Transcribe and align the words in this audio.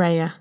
Rhea. 0.00 0.36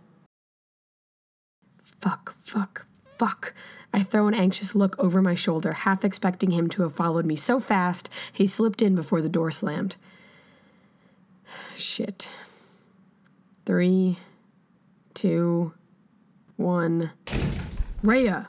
Fuck, 1.83 2.33
fuck, 2.37 2.85
fuck. 3.17 3.53
I 3.93 4.03
throw 4.03 4.29
an 4.29 4.33
anxious 4.33 4.73
look 4.73 4.97
over 4.97 5.21
my 5.21 5.35
shoulder, 5.35 5.73
half 5.73 6.05
expecting 6.05 6.51
him 6.51 6.69
to 6.69 6.83
have 6.83 6.93
followed 6.93 7.25
me 7.25 7.35
so 7.35 7.59
fast 7.59 8.09
he 8.31 8.47
slipped 8.47 8.81
in 8.81 8.95
before 8.95 9.21
the 9.21 9.27
door 9.27 9.51
slammed. 9.51 9.97
Shit. 11.75 12.29
Three, 13.65 14.19
two, 15.13 15.73
one. 16.55 17.11
Rhea! 18.01 18.47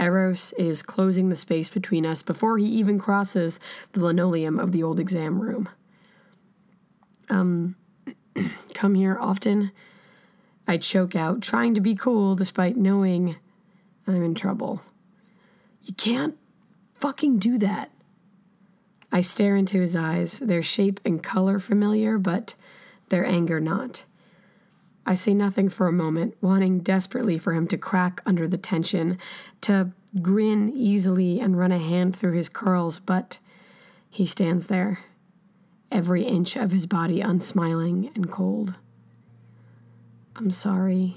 Eros 0.00 0.52
is 0.54 0.82
closing 0.82 1.28
the 1.28 1.36
space 1.36 1.68
between 1.68 2.04
us 2.04 2.22
before 2.22 2.58
he 2.58 2.66
even 2.66 2.98
crosses 2.98 3.60
the 3.92 4.00
linoleum 4.00 4.58
of 4.58 4.72
the 4.72 4.82
old 4.82 4.98
exam 4.98 5.40
room. 5.40 5.68
Um, 7.30 7.76
come 8.74 8.96
here 8.96 9.16
often? 9.20 9.70
I 10.68 10.76
choke 10.76 11.16
out, 11.16 11.40
trying 11.40 11.74
to 11.74 11.80
be 11.80 11.94
cool 11.94 12.34
despite 12.34 12.76
knowing 12.76 13.36
I'm 14.06 14.22
in 14.22 14.34
trouble. 14.34 14.82
You 15.82 15.94
can't 15.94 16.36
fucking 16.94 17.38
do 17.38 17.56
that. 17.58 17.90
I 19.10 19.22
stare 19.22 19.56
into 19.56 19.80
his 19.80 19.96
eyes, 19.96 20.38
their 20.38 20.62
shape 20.62 21.00
and 21.06 21.22
color 21.22 21.58
familiar, 21.58 22.18
but 22.18 22.54
their 23.08 23.24
anger 23.24 23.60
not. 23.60 24.04
I 25.06 25.14
say 25.14 25.32
nothing 25.32 25.70
for 25.70 25.88
a 25.88 25.92
moment, 25.92 26.36
wanting 26.42 26.80
desperately 26.80 27.38
for 27.38 27.54
him 27.54 27.66
to 27.68 27.78
crack 27.78 28.20
under 28.26 28.46
the 28.46 28.58
tension, 28.58 29.16
to 29.62 29.92
grin 30.20 30.70
easily 30.74 31.40
and 31.40 31.58
run 31.58 31.72
a 31.72 31.78
hand 31.78 32.14
through 32.14 32.34
his 32.36 32.50
curls, 32.50 32.98
but 32.98 33.38
he 34.10 34.26
stands 34.26 34.66
there, 34.66 34.98
every 35.90 36.24
inch 36.24 36.56
of 36.56 36.72
his 36.72 36.84
body 36.84 37.22
unsmiling 37.22 38.10
and 38.14 38.30
cold. 38.30 38.78
I'm 40.38 40.52
sorry. 40.52 41.16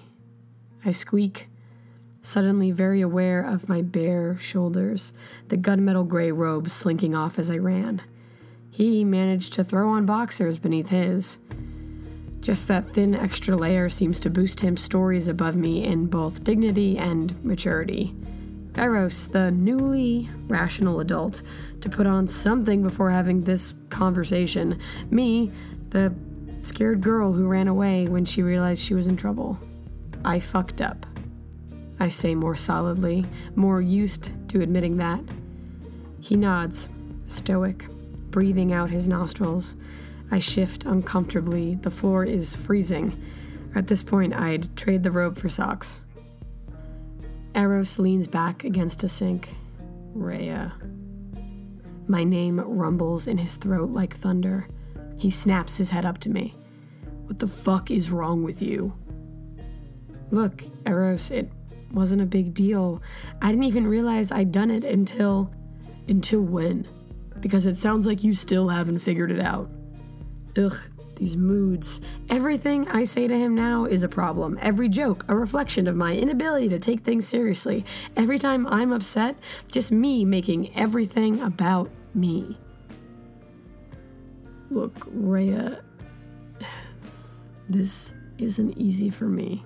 I 0.84 0.92
squeak, 0.92 1.48
suddenly 2.24 2.72
very 2.72 3.02
aware 3.02 3.44
of 3.44 3.70
my 3.70 3.84
bare 3.84 4.36
shoulders, 4.38 5.14
the 5.48 5.58
gunmetal 5.58 6.08
gray 6.08 6.32
robe 6.32 6.72
slinking 6.72 7.14
off 7.14 7.38
as 7.38 7.52
I 7.52 7.58
ran. 7.58 8.02
He 8.72 9.04
managed 9.04 9.54
to 9.54 9.64
throw 9.64 9.90
on 9.90 10.08
boxers 10.08 10.58
beneath 10.58 10.90
his. 10.90 11.38
Just 12.40 12.68
that 12.68 12.96
thin 12.96 13.14
extra 13.14 13.56
layer 13.56 13.90
seems 13.90 14.20
to 14.22 14.30
boost 14.32 14.62
him 14.62 14.76
stories 14.76 15.28
above 15.28 15.56
me 15.56 15.84
in 15.84 16.08
both 16.08 16.44
dignity 16.44 16.98
and 16.98 17.46
maturity. 17.46 18.16
Eros, 18.76 19.28
the 19.28 19.52
newly 19.52 20.32
rational 20.48 21.00
adult, 21.00 21.44
to 21.82 21.90
put 21.90 22.08
on 22.08 22.26
something 22.26 22.82
before 22.82 23.12
having 23.12 23.44
this 23.44 23.76
conversation. 23.92 24.80
Me, 25.12 25.52
the 25.90 26.12
scared 26.62 27.02
girl 27.02 27.34
who 27.34 27.48
ran 27.48 27.68
away 27.68 28.08
when 28.08 28.26
she 28.26 28.42
realized 28.42 28.82
she 28.82 28.94
was 28.94 29.08
in 29.08 29.18
trouble. 29.18 29.58
I 30.24 30.40
fucked 30.40 30.82
up. 30.82 31.06
I 32.00 32.10
say 32.10 32.36
more 32.36 32.56
solidly, 32.56 33.26
more 33.56 33.82
used 33.82 34.32
to 34.50 34.62
admitting 34.62 34.98
that. 34.98 35.22
He 36.20 36.36
nods, 36.36 36.90
stoic, 37.28 37.88
breathing 38.32 38.74
out 38.74 38.90
his 38.90 39.08
nostrils. 39.08 39.76
I 40.32 40.40
shift 40.40 40.86
uncomfortably. 40.86 41.76
The 41.76 41.92
floor 41.92 42.24
is 42.24 42.56
freezing. 42.56 43.22
At 43.76 43.88
this 43.88 44.04
point, 44.04 44.34
I'd 44.34 44.76
trade 44.76 45.04
the 45.04 45.12
robe 45.12 45.38
for 45.38 45.50
socks. 45.50 46.06
Eros 47.54 48.00
leans 48.00 48.28
back 48.28 48.64
against 48.64 49.04
a 49.04 49.10
sink. 49.10 49.56
Rhea. 50.14 50.74
My 52.08 52.24
name 52.24 52.60
rumbles 52.60 53.28
in 53.28 53.38
his 53.38 53.56
throat 53.56 53.92
like 53.92 54.16
thunder. 54.16 54.68
He 55.22 55.30
snaps 55.30 55.78
his 55.78 55.92
head 55.92 56.04
up 56.04 56.18
to 56.22 56.32
me. 56.32 56.56
What 57.28 57.38
the 57.38 57.48
fuck 57.48 57.92
is 57.92 58.10
wrong 58.10 58.42
with 58.42 58.60
you? 58.60 58.92
Look, 60.32 60.64
Eros, 60.88 61.30
it 61.30 61.52
wasn't 61.92 62.24
a 62.24 62.26
big 62.26 62.56
deal. 62.56 63.04
I 63.40 63.52
didn't 63.52 63.66
even 63.66 63.86
realize 63.86 64.32
I'd 64.32 64.52
done 64.52 64.72
it 64.72 64.84
until. 64.84 65.54
Until 66.08 66.42
when? 66.42 66.88
Because 67.40 67.68
it 67.68 67.76
sounds 67.76 68.08
like 68.08 68.24
you 68.24 68.34
still 68.34 68.70
haven't 68.70 68.98
figured 68.98 69.30
it 69.30 69.40
out. 69.40 69.70
Ugh, 70.58 70.76
these 71.18 71.38
moods. 71.38 72.02
Everything 72.32 72.88
I 72.88 73.04
say 73.04 73.28
to 73.28 73.38
him 73.38 73.54
now 73.54 73.86
is 73.86 74.04
a 74.04 74.10
problem. 74.10 74.58
Every 74.60 74.90
joke, 74.90 75.24
a 75.28 75.36
reflection 75.36 75.86
of 75.86 75.96
my 75.96 76.16
inability 76.16 76.68
to 76.70 76.80
take 76.80 77.02
things 77.02 77.28
seriously. 77.28 77.86
Every 78.18 78.40
time 78.40 78.66
I'm 78.66 78.92
upset, 78.92 79.38
just 79.72 79.92
me 79.92 80.26
making 80.26 80.76
everything 80.76 81.40
about 81.42 81.92
me. 82.16 82.58
Look, 84.72 85.06
Rhea, 85.08 85.82
this 87.68 88.16
isn't 88.38 88.78
easy 88.78 89.10
for 89.10 89.26
me. 89.26 89.66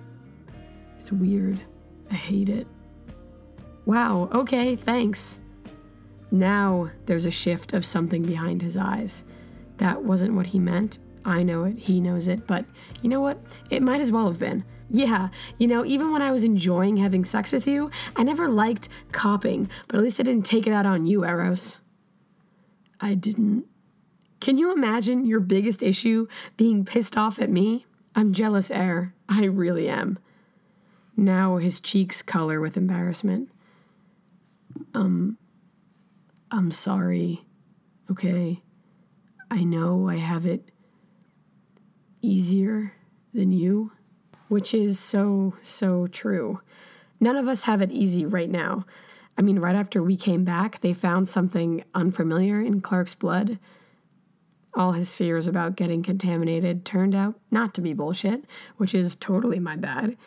It's 0.98 1.12
weird. 1.12 1.60
I 2.10 2.14
hate 2.14 2.48
it. 2.48 2.66
Wow, 3.84 4.28
okay, 4.32 4.74
thanks. 4.74 5.40
Now 6.32 6.90
there's 7.06 7.24
a 7.24 7.30
shift 7.30 7.72
of 7.72 7.84
something 7.84 8.24
behind 8.24 8.62
his 8.62 8.76
eyes. 8.76 9.22
That 9.76 10.02
wasn't 10.02 10.34
what 10.34 10.48
he 10.48 10.58
meant. 10.58 10.98
I 11.24 11.44
know 11.44 11.62
it, 11.62 11.78
he 11.78 12.00
knows 12.00 12.26
it, 12.26 12.44
but 12.48 12.64
you 13.00 13.08
know 13.08 13.20
what? 13.20 13.38
It 13.70 13.84
might 13.84 14.00
as 14.00 14.10
well 14.10 14.26
have 14.26 14.40
been. 14.40 14.64
Yeah, 14.90 15.28
you 15.56 15.68
know, 15.68 15.84
even 15.84 16.12
when 16.12 16.22
I 16.22 16.32
was 16.32 16.42
enjoying 16.42 16.96
having 16.96 17.24
sex 17.24 17.52
with 17.52 17.68
you, 17.68 17.92
I 18.16 18.24
never 18.24 18.48
liked 18.48 18.88
copping, 19.12 19.70
but 19.86 19.98
at 19.98 20.02
least 20.02 20.18
I 20.18 20.24
didn't 20.24 20.46
take 20.46 20.66
it 20.66 20.72
out 20.72 20.84
on 20.86 21.06
you, 21.06 21.24
Eros. 21.24 21.78
I 23.00 23.14
didn't. 23.14 23.66
Can 24.40 24.58
you 24.58 24.72
imagine 24.72 25.24
your 25.24 25.40
biggest 25.40 25.82
issue 25.82 26.28
being 26.56 26.84
pissed 26.84 27.16
off 27.16 27.38
at 27.38 27.50
me? 27.50 27.86
I'm 28.14 28.32
jealous, 28.32 28.70
Air. 28.70 29.14
I 29.28 29.44
really 29.44 29.88
am. 29.88 30.18
Now 31.16 31.56
his 31.56 31.80
cheeks 31.80 32.22
color 32.22 32.60
with 32.60 32.76
embarrassment. 32.76 33.50
Um, 34.94 35.38
I'm 36.50 36.70
sorry. 36.70 37.44
Okay. 38.10 38.62
I 39.50 39.64
know 39.64 40.08
I 40.08 40.16
have 40.16 40.44
it 40.44 40.70
easier 42.20 42.92
than 43.32 43.52
you, 43.52 43.92
which 44.48 44.74
is 44.74 44.98
so, 44.98 45.54
so 45.62 46.06
true. 46.06 46.60
None 47.20 47.36
of 47.36 47.48
us 47.48 47.64
have 47.64 47.80
it 47.80 47.92
easy 47.92 48.26
right 48.26 48.50
now. 48.50 48.84
I 49.38 49.42
mean, 49.42 49.58
right 49.58 49.74
after 49.74 50.02
we 50.02 50.16
came 50.16 50.44
back, 50.44 50.80
they 50.80 50.92
found 50.92 51.28
something 51.28 51.84
unfamiliar 51.94 52.60
in 52.60 52.80
Clark's 52.80 53.14
blood. 53.14 53.58
All 54.76 54.92
his 54.92 55.14
fears 55.14 55.46
about 55.46 55.74
getting 55.74 56.02
contaminated 56.02 56.84
turned 56.84 57.14
out 57.14 57.40
not 57.50 57.72
to 57.74 57.80
be 57.80 57.94
bullshit, 57.94 58.44
which 58.76 58.94
is 58.94 59.16
totally 59.16 59.58
my 59.58 59.74
bad. 59.74 60.18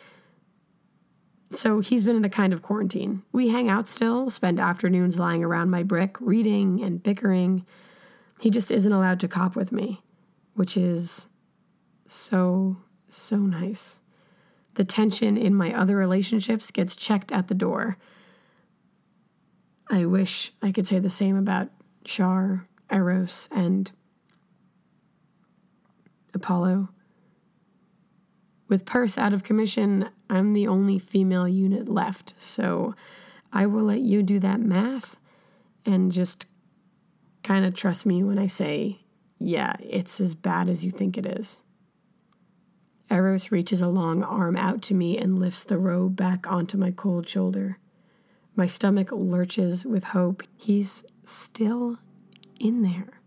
So 1.52 1.78
he's 1.78 2.02
been 2.02 2.16
in 2.16 2.24
a 2.24 2.30
kind 2.30 2.52
of 2.52 2.60
quarantine. 2.60 3.22
We 3.30 3.48
hang 3.50 3.68
out 3.68 3.86
still, 3.86 4.28
spend 4.28 4.58
afternoons 4.58 5.20
lying 5.20 5.44
around 5.44 5.70
my 5.70 5.84
brick, 5.84 6.16
reading 6.20 6.82
and 6.82 7.00
bickering. 7.00 7.64
He 8.40 8.50
just 8.50 8.72
isn't 8.72 8.92
allowed 8.92 9.20
to 9.20 9.28
cop 9.28 9.54
with 9.54 9.70
me, 9.70 10.02
which 10.54 10.76
is 10.76 11.28
so, 12.06 12.76
so 13.08 13.36
nice. 13.36 14.00
The 14.74 14.84
tension 14.84 15.36
in 15.36 15.54
my 15.54 15.72
other 15.72 15.94
relationships 15.96 16.72
gets 16.72 16.96
checked 16.96 17.30
at 17.30 17.46
the 17.46 17.54
door. 17.54 17.98
I 19.88 20.06
wish 20.06 20.52
I 20.60 20.72
could 20.72 20.88
say 20.88 20.98
the 20.98 21.10
same 21.10 21.36
about 21.36 21.68
Char, 22.04 22.68
Eros, 22.90 23.48
and 23.52 23.90
Apollo. 26.34 26.88
With 28.68 28.84
Purse 28.84 29.18
out 29.18 29.32
of 29.32 29.42
commission, 29.42 30.08
I'm 30.28 30.52
the 30.52 30.68
only 30.68 30.98
female 30.98 31.48
unit 31.48 31.88
left, 31.88 32.34
so 32.36 32.94
I 33.52 33.66
will 33.66 33.84
let 33.84 34.00
you 34.00 34.22
do 34.22 34.38
that 34.40 34.60
math 34.60 35.16
and 35.84 36.12
just 36.12 36.46
kind 37.42 37.64
of 37.64 37.74
trust 37.74 38.06
me 38.06 38.22
when 38.22 38.38
I 38.38 38.46
say, 38.46 39.00
yeah, 39.38 39.74
it's 39.80 40.20
as 40.20 40.34
bad 40.34 40.68
as 40.68 40.84
you 40.84 40.90
think 40.90 41.16
it 41.18 41.26
is. 41.26 41.62
Eros 43.10 43.50
reaches 43.50 43.80
a 43.80 43.88
long 43.88 44.22
arm 44.22 44.56
out 44.56 44.82
to 44.82 44.94
me 44.94 45.18
and 45.18 45.40
lifts 45.40 45.64
the 45.64 45.78
robe 45.78 46.14
back 46.14 46.46
onto 46.46 46.78
my 46.78 46.92
cold 46.92 47.26
shoulder. 47.26 47.78
My 48.54 48.66
stomach 48.66 49.10
lurches 49.10 49.84
with 49.84 50.04
hope. 50.04 50.44
He's 50.56 51.04
still 51.24 51.98
in 52.60 52.82
there. 52.82 53.19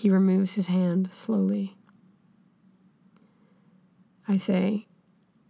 He 0.00 0.08
removes 0.08 0.54
his 0.54 0.68
hand 0.68 1.12
slowly. 1.12 1.76
I 4.26 4.36
say, 4.36 4.86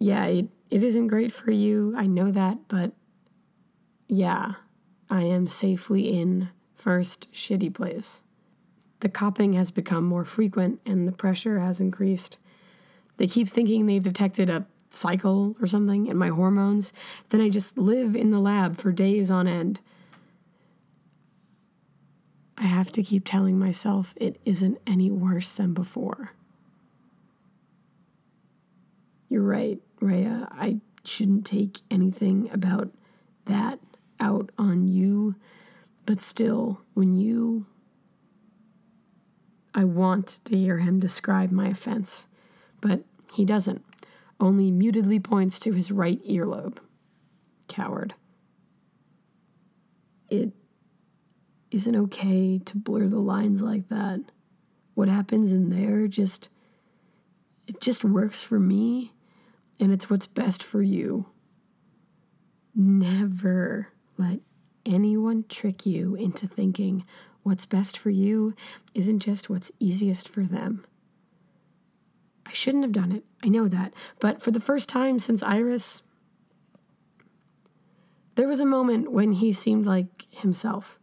Yeah, 0.00 0.24
it, 0.24 0.48
it 0.70 0.82
isn't 0.82 1.06
great 1.06 1.30
for 1.30 1.52
you. 1.52 1.94
I 1.96 2.08
know 2.08 2.32
that, 2.32 2.66
but 2.66 2.90
yeah, 4.08 4.54
I 5.08 5.22
am 5.22 5.46
safely 5.46 6.12
in 6.12 6.48
first 6.74 7.30
shitty 7.32 7.72
place. 7.72 8.24
The 8.98 9.08
copping 9.08 9.52
has 9.52 9.70
become 9.70 10.02
more 10.02 10.24
frequent 10.24 10.80
and 10.84 11.06
the 11.06 11.12
pressure 11.12 11.60
has 11.60 11.78
increased. 11.78 12.38
They 13.18 13.28
keep 13.28 13.48
thinking 13.48 13.86
they've 13.86 14.02
detected 14.02 14.50
a 14.50 14.66
cycle 14.90 15.54
or 15.60 15.68
something 15.68 16.08
in 16.08 16.16
my 16.16 16.30
hormones. 16.30 16.92
Then 17.28 17.40
I 17.40 17.50
just 17.50 17.78
live 17.78 18.16
in 18.16 18.32
the 18.32 18.40
lab 18.40 18.78
for 18.78 18.90
days 18.90 19.30
on 19.30 19.46
end. 19.46 19.78
I 22.60 22.64
have 22.64 22.92
to 22.92 23.02
keep 23.02 23.24
telling 23.24 23.58
myself 23.58 24.12
it 24.16 24.38
isn't 24.44 24.78
any 24.86 25.10
worse 25.10 25.54
than 25.54 25.72
before. 25.72 26.34
You're 29.30 29.42
right, 29.42 29.80
Rhea. 30.00 30.46
I 30.50 30.80
shouldn't 31.02 31.46
take 31.46 31.80
anything 31.90 32.50
about 32.52 32.90
that 33.46 33.78
out 34.20 34.50
on 34.58 34.88
you. 34.88 35.36
But 36.04 36.20
still, 36.20 36.82
when 36.92 37.16
you. 37.16 37.64
I 39.74 39.84
want 39.84 40.40
to 40.44 40.56
hear 40.56 40.78
him 40.78 40.98
describe 41.00 41.52
my 41.52 41.68
offense, 41.68 42.26
but 42.80 43.04
he 43.32 43.44
doesn't, 43.44 43.84
only 44.40 44.70
mutedly 44.70 45.20
points 45.20 45.60
to 45.60 45.72
his 45.72 45.92
right 45.92 46.20
earlobe. 46.26 46.78
Coward. 47.68 48.14
It 50.28 50.52
isn't 51.70 51.96
okay 51.96 52.58
to 52.58 52.76
blur 52.76 53.08
the 53.08 53.18
lines 53.18 53.62
like 53.62 53.88
that. 53.88 54.20
What 54.94 55.08
happens 55.08 55.52
in 55.52 55.70
there 55.70 56.06
just. 56.06 56.48
It 57.66 57.80
just 57.80 58.04
works 58.04 58.42
for 58.42 58.58
me, 58.58 59.12
and 59.78 59.92
it's 59.92 60.10
what's 60.10 60.26
best 60.26 60.60
for 60.62 60.82
you. 60.82 61.26
Never 62.74 63.88
let 64.18 64.40
anyone 64.84 65.44
trick 65.48 65.86
you 65.86 66.14
into 66.14 66.48
thinking 66.48 67.04
what's 67.42 67.66
best 67.66 67.96
for 67.98 68.10
you 68.10 68.54
isn't 68.94 69.20
just 69.20 69.48
what's 69.48 69.72
easiest 69.78 70.28
for 70.28 70.42
them. 70.42 70.84
I 72.46 72.52
shouldn't 72.52 72.84
have 72.84 72.92
done 72.92 73.12
it. 73.12 73.24
I 73.42 73.48
know 73.48 73.68
that. 73.68 73.94
But 74.18 74.42
for 74.42 74.50
the 74.50 74.60
first 74.60 74.88
time 74.88 75.18
since 75.18 75.42
Iris, 75.42 76.02
there 78.34 78.48
was 78.48 78.60
a 78.60 78.66
moment 78.66 79.12
when 79.12 79.32
he 79.32 79.52
seemed 79.52 79.86
like 79.86 80.26
himself. 80.30 80.99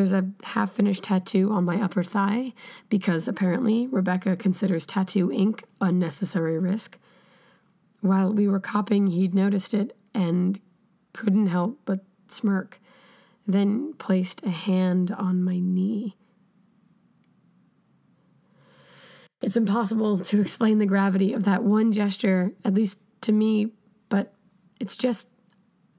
There's 0.00 0.14
a 0.14 0.30
half 0.44 0.72
finished 0.72 1.02
tattoo 1.04 1.52
on 1.52 1.66
my 1.66 1.78
upper 1.78 2.02
thigh 2.02 2.54
because 2.88 3.28
apparently 3.28 3.86
Rebecca 3.86 4.34
considers 4.34 4.86
tattoo 4.86 5.30
ink 5.30 5.64
unnecessary 5.78 6.58
risk. 6.58 6.98
While 8.00 8.32
we 8.32 8.48
were 8.48 8.60
copping, 8.60 9.08
he'd 9.08 9.34
noticed 9.34 9.74
it 9.74 9.94
and 10.14 10.58
couldn't 11.12 11.48
help 11.48 11.80
but 11.84 12.02
smirk, 12.28 12.80
then 13.46 13.92
placed 13.98 14.42
a 14.42 14.48
hand 14.48 15.10
on 15.10 15.44
my 15.44 15.58
knee. 15.58 16.16
It's 19.42 19.58
impossible 19.58 20.18
to 20.20 20.40
explain 20.40 20.78
the 20.78 20.86
gravity 20.86 21.34
of 21.34 21.44
that 21.44 21.62
one 21.62 21.92
gesture, 21.92 22.52
at 22.64 22.72
least 22.72 23.02
to 23.20 23.32
me, 23.32 23.72
but 24.08 24.32
it's 24.80 24.96
just, 24.96 25.28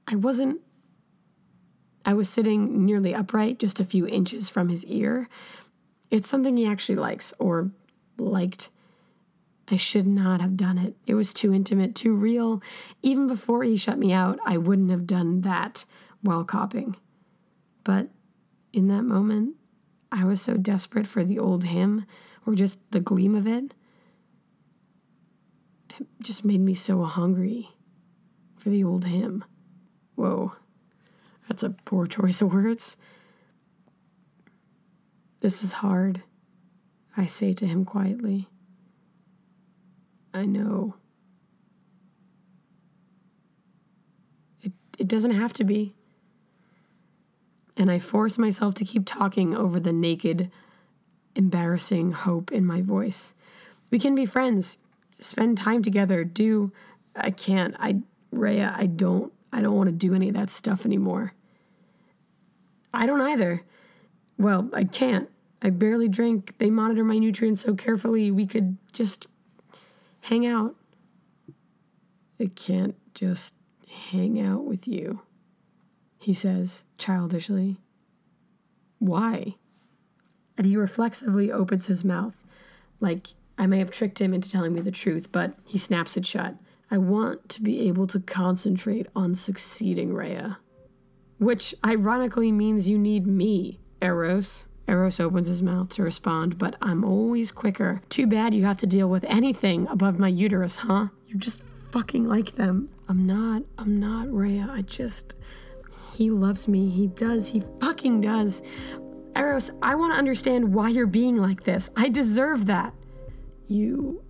I 0.08 0.16
wasn't. 0.16 0.60
I 2.04 2.14
was 2.14 2.28
sitting 2.28 2.84
nearly 2.84 3.14
upright, 3.14 3.58
just 3.58 3.80
a 3.80 3.84
few 3.84 4.06
inches 4.06 4.48
from 4.48 4.68
his 4.68 4.84
ear. 4.86 5.28
It's 6.10 6.28
something 6.28 6.56
he 6.56 6.66
actually 6.66 6.96
likes, 6.96 7.32
or 7.38 7.70
liked. 8.18 8.68
I 9.68 9.76
should 9.76 10.06
not 10.06 10.40
have 10.40 10.56
done 10.56 10.76
it. 10.76 10.96
It 11.06 11.14
was 11.14 11.32
too 11.32 11.54
intimate, 11.54 11.94
too 11.94 12.14
real. 12.14 12.62
Even 13.02 13.26
before 13.26 13.62
he 13.62 13.76
shut 13.76 13.98
me 13.98 14.12
out, 14.12 14.38
I 14.44 14.58
wouldn't 14.58 14.90
have 14.90 15.06
done 15.06 15.42
that 15.42 15.84
while 16.20 16.44
copping. 16.44 16.96
But 17.84 18.08
in 18.72 18.88
that 18.88 19.02
moment, 19.02 19.56
I 20.10 20.24
was 20.24 20.42
so 20.42 20.56
desperate 20.56 21.06
for 21.06 21.24
the 21.24 21.38
old 21.38 21.64
him, 21.64 22.04
or 22.44 22.54
just 22.54 22.78
the 22.90 23.00
gleam 23.00 23.34
of 23.34 23.46
it. 23.46 23.74
It 25.98 26.06
just 26.22 26.44
made 26.44 26.60
me 26.60 26.74
so 26.74 27.04
hungry 27.04 27.70
for 28.56 28.70
the 28.70 28.84
old 28.84 29.04
him. 29.04 29.44
Whoa, 30.16 30.52
that's 31.52 31.62
a 31.62 31.68
poor 31.84 32.06
choice 32.06 32.40
of 32.40 32.50
words. 32.50 32.96
This 35.40 35.62
is 35.62 35.74
hard, 35.74 36.22
I 37.14 37.26
say 37.26 37.52
to 37.52 37.66
him 37.66 37.84
quietly. 37.84 38.48
I 40.32 40.46
know. 40.46 40.94
It, 44.62 44.72
it 44.98 45.06
doesn't 45.06 45.32
have 45.32 45.52
to 45.54 45.64
be. 45.64 45.92
And 47.76 47.90
I 47.90 47.98
force 47.98 48.38
myself 48.38 48.72
to 48.76 48.84
keep 48.86 49.04
talking 49.04 49.54
over 49.54 49.78
the 49.78 49.92
naked, 49.92 50.50
embarrassing 51.34 52.12
hope 52.12 52.50
in 52.50 52.64
my 52.64 52.80
voice. 52.80 53.34
We 53.90 53.98
can 53.98 54.14
be 54.14 54.24
friends, 54.24 54.78
spend 55.18 55.58
time 55.58 55.82
together, 55.82 56.24
do. 56.24 56.72
I 57.14 57.30
can't. 57.30 57.76
I, 57.78 58.00
Rhea, 58.30 58.74
I 58.74 58.86
don't. 58.86 59.34
I 59.52 59.60
don't 59.60 59.76
want 59.76 59.88
to 59.88 59.92
do 59.92 60.14
any 60.14 60.28
of 60.28 60.34
that 60.34 60.48
stuff 60.48 60.86
anymore. 60.86 61.34
I 62.92 63.06
don't 63.06 63.20
either. 63.20 63.62
Well, 64.38 64.68
I 64.72 64.84
can't. 64.84 65.28
I 65.62 65.70
barely 65.70 66.08
drink. 66.08 66.54
They 66.58 66.70
monitor 66.70 67.04
my 67.04 67.18
nutrients 67.18 67.62
so 67.62 67.74
carefully. 67.74 68.30
We 68.30 68.46
could 68.46 68.76
just 68.92 69.26
hang 70.22 70.46
out. 70.46 70.74
I 72.40 72.46
can't 72.46 72.96
just 73.14 73.54
hang 74.10 74.40
out 74.40 74.64
with 74.64 74.88
you, 74.88 75.20
he 76.18 76.34
says 76.34 76.84
childishly. 76.98 77.76
Why? 78.98 79.56
And 80.56 80.66
he 80.66 80.76
reflexively 80.76 81.52
opens 81.52 81.86
his 81.86 82.04
mouth, 82.04 82.44
like 83.00 83.28
I 83.58 83.66
may 83.66 83.78
have 83.78 83.90
tricked 83.90 84.20
him 84.20 84.34
into 84.34 84.50
telling 84.50 84.74
me 84.74 84.80
the 84.80 84.90
truth, 84.90 85.30
but 85.30 85.54
he 85.66 85.78
snaps 85.78 86.16
it 86.16 86.26
shut. 86.26 86.56
I 86.90 86.98
want 86.98 87.48
to 87.50 87.62
be 87.62 87.86
able 87.88 88.06
to 88.08 88.20
concentrate 88.20 89.06
on 89.14 89.34
succeeding 89.34 90.12
Rhea. 90.12 90.58
Which 91.42 91.74
ironically 91.84 92.52
means 92.52 92.88
you 92.88 92.96
need 92.96 93.26
me, 93.26 93.80
Eros. 94.00 94.66
Eros 94.86 95.18
opens 95.18 95.48
his 95.48 95.60
mouth 95.60 95.88
to 95.88 96.04
respond, 96.04 96.56
but 96.56 96.76
I'm 96.80 97.04
always 97.04 97.50
quicker. 97.50 98.00
Too 98.08 98.28
bad 98.28 98.54
you 98.54 98.64
have 98.64 98.76
to 98.76 98.86
deal 98.86 99.08
with 99.08 99.24
anything 99.24 99.88
above 99.88 100.20
my 100.20 100.28
uterus, 100.28 100.76
huh? 100.76 101.08
You're 101.26 101.40
just 101.40 101.64
fucking 101.90 102.28
like 102.28 102.52
them. 102.52 102.90
I'm 103.08 103.26
not, 103.26 103.64
I'm 103.76 103.98
not, 103.98 104.32
Rhea. 104.32 104.68
I 104.70 104.82
just. 104.82 105.34
He 106.14 106.30
loves 106.30 106.68
me. 106.68 106.88
He 106.90 107.08
does. 107.08 107.48
He 107.48 107.64
fucking 107.80 108.20
does. 108.20 108.62
Eros, 109.34 109.72
I 109.82 109.96
want 109.96 110.14
to 110.14 110.18
understand 110.18 110.72
why 110.72 110.90
you're 110.90 111.06
being 111.06 111.34
like 111.34 111.64
this. 111.64 111.90
I 111.96 112.08
deserve 112.08 112.66
that. 112.66 112.94
You. 113.66 114.22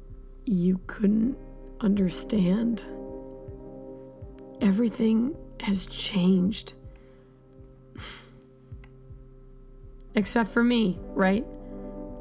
You 0.46 0.80
couldn't 0.86 1.36
understand. 1.78 2.86
Everything 4.62 5.36
has 5.60 5.84
changed. 5.84 6.72
Except 10.14 10.50
for 10.50 10.62
me, 10.62 10.98
right? 11.14 11.44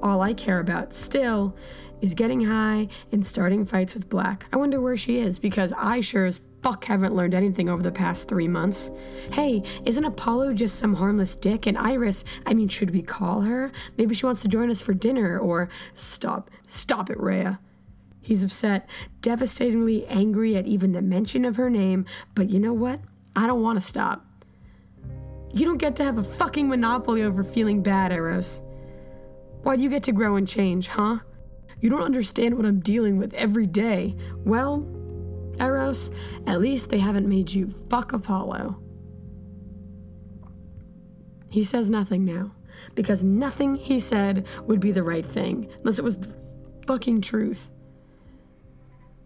All 0.02 0.22
I 0.22 0.34
care 0.34 0.60
about 0.60 0.94
still 0.94 1.56
is 2.02 2.14
getting 2.14 2.46
high 2.46 2.88
and 3.12 3.26
starting 3.26 3.66
fights 3.66 3.94
with 3.94 4.10
Black. 4.10 4.48
I 4.52 4.58
wonder 4.58 4.82
where 4.82 4.98
she 4.98 5.20
is 5.20 5.40
because 5.40 5.74
I 5.78 6.02
sure 6.02 6.26
as 6.26 6.42
fuck 6.62 6.86
haven't 6.86 7.16
learned 7.16 7.34
anything 7.34 7.70
over 7.70 7.82
the 7.82 7.92
past 7.92 8.28
three 8.28 8.48
months. 8.48 8.92
Hey, 9.32 9.64
isn't 9.86 10.06
Apollo 10.06 10.54
just 10.54 10.78
some 10.78 10.96
harmless 10.96 11.36
dick? 11.36 11.66
And 11.66 11.78
Iris, 11.78 12.24
I 12.46 12.54
mean, 12.54 12.68
should 12.68 12.92
we 12.92 13.02
call 13.02 13.42
her? 13.42 13.72
Maybe 13.98 14.16
she 14.16 14.26
wants 14.26 14.42
to 14.42 14.48
join 14.48 14.70
us 14.70 14.82
for 14.82 14.94
dinner 14.94 15.40
or. 15.40 15.70
Stop. 15.94 16.50
Stop 16.66 17.10
it, 17.10 17.20
Rhea. 17.20 17.60
He's 18.22 18.44
upset, 18.44 18.88
devastatingly 19.22 20.06
angry 20.06 20.56
at 20.56 20.68
even 20.68 20.92
the 20.92 21.02
mention 21.02 21.44
of 21.44 21.56
her 21.56 21.70
name, 21.70 22.06
but 22.36 22.50
you 22.50 22.60
know 22.60 22.74
what? 22.74 23.00
I 23.36 23.48
don't 23.48 23.64
want 23.64 23.78
to 23.78 23.86
stop. 23.86 24.26
You 25.54 25.66
don't 25.66 25.78
get 25.78 25.96
to 25.98 26.04
have 26.04 26.18
a 26.18 26.24
fucking 26.24 26.70
monopoly 26.70 27.24
over 27.24 27.44
feeling 27.44 27.84
bad, 27.84 28.12
Eros. 28.12 28.64
Why 29.64 29.76
do 29.76 29.84
you 29.84 29.90
get 29.90 30.04
to 30.04 30.12
grow 30.12 30.36
and 30.36 30.48
change, 30.48 30.88
huh? 30.88 31.18
You 31.80 31.90
don't 31.90 32.04
understand 32.04 32.56
what 32.56 32.66
I'm 32.66 32.80
dealing 32.80 33.18
with 33.18 33.34
every 33.34 33.68
day. 33.68 34.16
Well, 34.46 34.88
Eros, 35.60 36.12
at 36.48 36.62
least 36.62 36.90
they 36.90 37.00
haven't 37.00 37.28
made 37.28 37.52
you 37.52 37.68
fuck 37.68 38.14
Apollo. 38.14 38.82
He 41.50 41.64
says 41.64 41.90
nothing 41.90 42.24
now, 42.24 42.56
because 42.96 43.22
nothing 43.22 43.76
he 43.76 44.00
said 44.00 44.48
would 44.66 44.80
be 44.80 44.92
the 44.92 45.04
right 45.04 45.26
thing, 45.26 45.70
unless 45.80 46.00
it 46.00 46.06
was 46.06 46.18
the 46.18 46.34
fucking 46.88 47.22
truth. 47.22 47.72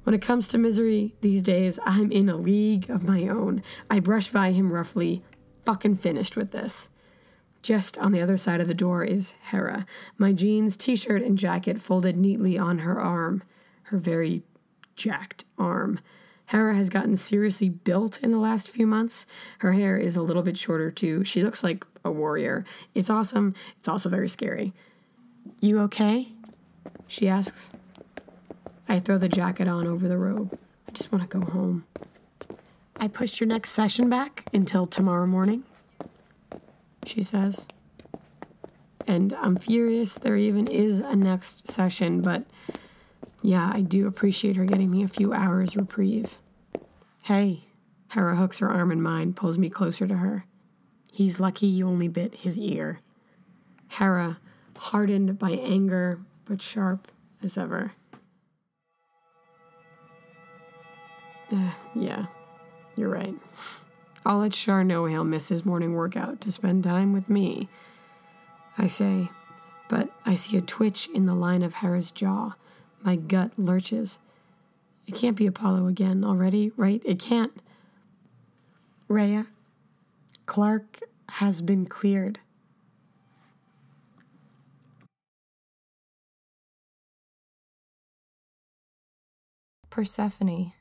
When 0.04 0.16
it 0.16 0.22
comes 0.22 0.48
to 0.50 0.58
misery 0.58 1.16
these 1.22 1.42
days, 1.42 1.80
I'm 1.86 2.12
in 2.12 2.30
a 2.30 2.38
league 2.38 2.90
of 2.90 3.04
my 3.04 3.28
own. 3.28 3.62
I 3.90 4.00
brush 4.00 4.30
by 4.30 4.52
him 4.52 4.72
roughly, 4.72 5.24
fucking 5.66 5.96
finished 5.96 6.36
with 6.36 6.52
this. 6.52 6.90
Just 7.62 7.98
on 7.98 8.12
the 8.12 8.22
other 8.22 8.38
side 8.38 8.62
of 8.62 8.68
the 8.68 8.74
door 8.74 9.04
is 9.04 9.34
Hera, 9.50 9.86
my 10.18 10.32
jeans, 10.34 10.78
t 10.78 10.96
shirt, 10.96 11.24
and 11.24 11.38
jacket 11.38 11.82
folded 11.82 12.16
neatly 12.16 12.58
on 12.58 12.80
her 12.80 13.00
arm, 13.00 13.42
her 13.84 13.98
very 13.98 14.44
jacked 14.96 15.46
arm. 15.58 16.00
Hera 16.48 16.76
has 16.76 16.90
gotten 16.90 17.18
seriously 17.18 17.70
built 17.70 18.20
in 18.22 18.32
the 18.32 18.38
last 18.38 18.70
few 18.70 18.86
months. 18.86 19.26
Her 19.60 19.74
hair 19.74 19.98
is 19.98 20.16
a 20.16 20.22
little 20.22 20.44
bit 20.44 20.58
shorter 20.58 20.92
too. 20.92 21.24
She 21.24 21.44
looks 21.44 21.64
like 21.64 21.84
a 22.04 22.12
warrior. 22.12 22.66
It's 22.94 23.10
awesome. 23.10 23.56
It's 23.80 23.88
also 23.88 24.10
very 24.10 24.30
scary. 24.30 24.74
You 25.60 25.80
okay? 25.82 26.30
She 27.08 27.28
asks. 27.28 27.72
I 28.88 29.00
throw 29.00 29.18
the 29.18 29.30
jacket 29.30 29.68
on 29.68 29.88
over 29.88 30.08
the 30.08 30.18
robe. 30.18 30.58
I 30.88 30.92
just 30.92 31.12
want 31.12 31.30
to 31.30 31.40
go 31.40 31.46
home. 31.46 31.86
I 32.98 33.08
pushed 33.08 33.40
your 33.40 33.48
next 33.48 33.72
session 33.72 34.10
back 34.10 34.46
until 34.54 34.86
tomorrow 34.86 35.28
morning, 35.28 35.64
she 37.06 37.22
says. 37.22 37.68
And 39.08 39.34
I'm 39.34 39.58
furious 39.58 40.16
there 40.16 40.38
even 40.38 40.68
is 40.68 41.00
a 41.00 41.16
next 41.16 41.68
session, 41.68 42.22
but 42.22 42.46
Yeah, 43.46 43.70
I 43.72 43.82
do 43.82 44.08
appreciate 44.08 44.56
her 44.56 44.66
getting 44.66 44.90
me 44.90 45.04
a 45.04 45.08
few 45.08 45.32
hours 45.32 45.78
reprieve. 45.78 46.40
Hey, 47.26 47.66
Hera 48.10 48.36
hooks 48.38 48.58
her 48.58 48.70
arm 48.70 48.92
in 48.92 49.04
mine, 49.04 49.34
pulls 49.34 49.60
me 49.60 49.70
closer 49.70 50.08
to 50.08 50.16
her. 50.16 50.46
He's 51.14 51.40
lucky 51.40 51.68
you 51.68 51.88
only 51.88 52.08
bit 52.08 52.34
his 52.36 52.58
ear. 52.58 53.02
Hera, 53.90 54.40
hardened 54.78 55.38
by 55.38 55.52
anger, 55.52 56.22
but 56.46 56.60
sharp 56.60 57.08
as 57.44 57.56
ever. 57.56 57.92
Uh, 61.52 61.74
yeah, 61.94 62.26
you're 62.96 63.10
right. 63.10 63.36
I'll 64.26 64.40
let 64.40 64.54
Shar 64.54 64.84
know 64.84 65.06
he'll 65.06 65.24
miss 65.24 65.50
his 65.50 65.66
morning 65.66 65.94
workout 65.94 66.42
to 66.42 66.52
spend 66.52 66.84
time 66.84 67.14
with 67.14 67.30
me. 67.30 67.70
I 68.78 68.88
say, 68.88 69.30
but 69.88 70.10
I 70.26 70.36
see 70.36 70.58
a 70.58 70.62
twitch 70.62 71.08
in 71.14 71.26
the 71.26 71.36
line 71.36 71.62
of 71.62 71.76
Hera's 71.76 72.12
jaw. 72.12 72.56
My 73.04 73.16
gut 73.16 73.52
lurches. 73.58 74.20
It 75.06 75.14
can't 75.14 75.38
be 75.38 75.46
Apollo 75.46 75.88
again 75.88 76.24
already, 76.24 76.72
right? 76.76 77.02
It 77.06 77.20
can't. 77.20 77.54
Rhea, 79.08 79.46
Clark 80.48 81.00
has 81.30 81.62
been 81.62 81.86
cleared. 81.86 82.40
Persephone. 89.92 90.74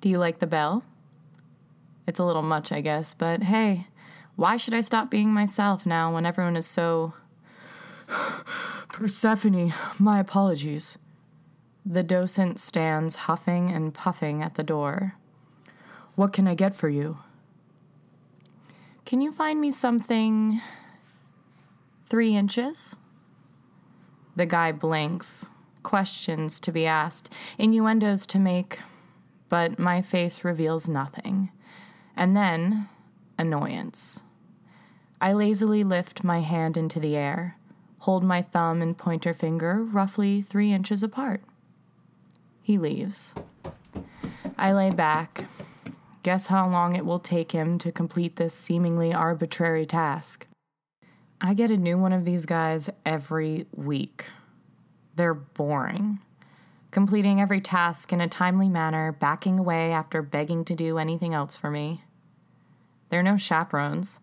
Do 0.00 0.08
you 0.08 0.18
like 0.18 0.38
the 0.38 0.46
bell? 0.46 0.82
It's 2.06 2.18
a 2.18 2.24
little 2.24 2.42
much, 2.42 2.72
I 2.72 2.80
guess, 2.80 3.14
but 3.14 3.44
hey, 3.44 3.86
why 4.36 4.56
should 4.56 4.72
I 4.72 4.80
stop 4.80 5.10
being 5.10 5.30
myself 5.30 5.84
now 5.84 6.14
when 6.14 6.24
everyone 6.24 6.56
is 6.56 6.66
so. 6.66 7.12
Persephone, 8.88 9.72
my 9.98 10.18
apologies. 10.18 10.98
The 11.84 12.02
docent 12.02 12.58
stands 12.58 13.16
huffing 13.16 13.70
and 13.70 13.92
puffing 13.94 14.42
at 14.42 14.54
the 14.54 14.62
door. 14.62 15.14
What 16.14 16.32
can 16.32 16.48
I 16.48 16.54
get 16.54 16.74
for 16.74 16.88
you? 16.88 17.18
Can 19.04 19.20
you 19.20 19.32
find 19.32 19.60
me 19.60 19.70
something 19.70 20.60
three 22.06 22.34
inches? 22.34 22.96
The 24.36 24.46
guy 24.46 24.72
blinks, 24.72 25.48
questions 25.82 26.60
to 26.60 26.72
be 26.72 26.86
asked, 26.86 27.32
innuendos 27.58 28.26
to 28.26 28.38
make, 28.38 28.80
but 29.50 29.78
my 29.78 30.00
face 30.00 30.42
reveals 30.44 30.88
nothing. 30.88 31.50
And 32.16 32.34
then, 32.34 32.88
annoyance. 33.38 34.22
I 35.20 35.34
lazily 35.34 35.84
lift 35.84 36.24
my 36.24 36.40
hand 36.40 36.78
into 36.78 36.98
the 36.98 37.16
air, 37.16 37.58
hold 37.98 38.24
my 38.24 38.40
thumb 38.40 38.80
and 38.80 38.96
pointer 38.96 39.34
finger 39.34 39.84
roughly 39.84 40.40
three 40.40 40.72
inches 40.72 41.02
apart. 41.02 41.42
He 42.62 42.78
leaves. 42.78 43.34
I 44.56 44.72
lay 44.72 44.90
back. 44.90 45.44
Guess 46.22 46.46
how 46.46 46.68
long 46.68 46.94
it 46.96 47.04
will 47.04 47.18
take 47.18 47.52
him 47.52 47.78
to 47.78 47.90
complete 47.90 48.36
this 48.36 48.54
seemingly 48.54 49.12
arbitrary 49.12 49.86
task. 49.86 50.46
I 51.40 51.54
get 51.54 51.70
a 51.70 51.76
new 51.76 51.98
one 51.98 52.12
of 52.12 52.24
these 52.24 52.46
guys 52.46 52.90
every 53.04 53.66
week. 53.74 54.26
They're 55.16 55.34
boring. 55.34 56.20
Completing 56.90 57.40
every 57.40 57.60
task 57.60 58.12
in 58.12 58.20
a 58.20 58.28
timely 58.28 58.68
manner, 58.68 59.12
backing 59.12 59.58
away 59.58 59.92
after 59.92 60.22
begging 60.22 60.64
to 60.64 60.74
do 60.74 60.98
anything 60.98 61.34
else 61.34 61.56
for 61.56 61.70
me. 61.70 62.02
They're 63.10 63.22
no 63.22 63.36
chaperones. 63.36 64.20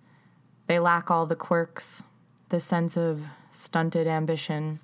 They 0.68 0.80
lack 0.80 1.10
all 1.10 1.26
the 1.26 1.36
quirks, 1.36 2.04
the 2.50 2.60
sense 2.60 2.98
of 2.98 3.24
stunted 3.52 4.06
ambition, 4.06 4.82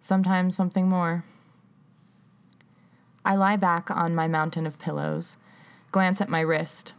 sometimes 0.00 0.56
something 0.56 0.88
more. 0.88 1.24
I 3.24 3.36
lie 3.36 3.56
back 3.56 3.90
on 3.90 4.14
my 4.14 4.26
mountain 4.26 4.66
of 4.66 4.78
pillows, 4.78 5.36
glance 5.92 6.20
at 6.20 6.28
my 6.28 6.40
wrist. 6.40 6.94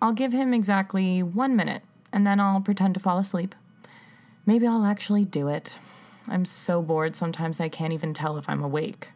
I'll 0.00 0.12
give 0.12 0.32
him 0.32 0.54
exactly 0.54 1.22
one 1.22 1.56
minute 1.56 1.82
and 2.12 2.26
then 2.26 2.38
I'll 2.38 2.60
pretend 2.60 2.94
to 2.94 3.00
fall 3.00 3.18
asleep. 3.18 3.54
Maybe 4.46 4.66
I'll 4.66 4.84
actually 4.84 5.24
do 5.24 5.48
it. 5.48 5.78
I'm 6.28 6.44
so 6.44 6.80
bored 6.82 7.14
sometimes 7.14 7.60
I 7.60 7.68
can't 7.68 7.92
even 7.92 8.14
tell 8.14 8.36
if 8.36 8.48
I'm 8.48 8.62
awake. 8.62 9.10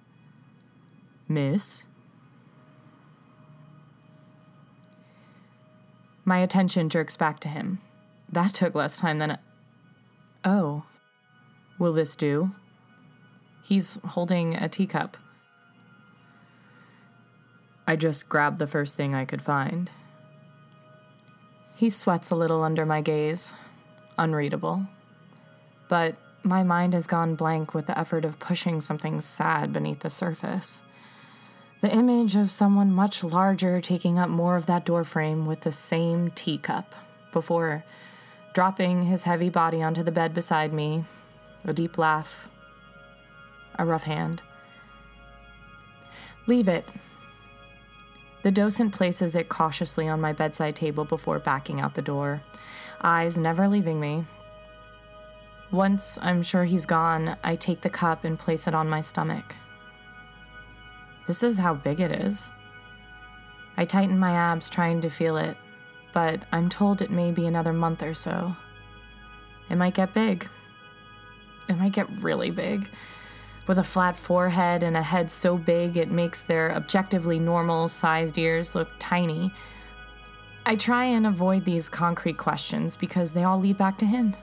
Miss? 1.26 1.86
My 6.24 6.38
attention 6.38 6.88
jerks 6.90 7.16
back 7.16 7.40
to 7.40 7.48
him. 7.48 7.78
That 8.30 8.52
took 8.52 8.74
less 8.74 8.98
time 8.98 9.18
than. 9.18 9.30
A- 9.32 9.40
oh. 10.44 10.84
Will 11.78 11.92
this 11.92 12.16
do? 12.16 12.52
He's 13.62 13.98
holding 14.04 14.54
a 14.54 14.68
teacup. 14.68 15.16
I 17.86 17.96
just 17.96 18.28
grabbed 18.28 18.58
the 18.58 18.66
first 18.66 18.96
thing 18.96 19.14
I 19.14 19.24
could 19.24 19.40
find. 19.40 19.90
He 21.74 21.88
sweats 21.88 22.30
a 22.30 22.36
little 22.36 22.62
under 22.62 22.84
my 22.84 23.00
gaze. 23.00 23.54
Unreadable. 24.18 24.86
But 25.88 26.16
my 26.42 26.62
mind 26.62 26.94
has 26.94 27.06
gone 27.06 27.34
blank 27.34 27.74
with 27.74 27.86
the 27.86 27.98
effort 27.98 28.24
of 28.24 28.38
pushing 28.38 28.80
something 28.80 29.20
sad 29.20 29.72
beneath 29.72 30.00
the 30.00 30.10
surface. 30.10 30.82
The 31.80 31.92
image 31.92 32.34
of 32.34 32.50
someone 32.50 32.92
much 32.92 33.22
larger 33.22 33.80
taking 33.80 34.18
up 34.18 34.28
more 34.28 34.56
of 34.56 34.66
that 34.66 34.84
doorframe 34.84 35.46
with 35.46 35.60
the 35.60 35.72
same 35.72 36.30
teacup 36.32 36.94
before 37.32 37.84
dropping 38.52 39.04
his 39.04 39.22
heavy 39.22 39.48
body 39.48 39.82
onto 39.82 40.02
the 40.02 40.10
bed 40.10 40.34
beside 40.34 40.72
me, 40.72 41.04
a 41.64 41.72
deep 41.72 41.96
laugh, 41.98 42.48
a 43.78 43.84
rough 43.84 44.04
hand. 44.04 44.42
Leave 46.46 46.66
it, 46.66 46.84
the 48.42 48.50
docent 48.50 48.92
places 48.92 49.34
it 49.34 49.48
cautiously 49.48 50.08
on 50.08 50.20
my 50.20 50.32
bedside 50.32 50.74
table 50.74 51.04
before 51.04 51.38
backing 51.38 51.80
out 51.80 51.94
the 51.94 52.02
door, 52.02 52.42
eyes 53.02 53.36
never 53.36 53.68
leaving 53.68 54.00
me. 54.00 54.24
Once 55.70 56.18
I'm 56.22 56.42
sure 56.42 56.64
he's 56.64 56.86
gone, 56.86 57.36
I 57.44 57.54
take 57.54 57.82
the 57.82 57.90
cup 57.90 58.24
and 58.24 58.38
place 58.38 58.66
it 58.66 58.74
on 58.74 58.88
my 58.88 59.02
stomach. 59.02 59.56
This 61.26 61.42
is 61.42 61.58
how 61.58 61.74
big 61.74 62.00
it 62.00 62.10
is. 62.10 62.50
I 63.76 63.84
tighten 63.84 64.18
my 64.18 64.32
abs 64.32 64.70
trying 64.70 65.02
to 65.02 65.10
feel 65.10 65.36
it, 65.36 65.56
but 66.14 66.42
I'm 66.52 66.70
told 66.70 67.02
it 67.02 67.10
may 67.10 67.30
be 67.32 67.46
another 67.46 67.74
month 67.74 68.02
or 68.02 68.14
so. 68.14 68.56
It 69.68 69.76
might 69.76 69.94
get 69.94 70.14
big. 70.14 70.48
It 71.68 71.76
might 71.76 71.92
get 71.92 72.22
really 72.22 72.50
big 72.50 72.88
with 73.66 73.78
a 73.78 73.84
flat 73.84 74.16
forehead 74.16 74.82
and 74.82 74.96
a 74.96 75.02
head 75.02 75.30
so 75.30 75.58
big 75.58 75.98
it 75.98 76.10
makes 76.10 76.40
their 76.40 76.74
objectively 76.74 77.38
normal 77.38 77.88
sized 77.88 78.38
ears 78.38 78.74
look 78.74 78.88
tiny. 78.98 79.52
I 80.64 80.74
try 80.74 81.04
and 81.04 81.26
avoid 81.26 81.66
these 81.66 81.90
concrete 81.90 82.38
questions 82.38 82.96
because 82.96 83.34
they 83.34 83.44
all 83.44 83.60
lead 83.60 83.76
back 83.76 83.98
to 83.98 84.06
him. 84.06 84.34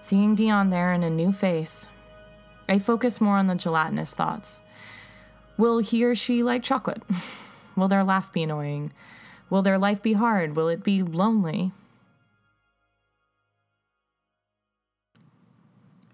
Seeing 0.00 0.34
Dion 0.34 0.70
there 0.70 0.92
in 0.92 1.02
a 1.02 1.10
new 1.10 1.32
face, 1.32 1.88
I 2.68 2.78
focus 2.78 3.20
more 3.20 3.36
on 3.36 3.46
the 3.46 3.54
gelatinous 3.54 4.14
thoughts. 4.14 4.62
Will 5.56 5.78
he 5.78 6.04
or 6.04 6.14
she 6.14 6.42
like 6.42 6.62
chocolate? 6.62 7.02
Will 7.76 7.88
their 7.88 8.04
laugh 8.04 8.32
be 8.32 8.42
annoying? 8.42 8.92
Will 9.50 9.62
their 9.62 9.78
life 9.78 10.00
be 10.00 10.14
hard? 10.14 10.56
Will 10.56 10.68
it 10.68 10.82
be 10.82 11.02
lonely? 11.02 11.72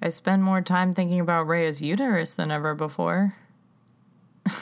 I 0.00 0.08
spend 0.08 0.42
more 0.42 0.60
time 0.60 0.92
thinking 0.92 1.20
about 1.20 1.46
Rhea's 1.46 1.82
uterus 1.82 2.34
than 2.34 2.50
ever 2.50 2.74
before. 2.74 3.34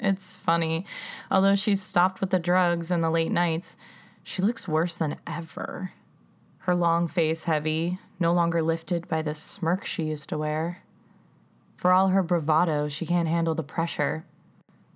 it's 0.00 0.36
funny. 0.36 0.86
Although 1.30 1.54
she's 1.54 1.82
stopped 1.82 2.20
with 2.20 2.30
the 2.30 2.38
drugs 2.38 2.90
and 2.90 3.02
the 3.02 3.10
late 3.10 3.32
nights, 3.32 3.76
she 4.22 4.42
looks 4.42 4.68
worse 4.68 4.96
than 4.96 5.16
ever. 5.26 5.92
Her 6.58 6.74
long 6.74 7.08
face 7.08 7.44
heavy, 7.44 7.98
no 8.18 8.32
longer 8.32 8.62
lifted 8.62 9.08
by 9.08 9.22
the 9.22 9.34
smirk 9.34 9.84
she 9.84 10.04
used 10.04 10.28
to 10.28 10.38
wear. 10.38 10.82
For 11.76 11.92
all 11.92 12.08
her 12.08 12.22
bravado, 12.22 12.88
she 12.88 13.06
can't 13.06 13.28
handle 13.28 13.54
the 13.54 13.62
pressure. 13.62 14.24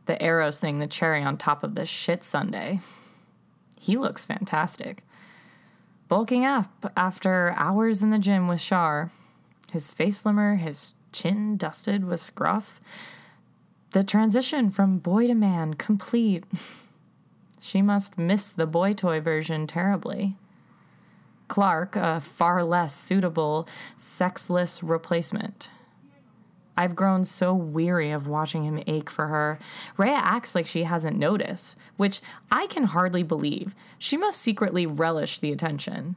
The 0.07 0.23
Eros 0.25 0.59
thing, 0.59 0.79
the 0.79 0.87
cherry 0.87 1.23
on 1.23 1.37
top 1.37 1.63
of 1.63 1.75
this 1.75 1.89
shit 1.89 2.25
Sunday. 2.25 2.81
He 3.79 3.97
looks 3.97 4.25
fantastic. 4.25 5.05
Bulking 6.09 6.47
up 6.47 6.91
after 6.97 7.53
hours 7.57 8.03
in 8.03 8.11
the 8.11 8.19
gym 8.19 8.49
with 8.49 8.61
Shar, 8.61 9.11
his 9.73 9.93
face 9.93 10.19
slimmer, 10.19 10.57
his 10.57 10.95
chin 11.13 11.57
dusted 11.57 12.05
with 12.05 12.21
scruff. 12.21 12.81
The 13.93 14.03
transition 14.03 14.71
from 14.71 14.99
boy 14.99 15.27
to 15.27 15.35
man 15.35 15.75
complete. 15.75 16.45
she 17.61 17.83
must 17.83 18.17
miss 18.17 18.51
the 18.51 18.67
boy 18.67 18.95
toy 18.95 19.21
version 19.21 19.67
terribly. 19.67 20.37
Clark, 21.49 21.97
a 21.97 22.21
far 22.21 22.63
less 22.63 22.95
suitable, 22.95 23.67
sexless 23.97 24.83
replacement. 24.83 25.71
I've 26.77 26.95
grown 26.95 27.25
so 27.25 27.53
weary 27.55 28.13
of 28.13 28.29
watching 28.29 28.63
him 28.63 28.81
ache 28.87 29.11
for 29.11 29.27
her. 29.27 29.59
Rhea 29.97 30.13
acts 30.13 30.55
like 30.55 30.67
she 30.67 30.85
hasn't 30.85 31.19
noticed, 31.19 31.75
which 31.97 32.21
I 32.53 32.69
can 32.69 32.85
hardly 32.85 33.25
believe. 33.25 33.75
She 33.99 34.17
must 34.17 34.41
secretly 34.41 34.87
relish 34.87 35.41
the 35.41 35.51
attention. 35.51 36.17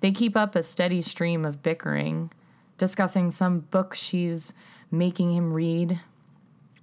They 0.00 0.12
keep 0.12 0.36
up 0.36 0.54
a 0.54 0.62
steady 0.62 1.00
stream 1.00 1.46
of 1.46 1.62
bickering, 1.62 2.30
discussing 2.76 3.30
some 3.30 3.60
book 3.60 3.94
she's 3.94 4.52
making 4.90 5.34
him 5.34 5.54
read. 5.54 6.00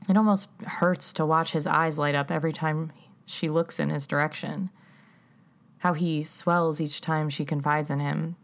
It 0.10 0.18
almost 0.18 0.50
hurts 0.66 1.14
to 1.14 1.26
watch 1.26 1.52
his 1.52 1.68
eyes 1.68 2.00
light 2.00 2.16
up 2.16 2.32
every 2.32 2.52
time 2.52 2.92
she 3.28 3.48
looks 3.48 3.80
in 3.80 3.92
his 3.92 4.08
direction. 4.08 4.72
How 5.82 5.94
he 5.94 6.24
swells 6.24 6.80
each 6.80 7.02
time 7.02 7.30
she 7.30 7.44
confides 7.44 7.90
in 7.90 8.00
him. 8.00 8.36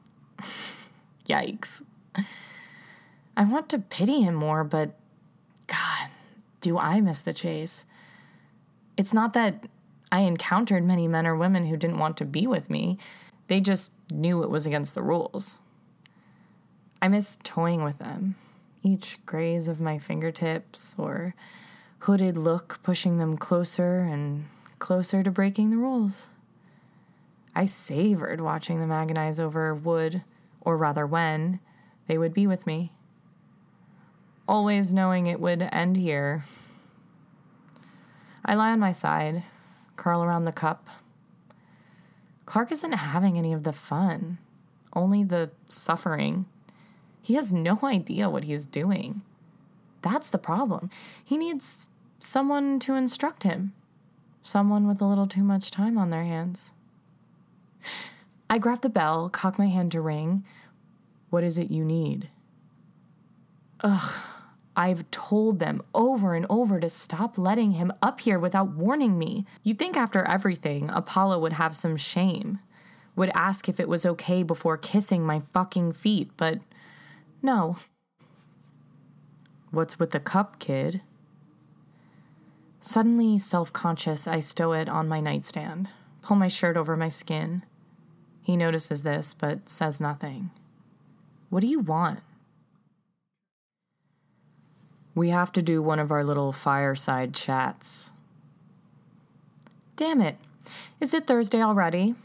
Yikes. 1.27 1.83
I 3.35 3.43
want 3.43 3.69
to 3.69 3.79
pity 3.79 4.21
him 4.21 4.33
more, 4.33 4.63
but 4.63 4.95
God, 5.67 6.09
do 6.61 6.79
I 6.79 6.99
miss 6.99 7.21
the 7.21 7.33
chase? 7.33 7.85
It's 8.97 9.13
not 9.13 9.33
that 9.33 9.67
I 10.11 10.21
encountered 10.21 10.83
many 10.83 11.07
men 11.07 11.27
or 11.27 11.35
women 11.35 11.67
who 11.67 11.77
didn't 11.77 11.99
want 11.99 12.17
to 12.17 12.25
be 12.25 12.47
with 12.47 12.69
me, 12.69 12.97
they 13.47 13.59
just 13.59 13.91
knew 14.11 14.41
it 14.41 14.49
was 14.49 14.65
against 14.65 14.95
the 14.95 15.03
rules. 15.03 15.59
I 17.01 17.07
miss 17.07 17.37
toying 17.43 17.83
with 17.83 17.99
them, 17.99 18.35
each 18.81 19.19
graze 19.25 19.67
of 19.67 19.79
my 19.79 19.99
fingertips 19.99 20.95
or 20.97 21.35
hooded 21.99 22.35
look 22.35 22.79
pushing 22.81 23.19
them 23.19 23.37
closer 23.37 23.99
and 23.99 24.45
closer 24.79 25.21
to 25.21 25.29
breaking 25.29 25.69
the 25.69 25.77
rules. 25.77 26.29
I 27.57 27.65
savored 27.65 28.39
watching 28.39 28.79
them 28.79 28.91
agonize 28.91 29.39
over 29.39 29.73
would, 29.73 30.21
or 30.61 30.77
rather 30.77 31.07
when, 31.07 31.59
they 32.05 32.15
would 32.15 32.31
be 32.31 32.45
with 32.45 32.67
me. 32.67 32.91
Always 34.47 34.93
knowing 34.93 35.25
it 35.25 35.39
would 35.39 35.67
end 35.71 35.97
here. 35.97 36.45
I 38.45 38.53
lie 38.53 38.69
on 38.69 38.79
my 38.79 38.91
side, 38.91 39.41
curl 39.95 40.23
around 40.23 40.45
the 40.45 40.51
cup. 40.51 40.87
Clark 42.45 42.71
isn't 42.71 42.91
having 42.91 43.39
any 43.39 43.53
of 43.53 43.63
the 43.63 43.73
fun, 43.73 44.37
only 44.93 45.23
the 45.23 45.49
suffering. 45.65 46.45
He 47.23 47.33
has 47.33 47.51
no 47.51 47.79
idea 47.83 48.29
what 48.29 48.43
he's 48.43 48.67
doing. 48.67 49.23
That's 50.03 50.29
the 50.29 50.37
problem. 50.37 50.91
He 51.23 51.39
needs 51.39 51.89
someone 52.19 52.77
to 52.81 52.93
instruct 52.93 53.41
him, 53.41 53.73
someone 54.43 54.87
with 54.87 55.01
a 55.01 55.07
little 55.07 55.27
too 55.27 55.43
much 55.43 55.71
time 55.71 55.97
on 55.97 56.11
their 56.11 56.23
hands. 56.23 56.69
I 58.49 58.57
grab 58.57 58.81
the 58.81 58.89
bell, 58.89 59.29
cock 59.29 59.59
my 59.59 59.67
hand 59.67 59.91
to 59.91 60.01
ring. 60.01 60.45
What 61.29 61.43
is 61.43 61.57
it 61.57 61.69
you 61.71 61.83
need? 61.83 62.29
Ugh. 63.81 64.19
I've 64.77 65.09
told 65.09 65.57
them 65.57 65.81
over 65.95 66.35
and 66.35 66.45
over 66.51 66.79
to 66.79 66.87
stop 66.87 67.39
letting 67.39 67.71
him 67.71 67.91
up 67.99 68.19
here 68.19 68.37
without 68.37 68.69
warning 68.69 69.17
me. 69.17 69.47
You'd 69.63 69.79
think 69.79 69.97
after 69.97 70.23
everything, 70.23 70.91
Apollo 70.91 71.39
would 71.39 71.53
have 71.53 71.75
some 71.75 71.97
shame, 71.97 72.59
would 73.15 73.31
ask 73.33 73.67
if 73.67 73.79
it 73.79 73.89
was 73.89 74.05
okay 74.05 74.43
before 74.43 74.77
kissing 74.77 75.25
my 75.25 75.41
fucking 75.51 75.93
feet, 75.93 76.29
but 76.37 76.59
no. 77.41 77.77
What's 79.71 79.97
with 79.97 80.11
the 80.11 80.19
cup, 80.19 80.59
kid? 80.59 81.01
Suddenly 82.79 83.39
self 83.39 83.73
conscious, 83.73 84.27
I 84.27 84.39
stow 84.41 84.73
it 84.73 84.87
on 84.87 85.07
my 85.07 85.19
nightstand, 85.19 85.89
pull 86.21 86.37
my 86.37 86.47
shirt 86.47 86.77
over 86.77 86.95
my 86.95 87.09
skin. 87.09 87.63
He 88.47 88.55
notices 88.55 89.03
this, 89.03 89.33
but 89.33 89.67
says 89.67 89.99
nothing. 89.99 90.51
What 91.49 91.59
do 91.59 91.67
you 91.67 91.81
want? 91.81 92.21
We 95.13 95.31
have 95.31 95.51
to 95.51 95.61
do 95.61 95.81
one 95.81 95.99
of 95.99 96.13
our 96.13 96.23
little 96.23 96.53
fireside 96.53 97.33
chats. 97.33 98.13
Damn 99.97 100.21
it. 100.21 100.37
Is 101.01 101.13
it 101.13 101.27
Thursday 101.27 101.61
already? 101.61 102.15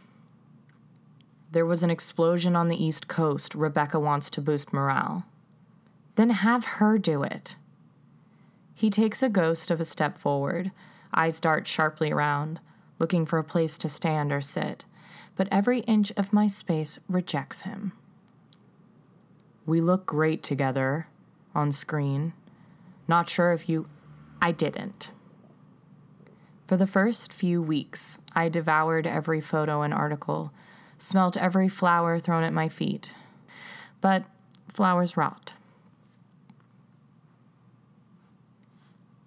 There 1.50 1.66
was 1.66 1.82
an 1.82 1.90
explosion 1.90 2.54
on 2.54 2.68
the 2.68 2.80
East 2.80 3.08
Coast. 3.08 3.52
Rebecca 3.56 3.98
wants 3.98 4.30
to 4.30 4.40
boost 4.40 4.72
morale. 4.72 5.24
Then 6.14 6.30
have 6.30 6.64
her 6.76 6.98
do 6.98 7.24
it. 7.24 7.56
He 8.74 8.90
takes 8.90 9.24
a 9.24 9.28
ghost 9.28 9.72
of 9.72 9.80
a 9.80 9.84
step 9.84 10.18
forward, 10.18 10.70
eyes 11.12 11.40
dart 11.40 11.66
sharply 11.66 12.12
around, 12.12 12.60
looking 13.00 13.26
for 13.26 13.40
a 13.40 13.44
place 13.44 13.76
to 13.78 13.88
stand 13.88 14.30
or 14.30 14.40
sit, 14.40 14.84
but 15.36 15.48
every 15.50 15.80
inch 15.80 16.12
of 16.16 16.32
my 16.32 16.46
space 16.46 16.98
rejects 17.08 17.62
him. 17.62 17.92
We 19.64 19.80
look 19.80 20.06
great 20.06 20.42
together 20.42 21.06
on 21.54 21.72
screen. 21.72 22.32
Not 23.08 23.28
sure 23.28 23.52
if 23.52 23.68
you. 23.68 23.88
I 24.40 24.50
didn't. 24.52 25.10
For 26.66 26.76
the 26.76 26.86
first 26.86 27.32
few 27.32 27.62
weeks, 27.62 28.18
I 28.34 28.48
devoured 28.48 29.06
every 29.06 29.40
photo 29.40 29.82
and 29.82 29.92
article, 29.92 30.52
smelt 30.98 31.36
every 31.36 31.68
flower 31.68 32.18
thrown 32.18 32.44
at 32.44 32.52
my 32.52 32.68
feet. 32.68 33.14
But 34.00 34.24
flowers 34.68 35.16
rot. 35.16 35.54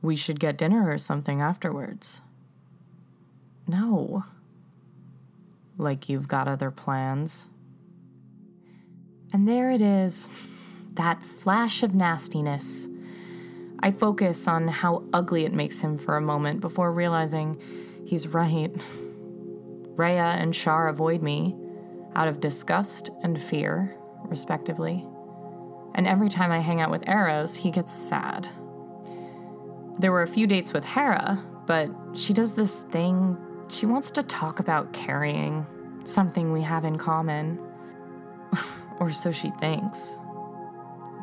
We 0.02 0.16
should 0.16 0.40
get 0.40 0.58
dinner 0.58 0.90
or 0.90 0.98
something 0.98 1.42
afterwards. 1.42 2.22
No. 3.68 4.26
Like 5.78 6.10
you've 6.10 6.28
got 6.28 6.48
other 6.48 6.72
plans. 6.72 7.48
And 9.34 9.48
there 9.48 9.72
it 9.72 9.82
is, 9.82 10.30
that 10.94 11.24
flash 11.24 11.84
of 11.84 11.94
nastiness 11.94 12.88
I 13.86 13.92
focus 13.92 14.48
on 14.48 14.68
how 14.68 15.04
ugly 15.14 15.46
it 15.46 15.54
makes 15.54 15.80
him 15.80 16.00
for 16.00 16.18
a 16.18 16.22
moment 16.22 16.60
before 16.60 16.92
realizing 16.92 17.62
he's 18.04 18.28
right. 18.28 18.72
Rhea 19.96 20.24
and 20.24 20.56
Shar 20.56 20.88
avoid 20.88 21.22
me 21.22 21.56
out 22.16 22.28
of 22.28 22.40
disgust 22.40 23.12
and 23.22 23.40
fear, 23.40 23.96
respectively. 24.24 25.06
And 25.94 26.08
every 26.08 26.30
time 26.30 26.52
I 26.52 26.60
hang 26.60 26.82
out 26.82 26.90
with 26.90 27.08
Eros, 27.08 27.56
he 27.56 27.70
gets 27.70 27.94
sad. 27.94 28.50
There 30.00 30.12
were 30.12 30.24
a 30.24 30.28
few 30.28 30.48
dates 30.48 30.74
with 30.74 30.84
Hera, 30.84 31.42
but 31.68 31.92
she 32.16 32.34
does 32.34 32.56
this 32.56 32.80
thing. 32.80 33.38
She 33.68 33.86
wants 33.86 34.12
to 34.12 34.24
talk 34.24 34.60
about 34.60 34.94
carrying, 34.94 35.66
something 36.04 36.52
we 36.52 36.62
have 36.62 36.86
in 36.86 36.98
common. 36.98 37.60
or 39.00 39.12
so 39.12 39.32
she 39.32 39.52
thinks 39.60 40.18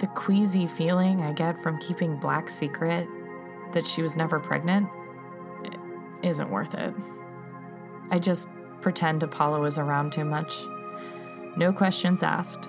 the 0.01 0.07
queasy 0.09 0.67
feeling 0.67 1.23
I 1.23 1.33
get 1.33 1.63
from 1.63 1.79
keeping 1.79 2.17
Black 2.17 2.51
secret 2.51 3.07
that 3.73 3.87
she 3.87 4.03
was 4.03 4.17
never 4.17 4.41
pregnant 4.41 4.89
isn't 6.23 6.51
worth 6.51 6.75
it. 6.75 6.95
I 8.11 8.19
just 8.19 8.49
pretend 8.81 9.23
Apollo 9.23 9.65
is 9.65 9.79
around 9.79 10.13
too 10.13 10.25
much. 10.25 10.57
No 11.57 11.73
questions 11.73 12.23
asked. 12.23 12.69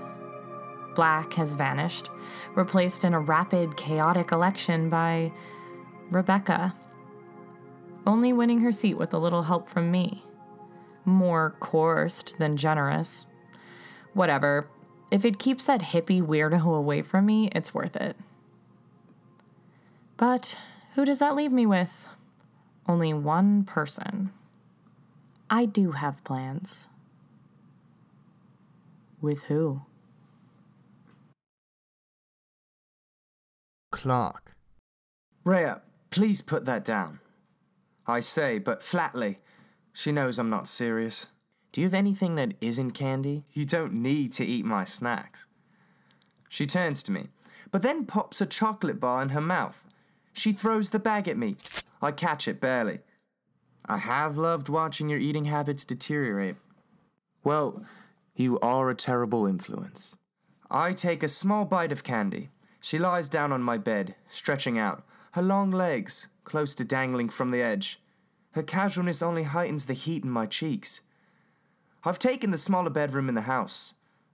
Black 0.96 1.34
has 1.34 1.54
vanished, 1.54 2.10
replaced 2.56 3.04
in 3.04 3.14
a 3.14 3.20
rapid, 3.20 3.78
chaotic 3.78 4.32
election 4.32 4.90
by 4.90 5.32
Rebecca, 6.12 6.76
only 8.06 8.34
winning 8.34 8.60
her 8.60 8.72
seat 8.72 8.96
with 8.96 9.14
a 9.14 9.18
little 9.20 9.44
help 9.44 9.68
from 9.68 9.92
me. 9.92 10.24
More 11.06 11.56
coerced 11.60 12.38
than 12.40 12.58
generous. 12.58 13.28
Whatever, 14.14 14.68
if 15.12 15.26
it 15.26 15.40
keeps 15.40 15.66
that 15.66 15.82
hippie 15.82 16.22
weirdo 16.22 16.78
away 16.78 17.02
from 17.02 17.26
me, 17.26 17.50
it's 17.54 17.74
worth 17.74 17.96
it. 17.96 18.16
But 20.18 20.58
who 20.96 21.06
does 21.06 21.20
that 21.20 21.36
leave 21.36 21.52
me 21.52 21.66
with? 21.66 22.08
Only 22.88 23.14
one 23.14 23.64
person. 23.64 24.32
I 25.50 25.66
do 25.66 25.92
have 25.92 26.24
plans. 26.24 26.90
With 29.22 29.44
who? 29.44 29.84
Clark. 33.92 34.56
Rhea, 35.44 35.82
please 36.10 36.42
put 36.42 36.66
that 36.66 36.84
down. 36.84 37.20
I 38.06 38.20
say, 38.20 38.60
but 38.60 38.84
flatly. 38.84 39.38
She 39.94 40.12
knows 40.12 40.40
I'm 40.40 40.50
not 40.50 40.68
serious. 40.68 41.28
Do 41.72 41.82
you 41.82 41.88
have 41.88 41.94
anything 41.94 42.36
that 42.36 42.54
isn't 42.62 42.92
candy? 42.92 43.46
You 43.52 43.66
don't 43.66 43.94
need 43.94 44.32
to 44.34 44.46
eat 44.46 44.66
my 44.66 44.84
snacks. 44.84 45.48
She 46.50 46.66
turns 46.66 47.02
to 47.04 47.12
me, 47.12 47.30
but 47.72 47.82
then 47.82 48.06
pops 48.06 48.42
a 48.42 48.46
chocolate 48.46 49.00
bar 49.00 49.22
in 49.22 49.30
her 49.30 49.42
mouth. 49.42 49.84
She 50.34 50.52
throws 50.52 50.90
the 50.90 51.00
bag 51.00 51.28
at 51.28 51.38
me. 51.38 51.56
I 52.02 52.12
catch 52.12 52.48
it 52.48 52.62
barely. 52.62 53.00
I 53.86 53.98
have 53.98 54.38
loved 54.38 54.70
watching 54.70 55.10
your 55.10 55.20
eating 55.20 55.46
habits 55.46 55.86
deteriorate. 55.86 56.58
Well, 57.44 57.84
you 58.36 58.60
are 58.60 58.90
a 58.90 58.96
terrible 58.96 59.46
influence. 59.46 60.16
I 60.70 60.94
take 60.94 61.24
a 61.24 61.28
small 61.28 61.66
bite 61.66 61.92
of 61.92 62.04
candy. 62.04 62.50
She 62.82 62.98
lies 62.98 63.30
down 63.30 63.52
on 63.52 63.62
my 63.62 63.78
bed, 63.78 64.16
stretching 64.28 64.78
out, 64.78 65.04
her 65.32 65.42
long 65.42 65.72
legs 65.72 66.28
close 66.44 66.76
to 66.76 66.86
dangling 66.86 67.30
from 67.30 67.52
the 67.52 67.62
edge. 67.62 68.00
Her 68.52 68.64
casualness 68.64 69.22
only 69.22 69.44
heightens 69.44 69.86
the 69.86 69.94
heat 69.94 70.24
in 70.24 70.30
my 70.30 70.46
cheeks. 70.46 71.02
I've 72.04 72.20
taken 72.20 72.52
the 72.52 72.58
smaller 72.58 72.90
bedroom 72.90 73.30
in 73.30 73.36
the 73.36 73.42
house, 73.42 73.94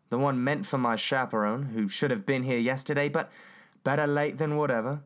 the 0.10 0.18
one 0.18 0.44
meant 0.44 0.66
for 0.66 0.78
my 0.78 0.96
chaperone, 0.96 1.68
who 1.68 1.88
should 1.88 2.12
have 2.12 2.26
been 2.26 2.44
here 2.44 2.58
yesterday, 2.58 3.10
but 3.10 3.32
better 3.84 4.08
late 4.08 4.38
than 4.38 4.58
whatever. 4.58 5.02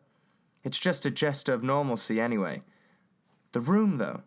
It's 0.64 0.80
just 0.80 1.06
a 1.06 1.12
gesture 1.12 1.54
of 1.54 1.62
normalcy 1.62 2.22
anyway. 2.22 2.64
The 3.52 3.60
room, 3.60 3.98
though, 3.98 4.22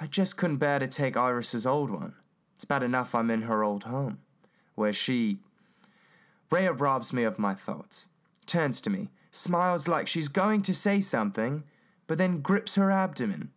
I 0.00 0.06
just 0.06 0.36
couldn't 0.36 0.56
bear 0.56 0.78
to 0.80 0.88
take 0.88 1.16
Iris's 1.16 1.66
old 1.66 1.90
one. 1.90 2.14
It's 2.56 2.64
bad 2.64 2.82
enough 2.82 3.14
I'm 3.14 3.30
in 3.30 3.42
her 3.42 3.62
old 3.62 3.84
home. 3.84 4.18
where 4.78 4.92
she. 4.92 5.38
Rhea 6.50 6.72
robs 6.72 7.12
me 7.12 7.24
of 7.24 7.38
my 7.38 7.52
thoughts, 7.52 8.08
turns 8.46 8.80
to 8.80 8.90
me, 8.90 9.10
smiles 9.30 9.88
like 9.88 10.08
she's 10.08 10.28
going 10.28 10.62
to 10.62 10.74
say 10.74 11.00
something, 11.00 11.64
but 12.06 12.18
then 12.18 12.40
grips 12.40 12.74
her 12.74 12.90
abdomen. 12.90 13.50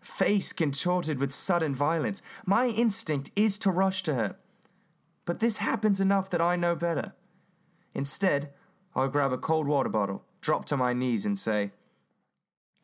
Face 0.00 0.52
contorted 0.52 1.18
with 1.18 1.32
sudden 1.32 1.74
violence. 1.74 2.20
My 2.44 2.66
instinct 2.66 3.30
is 3.36 3.56
to 3.58 3.70
rush 3.70 4.02
to 4.02 4.14
her. 4.14 4.36
But 5.24 5.38
this 5.38 5.58
happens 5.58 6.00
enough 6.00 6.28
that 6.30 6.40
I 6.40 6.56
know 6.56 6.74
better. 6.74 7.12
Instead, 7.94 8.50
I'll 8.96 9.08
grab 9.08 9.32
a 9.32 9.38
cold 9.38 9.68
water 9.68 9.88
bottle, 9.88 10.24
drop 10.40 10.64
to 10.66 10.76
my 10.76 10.92
knees, 10.92 11.24
and 11.24 11.38
say, 11.38 11.70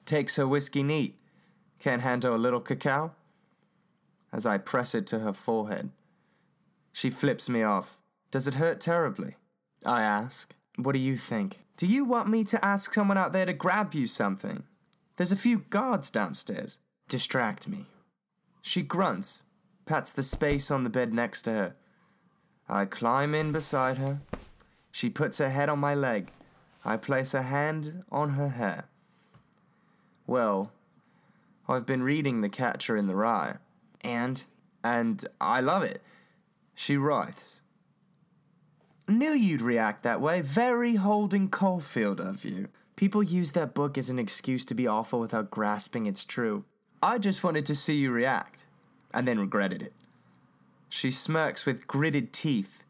Takes 0.04 0.36
her 0.36 0.46
whiskey 0.46 0.82
neat. 0.82 1.18
Can't 1.80 2.02
handle 2.02 2.34
a 2.34 2.38
little 2.38 2.60
cacao? 2.60 3.12
As 4.32 4.46
I 4.46 4.58
press 4.58 4.94
it 4.94 5.06
to 5.08 5.20
her 5.20 5.32
forehead. 5.32 5.90
She 6.92 7.10
flips 7.10 7.48
me 7.48 7.62
off. 7.62 7.98
Does 8.30 8.46
it 8.46 8.54
hurt 8.54 8.80
terribly? 8.80 9.34
I 9.84 10.02
ask. 10.02 10.54
What 10.76 10.92
do 10.92 10.98
you 10.98 11.16
think? 11.16 11.64
Do 11.78 11.86
you 11.86 12.04
want 12.04 12.28
me 12.28 12.42
to 12.42 12.64
ask 12.64 12.92
someone 12.92 13.16
out 13.16 13.32
there 13.32 13.46
to 13.46 13.52
grab 13.52 13.94
you 13.94 14.08
something? 14.08 14.64
There's 15.16 15.30
a 15.30 15.36
few 15.36 15.60
guards 15.70 16.10
downstairs. 16.10 16.80
Distract 17.08 17.68
me. 17.68 17.86
She 18.60 18.82
grunts, 18.82 19.44
pats 19.86 20.10
the 20.10 20.24
space 20.24 20.72
on 20.72 20.82
the 20.82 20.90
bed 20.90 21.14
next 21.14 21.42
to 21.42 21.52
her. 21.52 21.74
I 22.68 22.84
climb 22.84 23.32
in 23.32 23.52
beside 23.52 23.96
her. 23.98 24.18
She 24.90 25.08
puts 25.08 25.38
her 25.38 25.50
head 25.50 25.68
on 25.68 25.78
my 25.78 25.94
leg. 25.94 26.32
I 26.84 26.96
place 26.96 27.32
a 27.32 27.42
hand 27.42 28.02
on 28.10 28.30
her 28.30 28.48
hair. 28.48 28.86
Well, 30.26 30.72
I've 31.68 31.86
been 31.86 32.02
reading 32.02 32.40
The 32.40 32.48
Catcher 32.48 32.96
in 32.96 33.06
the 33.06 33.14
Rye, 33.14 33.58
and 34.00 34.42
and 34.82 35.24
I 35.40 35.60
love 35.60 35.84
it. 35.84 36.02
She 36.74 36.96
writhes. 36.96 37.62
Knew 39.08 39.32
you'd 39.32 39.62
react 39.62 40.02
that 40.02 40.20
way. 40.20 40.42
Very 40.42 40.96
Holden 40.96 41.48
Caulfield 41.48 42.20
of 42.20 42.44
you. 42.44 42.68
People 42.94 43.22
use 43.22 43.52
that 43.52 43.72
book 43.72 43.96
as 43.96 44.10
an 44.10 44.18
excuse 44.18 44.66
to 44.66 44.74
be 44.74 44.86
awful 44.86 45.18
without 45.18 45.50
grasping 45.50 46.04
it's 46.04 46.26
true. 46.26 46.64
I 47.02 47.16
just 47.16 47.42
wanted 47.42 47.64
to 47.66 47.74
see 47.74 47.94
you 47.94 48.10
react, 48.10 48.66
and 49.14 49.26
then 49.26 49.40
regretted 49.40 49.80
it. 49.80 49.94
She 50.90 51.10
smirks 51.10 51.64
with 51.64 51.86
gritted 51.86 52.34
teeth. 52.34 52.84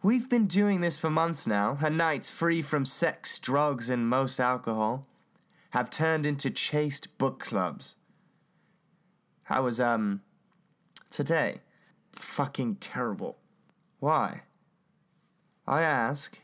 We've 0.00 0.28
been 0.28 0.46
doing 0.46 0.80
this 0.80 0.96
for 0.96 1.10
months 1.10 1.44
now. 1.44 1.74
Her 1.74 1.90
nights 1.90 2.30
free 2.30 2.62
from 2.62 2.84
sex, 2.84 3.36
drugs, 3.40 3.90
and 3.90 4.08
most 4.08 4.38
alcohol 4.38 5.06
have 5.70 5.90
turned 5.90 6.24
into 6.24 6.50
chaste 6.50 7.18
book 7.18 7.40
clubs. 7.40 7.96
How 9.44 9.62
was, 9.62 9.80
um, 9.80 10.22
today? 11.10 11.62
Fucking 12.12 12.76
terrible. 12.76 13.38
Why? 13.98 14.42
I 15.68 15.82
ask. 15.82 16.40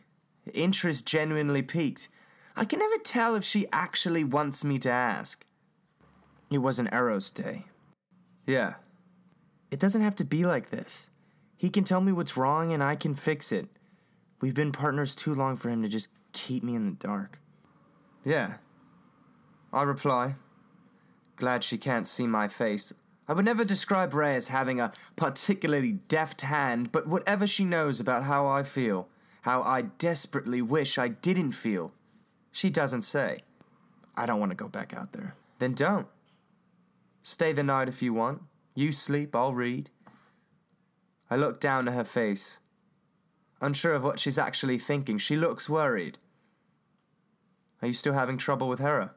Interest 0.53 1.07
genuinely 1.07 1.63
piqued. 1.63 2.09
I 2.55 2.67
can 2.67 2.79
never 2.79 2.99
tell 2.99 3.35
if 3.35 3.43
she 3.43 3.67
actually 3.73 4.23
wants 4.23 4.63
me 4.63 4.79
to 4.81 4.91
ask. 4.91 5.47
It 6.51 6.59
was 6.59 6.79
an 6.79 6.91
Eros 6.93 7.31
day. 7.31 7.65
Yeah. 8.47 8.75
It 9.71 9.81
doesn't 9.81 10.03
have 10.03 10.15
to 10.17 10.25
be 10.25 10.45
like 10.45 10.69
this. 10.69 11.09
He 11.57 11.71
can 11.71 11.85
tell 11.85 12.03
me 12.03 12.13
what's 12.13 12.37
wrong 12.37 12.71
and 12.71 12.83
I 12.83 12.97
can 12.97 13.15
fix 13.15 13.51
it. 13.51 13.69
We've 14.43 14.55
been 14.55 14.73
partners 14.73 15.15
too 15.15 15.35
long 15.35 15.57
for 15.57 15.71
him 15.71 15.83
to 15.83 15.89
just 15.89 16.11
keep 16.33 16.63
me 16.63 16.75
in 16.75 16.85
the 16.85 16.97
dark. 16.97 17.41
Yeah. 18.25 18.57
I 19.73 19.85
reply. 19.85 20.35
Glad 21.37 21.65
she 21.65 21.79
can't 21.79 22.07
see 22.07 22.27
my 22.27 22.47
face. 22.47 22.93
I 23.27 23.33
would 23.33 23.47
never 23.47 23.65
describe 23.65 24.13
Ray 24.13 24.37
as 24.37 24.49
having 24.49 24.81
a 24.81 24.93
particularly 25.17 25.93
deft 25.93 26.43
hand, 26.43 26.93
but 26.93 27.07
whatever 27.07 27.47
she 27.47 27.65
knows 27.65 27.99
about 27.99 28.25
how 28.25 28.47
I 28.47 28.63
feel, 28.63 29.09
how 29.45 29.61
I 29.61 29.83
desperately 29.83 30.63
wish 30.63 30.97
I 30.97 31.09
didn't 31.09 31.53
feel, 31.53 31.93
she 32.51 32.71
doesn't 32.71 33.03
say. 33.03 33.41
I 34.17 34.25
don't 34.25 34.41
want 34.41 34.53
to 34.53 34.57
go 34.57 34.69
back 34.69 34.95
out 34.95 35.13
there. 35.13 35.35
Then 35.59 35.75
don't. 35.75 36.07
Stay 37.23 37.53
the 37.53 37.63
night 37.63 37.87
if 37.87 38.01
you 38.01 38.15
want. 38.15 38.41
You 38.75 38.91
sleep, 38.91 39.37
I'll 39.37 39.53
read. 39.53 39.91
I 41.31 41.37
look 41.37 41.61
down 41.61 41.89
at 41.89 41.95
her 41.95 42.05
face. 42.05 42.59
Unsure 43.61 43.93
of 43.93 44.03
what 44.03 44.19
she's 44.19 44.39
actually 44.39 44.79
thinking, 44.79 45.19
she 45.19 45.37
looks 45.37 45.69
worried. 45.69 46.17
Are 47.83 47.89
you 47.89 47.95
still 47.95 48.15
having 48.15 48.39
trouble 48.39 48.71
with 48.71 48.79
Hera? 48.79 49.13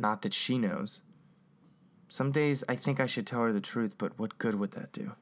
Not 0.00 0.22
that 0.22 0.34
she 0.34 0.58
knows. 0.58 1.02
Some 2.08 2.32
days 2.32 2.64
I 2.68 2.74
think 2.74 2.98
I 2.98 3.06
should 3.06 3.28
tell 3.28 3.42
her 3.42 3.52
the 3.52 3.60
truth, 3.60 3.94
but 3.98 4.18
what 4.18 4.38
good 4.38 4.56
would 4.56 4.72
that 4.72 4.90
do? 4.90 5.12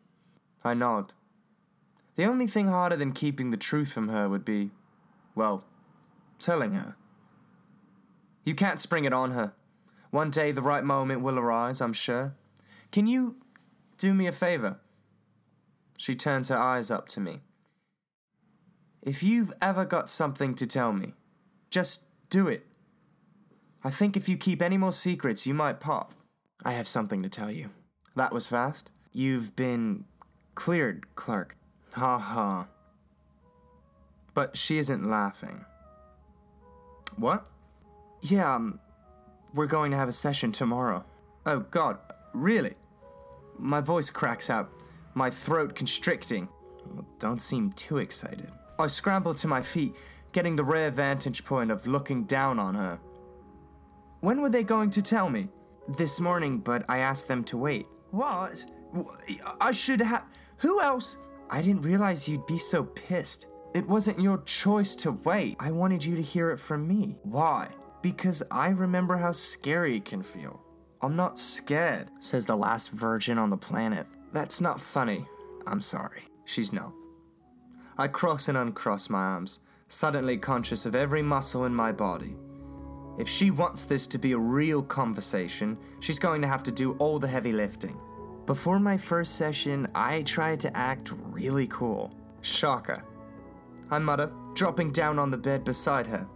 I 0.65 0.73
nod. 0.73 1.13
The 2.21 2.27
only 2.27 2.47
thing 2.47 2.69
harder 2.69 2.97
than 2.97 3.13
keeping 3.13 3.49
the 3.49 3.57
truth 3.57 3.95
from 3.95 4.09
her 4.09 4.29
would 4.29 4.45
be, 4.45 4.73
well, 5.35 5.65
telling 6.39 6.75
her. 6.75 6.95
You 8.45 8.55
can't 8.55 8.79
spring 8.79 9.07
it 9.07 9.15
on 9.15 9.31
her. 9.31 9.55
One 10.11 10.29
day 10.29 10.53
the 10.53 10.61
right 10.61 10.85
moment 10.85 11.23
will 11.23 11.39
arise, 11.39 11.81
I'm 11.81 11.95
sure. 11.95 12.35
Can 12.93 13.07
you 13.07 13.37
do 13.97 14.13
me 14.13 14.27
a 14.27 14.33
favor? 14.33 14.77
She 15.97 16.15
turns 16.15 16.51
her 16.51 16.59
eyes 16.59 16.91
up 16.91 17.09
to 17.09 17.21
me. 17.21 17.41
If 19.01 19.23
you've 19.23 19.55
ever 19.63 19.87
got 19.87 20.11
something 20.11 20.55
to 20.57 20.67
tell 20.67 20.93
me, 20.93 21.15
just 21.71 22.03
do 22.29 22.49
it. 22.49 22.67
I 23.83 23.89
think 23.89 24.15
if 24.15 24.29
you 24.29 24.37
keep 24.37 24.61
any 24.61 24.77
more 24.77 24.93
secrets, 24.93 25.47
you 25.47 25.55
might 25.55 25.81
pop. 25.81 26.13
I 26.67 26.73
have 26.73 26.87
something 26.87 27.23
to 27.23 27.31
tell 27.31 27.51
you. 27.51 27.71
That 28.15 28.35
was 28.35 28.47
fast. 28.47 28.91
You've 29.11 29.57
been 29.57 30.05
cleared, 30.55 31.07
Clark. 31.15 31.57
Ha 31.95 32.19
ha. 32.19 32.67
But 34.35 34.57
she 34.57 34.79
isn't 34.79 35.09
laughing. 35.09 35.65
What? 37.17 37.47
Yeah, 38.23 38.55
um, 38.55 38.81
we're 39.55 39.67
going 39.67 39.91
to 39.91 39.97
have 39.97 40.09
a 40.09 40.13
session 40.13 40.53
tomorrow. 40.53 41.05
Oh, 41.47 41.61
God, 41.61 41.99
really? 42.33 42.75
My 43.59 43.81
voice 43.81 44.11
cracks 44.11 44.49
out, 44.49 44.71
my 45.15 45.31
throat 45.31 45.75
constricting. 45.75 46.49
Don't 47.19 47.41
seem 47.41 47.73
too 47.73 47.99
excited. 47.99 48.51
I 48.79 48.87
scramble 48.87 49.35
to 49.35 49.49
my 49.49 49.63
feet, 49.63 49.95
getting 50.33 50.57
the 50.57 50.65
rare 50.65 50.91
vantage 50.91 51.45
point 51.45 51.71
of 51.71 51.87
looking 51.87 52.25
down 52.25 52.59
on 52.59 52.75
her. 52.75 52.99
When 54.21 54.41
were 54.41 54.51
they 54.51 54.63
going 54.63 54.91
to 54.91 55.03
tell 55.03 55.29
me? 55.29 55.49
This 55.89 56.21
morning, 56.21 56.59
but 56.59 56.85
I 56.89 56.99
asked 56.99 57.27
them 57.27 57.43
to 57.45 57.57
wait. 57.57 57.87
What? 58.11 58.65
I 59.61 59.73
should 59.73 60.01
have. 60.01 60.25
Who 60.59 60.81
else? 60.81 61.17
I 61.53 61.63
didn't 61.63 61.83
realize 61.83 62.29
you'd 62.29 62.47
be 62.47 62.59
so 62.59 62.85
pissed. 62.85 63.47
It 63.75 63.89
wasn't 63.89 64.21
your 64.21 64.39
choice 64.43 64.95
to 64.97 65.11
wait. 65.11 65.57
I 65.59 65.73
wanted 65.73 66.05
you 66.05 66.15
to 66.15 66.23
hear 66.23 66.51
it 66.53 66.61
from 66.61 66.87
me. 66.87 67.17
Why? 67.25 67.69
Because 68.03 68.43
I 68.53 68.69
remember 68.69 69.17
how 69.17 69.33
scary 69.33 69.97
it 69.97 70.05
can 70.05 70.23
feel. 70.23 70.63
I'm 71.03 71.17
not 71.17 71.39
scared, 71.39 72.11
says 72.21 72.47
the 72.47 72.57
last 72.57 72.93
virgin 72.93 73.37
on 73.37 73.51
the 73.51 73.57
planet. 73.57 74.07
That's 74.33 74.61
not 74.61 74.81
funny. 74.81 75.27
I'm 75.67 75.81
sorry. 75.81 76.23
She's 76.45 76.73
no. 76.73 76.95
I 77.99 78.07
cross 78.07 78.49
and 78.49 78.57
uncross 78.57 79.11
my 79.11 79.19
arms, 79.19 79.59
suddenly 79.89 80.39
conscious 80.39 80.87
of 80.87 80.95
every 80.95 81.23
muscle 81.23 81.65
in 81.65 81.75
my 81.75 81.91
body. 81.91 82.37
If 83.19 83.29
she 83.29 83.51
wants 83.51 83.85
this 83.85 84.07
to 84.09 84.19
be 84.19 84.33
a 84.33 84.39
real 84.39 84.83
conversation, 84.83 85.77
she's 85.99 86.21
going 86.21 86.43
to 86.43 86.49
have 86.49 86.63
to 86.63 86.73
do 86.73 86.93
all 86.93 87.19
the 87.19 87.29
heavy 87.29 87.53
lifting. 87.53 87.99
Before 88.51 88.81
my 88.81 88.97
first 88.97 89.37
session, 89.37 89.87
I 89.95 90.23
tried 90.23 90.59
to 90.63 90.77
act 90.77 91.13
really 91.13 91.69
cool. 91.69 92.13
Shocker. 92.41 93.05
I 93.93 94.01
mutter, 94.01 94.33
dropping 94.55 94.91
down 94.91 95.21
on 95.21 95.31
the 95.31 95.37
bed 95.37 95.63
beside 95.63 96.09
her. 96.09 96.27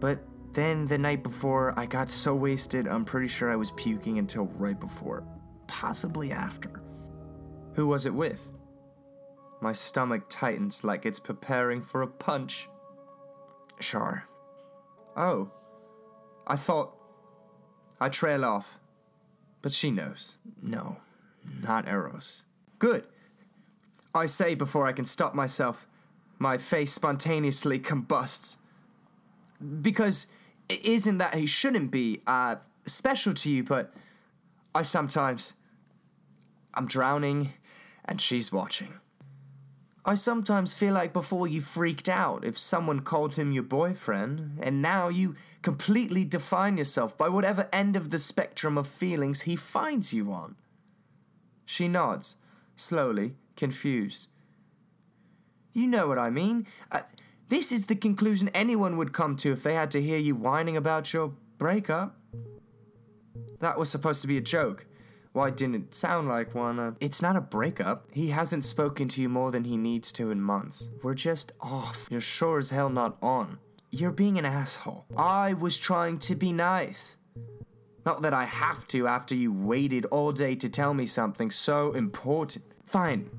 But 0.00 0.24
then 0.54 0.86
the 0.86 0.96
night 0.96 1.22
before, 1.22 1.78
I 1.78 1.84
got 1.84 2.08
so 2.08 2.34
wasted, 2.34 2.88
I'm 2.88 3.04
pretty 3.04 3.28
sure 3.28 3.52
I 3.52 3.56
was 3.56 3.72
puking 3.72 4.18
until 4.18 4.46
right 4.56 4.80
before. 4.80 5.22
Possibly 5.66 6.32
after. 6.32 6.80
Who 7.74 7.86
was 7.86 8.06
it 8.06 8.14
with? 8.14 8.56
My 9.60 9.74
stomach 9.74 10.30
tightens 10.30 10.82
like 10.82 11.04
it's 11.04 11.20
preparing 11.20 11.82
for 11.82 12.00
a 12.00 12.06
punch. 12.06 12.70
Char. 13.80 14.26
Oh. 15.14 15.50
I 16.46 16.56
thought. 16.56 16.96
I 18.00 18.08
trail 18.08 18.46
off. 18.46 18.78
But 19.60 19.72
she 19.72 19.90
knows. 19.90 20.36
No, 20.62 20.96
not 21.62 21.88
Eros. 21.88 22.44
Good. 22.78 23.06
I 24.14 24.26
say 24.26 24.54
before 24.54 24.86
I 24.86 24.92
can 24.92 25.04
stop 25.04 25.34
myself. 25.34 25.86
My 26.38 26.56
face 26.56 26.92
spontaneously 26.92 27.78
combusts. 27.78 28.58
Because 29.82 30.26
it 30.68 30.84
isn't 30.84 31.18
that 31.18 31.34
he 31.34 31.46
shouldn't 31.46 31.90
be 31.90 32.22
uh, 32.26 32.56
special 32.86 33.34
to 33.34 33.50
you, 33.50 33.64
but 33.64 33.92
I 34.74 34.82
sometimes. 34.82 35.54
I'm 36.74 36.86
drowning 36.86 37.54
and 38.04 38.20
she's 38.20 38.52
watching. 38.52 38.94
I 40.04 40.14
sometimes 40.14 40.72
feel 40.72 40.94
like 40.94 41.12
before 41.12 41.46
you 41.46 41.60
freaked 41.60 42.08
out 42.08 42.44
if 42.44 42.56
someone 42.56 43.00
called 43.00 43.34
him 43.34 43.52
your 43.52 43.62
boyfriend, 43.62 44.58
and 44.62 44.80
now 44.80 45.08
you 45.08 45.34
completely 45.60 46.24
define 46.24 46.78
yourself 46.78 47.18
by 47.18 47.28
whatever 47.28 47.68
end 47.72 47.94
of 47.94 48.08
the 48.08 48.18
spectrum 48.18 48.78
of 48.78 48.86
feelings 48.86 49.42
he 49.42 49.54
finds 49.54 50.14
you 50.14 50.32
on. 50.32 50.56
She 51.68 51.86
nods, 51.86 52.36
slowly, 52.76 53.34
confused. 53.54 54.26
You 55.74 55.86
know 55.86 56.08
what 56.08 56.18
I 56.18 56.30
mean. 56.30 56.66
Uh, 56.90 57.02
this 57.50 57.72
is 57.72 57.84
the 57.84 57.94
conclusion 57.94 58.48
anyone 58.54 58.96
would 58.96 59.12
come 59.12 59.36
to 59.36 59.52
if 59.52 59.62
they 59.62 59.74
had 59.74 59.90
to 59.90 60.00
hear 60.00 60.16
you 60.16 60.34
whining 60.34 60.78
about 60.78 61.12
your 61.12 61.34
breakup. 61.58 62.16
That 63.60 63.78
was 63.78 63.90
supposed 63.90 64.22
to 64.22 64.28
be 64.28 64.38
a 64.38 64.40
joke. 64.40 64.86
Why 65.32 65.50
didn't 65.50 65.74
it 65.74 65.94
sound 65.94 66.26
like 66.26 66.54
one? 66.54 66.78
Uh, 66.78 66.92
it's 67.00 67.20
not 67.20 67.36
a 67.36 67.40
breakup. 67.42 68.06
He 68.12 68.30
hasn't 68.30 68.64
spoken 68.64 69.06
to 69.08 69.20
you 69.20 69.28
more 69.28 69.50
than 69.50 69.64
he 69.64 69.76
needs 69.76 70.10
to 70.12 70.30
in 70.30 70.40
months. 70.40 70.88
We're 71.02 71.12
just 71.12 71.52
off. 71.60 72.08
You're 72.10 72.22
sure 72.22 72.56
as 72.56 72.70
hell 72.70 72.88
not 72.88 73.18
on. 73.20 73.58
You're 73.90 74.10
being 74.10 74.38
an 74.38 74.46
asshole. 74.46 75.04
I 75.18 75.52
was 75.52 75.76
trying 75.76 76.16
to 76.20 76.34
be 76.34 76.50
nice. 76.50 77.17
Not 78.08 78.22
that 78.22 78.32
I 78.32 78.46
have 78.46 78.88
to 78.88 79.06
after 79.06 79.34
you 79.34 79.52
waited 79.52 80.06
all 80.06 80.32
day 80.32 80.54
to 80.54 80.70
tell 80.70 80.94
me 80.94 81.04
something 81.04 81.50
so 81.50 81.92
important. 81.92 82.64
Fine. 82.86 83.38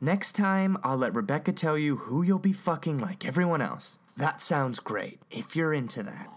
Next 0.00 0.32
time, 0.32 0.78
I'll 0.82 0.96
let 0.96 1.14
Rebecca 1.14 1.52
tell 1.52 1.76
you 1.76 1.96
who 1.96 2.22
you'll 2.22 2.38
be 2.38 2.54
fucking 2.54 2.96
like 2.96 3.26
everyone 3.26 3.60
else. 3.60 3.98
That 4.16 4.40
sounds 4.40 4.78
great, 4.78 5.20
if 5.30 5.54
you're 5.54 5.74
into 5.74 6.02
that. 6.04 6.30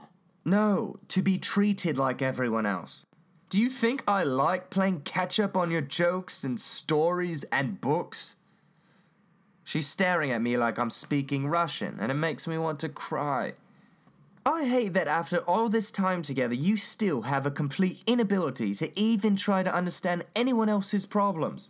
No, 0.43 0.97
to 1.07 1.21
be 1.21 1.37
treated 1.37 1.97
like 1.97 2.21
everyone 2.21 2.65
else. 2.65 3.05
Do 3.49 3.57
you 3.57 3.69
think 3.69 4.03
I 4.05 4.25
like 4.25 4.69
playing 4.69 5.03
catch 5.03 5.39
up 5.39 5.55
on 5.55 5.71
your 5.71 5.79
jokes 5.79 6.43
and 6.43 6.59
stories 6.59 7.45
and 7.45 7.79
books? 7.79 8.35
She's 9.63 9.87
staring 9.87 10.33
at 10.33 10.41
me 10.41 10.57
like 10.57 10.77
I'm 10.77 10.89
speaking 10.89 11.47
Russian, 11.47 11.95
and 11.97 12.11
it 12.11 12.15
makes 12.15 12.45
me 12.45 12.57
want 12.57 12.81
to 12.81 12.89
cry. 12.89 13.53
I 14.45 14.65
hate 14.65 14.93
that 14.93 15.07
after 15.07 15.37
all 15.39 15.69
this 15.69 15.91
time 15.91 16.21
together, 16.21 16.53
you 16.53 16.77
still 16.77 17.23
have 17.23 17.45
a 17.45 17.51
complete 17.51 18.01
inability 18.07 18.73
to 18.75 18.97
even 18.99 19.35
try 19.35 19.63
to 19.63 19.73
understand 19.73 20.23
anyone 20.35 20.69
else's 20.69 21.05
problems. 21.05 21.69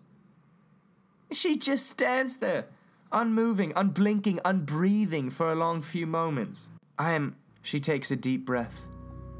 She 1.32 1.58
just 1.58 1.88
stands 1.88 2.38
there, 2.38 2.65
unmoving, 3.12 3.73
unblinking, 3.75 4.39
unbreathing 4.45 5.32
for 5.32 5.51
a 5.51 5.55
long 5.55 5.82
few 5.82 6.08
moments. 6.08 6.69
I 6.97 7.12
am. 7.12 7.36
She 7.62 7.79
takes 7.79 8.12
a 8.12 8.15
deep 8.15 8.45
breath, 8.45 8.82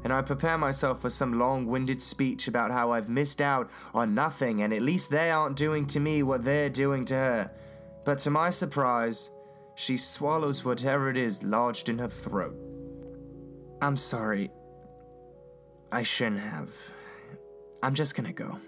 and 0.04 0.12
I 0.12 0.22
prepare 0.22 0.58
myself 0.58 1.00
for 1.00 1.10
some 1.10 1.38
long 1.38 1.66
winded 1.66 2.02
speech 2.02 2.46
about 2.46 2.70
how 2.70 2.92
I've 2.92 3.08
missed 3.08 3.40
out 3.40 3.70
on 3.94 4.14
nothing, 4.14 4.62
and 4.62 4.72
at 4.72 4.82
least 4.82 5.10
they 5.10 5.30
aren't 5.30 5.56
doing 5.56 5.86
to 5.88 6.00
me 6.00 6.22
what 6.22 6.44
they're 6.44 6.68
doing 6.68 7.04
to 7.06 7.14
her. 7.14 7.52
But 8.04 8.18
to 8.20 8.30
my 8.30 8.50
surprise, 8.50 9.30
she 9.74 9.96
swallows 9.96 10.64
whatever 10.64 11.08
it 11.08 11.16
is 11.16 11.42
lodged 11.42 11.88
in 11.88 11.98
her 11.98 12.08
throat. 12.08 12.69
I'm 13.82 13.96
sorry. 13.96 14.50
I 15.90 16.02
shouldn't 16.02 16.40
have. 16.40 16.70
I'm 17.82 17.94
just 17.94 18.14
gonna 18.14 18.32
go. 18.32 18.58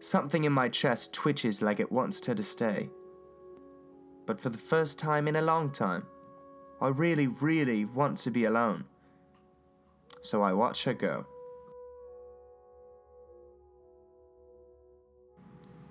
Something 0.00 0.44
in 0.44 0.52
my 0.52 0.68
chest 0.68 1.14
twitches 1.14 1.62
like 1.62 1.80
it 1.80 1.90
wants 1.90 2.24
her 2.26 2.34
to 2.34 2.42
stay. 2.42 2.90
But 4.26 4.38
for 4.38 4.50
the 4.50 4.58
first 4.58 4.98
time 4.98 5.26
in 5.28 5.36
a 5.36 5.42
long 5.42 5.70
time, 5.70 6.04
I 6.80 6.88
really, 6.88 7.26
really 7.26 7.86
want 7.86 8.18
to 8.18 8.30
be 8.30 8.44
alone. 8.44 8.84
So 10.20 10.42
I 10.42 10.52
watch 10.52 10.84
her 10.84 10.92
go. 10.92 11.24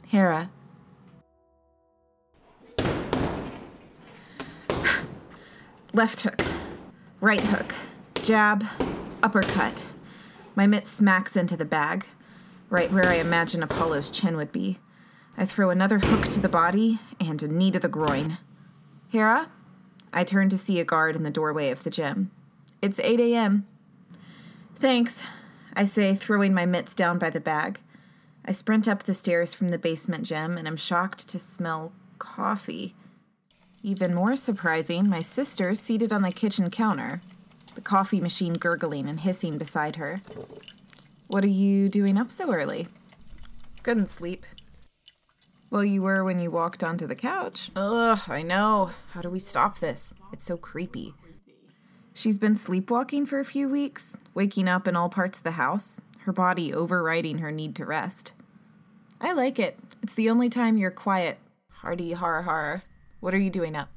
Hera. 0.08 0.52
Left 5.94 6.22
hook, 6.22 6.42
right 7.20 7.42
hook, 7.42 7.74
jab, 8.24 8.64
uppercut. 9.22 9.86
My 10.56 10.66
mitt 10.66 10.88
smacks 10.88 11.36
into 11.36 11.58
the 11.58 11.66
bag, 11.66 12.08
right 12.70 12.90
where 12.90 13.08
I 13.08 13.16
imagine 13.16 13.62
Apollo's 13.62 14.10
chin 14.10 14.38
would 14.38 14.54
be. 14.54 14.80
I 15.38 15.46
throw 15.46 15.70
another 15.70 16.00
hook 16.00 16.26
to 16.28 16.40
the 16.40 16.48
body 16.48 17.00
and 17.20 17.44
a 17.44 17.50
knee 17.50 17.72
to 17.72 17.80
the 17.80 17.90
groin. 17.90 18.38
Hera? 19.10 19.50
I 20.14 20.24
turn 20.24 20.48
to 20.50 20.58
see 20.58 20.80
a 20.80 20.86
guard 20.86 21.18
in 21.18 21.24
the 21.24 21.32
doorway 21.32 21.70
of 21.70 21.84
the 21.84 21.90
gym. 21.90 22.32
It's 22.82 23.00
8 23.00 23.20
a.m. 23.20 23.68
Thanks, 24.76 25.22
I 25.74 25.84
say, 25.84 26.16
throwing 26.16 26.54
my 26.54 26.66
mitts 26.66 26.96
down 26.96 27.20
by 27.20 27.30
the 27.30 27.42
bag. 27.42 27.82
I 28.46 28.54
sprint 28.54 28.88
up 28.88 29.04
the 29.04 29.14
stairs 29.14 29.54
from 29.54 29.68
the 29.68 29.78
basement 29.78 30.26
gym 30.26 30.58
and 30.58 30.66
am 30.66 30.78
shocked 30.78 31.28
to 31.28 31.40
smell 31.40 31.92
coffee. 32.20 32.96
Even 33.82 34.14
more 34.14 34.38
surprising, 34.38 35.10
my 35.10 35.22
sister's 35.22 35.82
seated 35.82 36.14
on 36.14 36.22
the 36.22 36.32
kitchen 36.32 36.70
counter, 36.70 37.22
the 37.76 37.82
coffee 37.82 38.20
machine 38.20 38.54
gurgling 38.54 39.08
and 39.08 39.20
hissing 39.20 39.58
beside 39.58 39.96
her. 39.98 40.22
What 41.28 41.44
are 41.44 41.48
you 41.48 41.90
doing 41.90 42.18
up 42.18 42.32
so 42.32 42.52
early? 42.54 42.88
Couldn't 43.82 44.08
sleep. 44.08 44.46
Well, 45.70 45.84
you 45.84 46.04
were 46.04 46.24
when 46.24 46.40
you 46.40 46.52
walked 46.52 46.84
onto 46.84 47.08
the 47.08 47.16
couch. 47.16 47.72
Ugh, 47.76 48.20
I 48.28 48.44
know. 48.44 48.92
How 49.12 49.22
do 49.22 49.30
we 49.30 49.40
stop 49.40 49.80
this? 49.80 50.14
It's 50.32 50.46
so 50.46 50.56
creepy. 50.56 51.16
She's 52.14 52.38
been 52.38 52.56
sleepwalking 52.56 53.26
for 53.26 53.40
a 53.40 53.46
few 53.46 53.68
weeks, 53.68 54.16
waking 54.36 54.68
up 54.68 54.88
in 54.88 54.96
all 54.96 55.10
parts 55.10 55.40
of 55.40 55.44
the 55.44 55.52
house, 55.52 56.00
her 56.20 56.32
body 56.32 56.72
overriding 56.72 57.40
her 57.40 57.52
need 57.52 57.76
to 57.78 57.86
rest. 57.86 58.34
I 59.20 59.34
like 59.34 59.58
it. 59.58 59.80
It's 60.04 60.14
the 60.14 60.30
only 60.30 60.50
time 60.50 60.78
you're 60.78 60.92
quiet. 60.92 61.40
Hardy 61.72 62.12
har 62.12 62.44
har. 62.44 62.84
What 63.20 63.34
are 63.34 63.40
you 63.40 63.50
doing 63.50 63.76
up? 63.76 63.90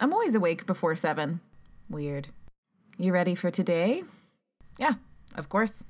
I'm 0.00 0.12
always 0.12 0.34
awake 0.34 0.66
before 0.66 0.96
seven. 0.96 1.40
Weird. 1.88 2.28
You 2.98 3.12
ready 3.12 3.34
for 3.34 3.50
today? 3.50 4.04
Yeah, 4.78 4.94
of 5.34 5.48
course. 5.48 5.84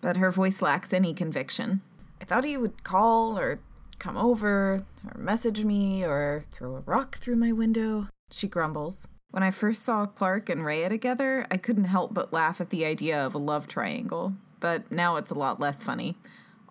But 0.00 0.16
her 0.16 0.30
voice 0.30 0.60
lacks 0.60 0.92
any 0.92 1.14
conviction. 1.14 1.80
I 2.20 2.24
thought 2.24 2.44
he 2.44 2.56
would 2.56 2.84
call 2.84 3.38
or 3.38 3.60
come 3.98 4.16
over 4.16 4.82
or 5.04 5.18
message 5.18 5.64
me 5.64 6.04
or 6.04 6.44
throw 6.52 6.76
a 6.76 6.80
rock 6.80 7.18
through 7.18 7.36
my 7.36 7.52
window. 7.52 8.08
She 8.30 8.48
grumbles. 8.48 9.08
When 9.30 9.42
I 9.42 9.50
first 9.50 9.82
saw 9.82 10.06
Clark 10.06 10.48
and 10.48 10.64
Rhea 10.64 10.88
together, 10.88 11.46
I 11.50 11.56
couldn't 11.56 11.84
help 11.84 12.14
but 12.14 12.32
laugh 12.32 12.60
at 12.60 12.70
the 12.70 12.84
idea 12.84 13.24
of 13.24 13.34
a 13.34 13.38
love 13.38 13.66
triangle, 13.66 14.34
but 14.60 14.90
now 14.92 15.16
it's 15.16 15.30
a 15.30 15.38
lot 15.38 15.58
less 15.60 15.82
funny. 15.82 16.16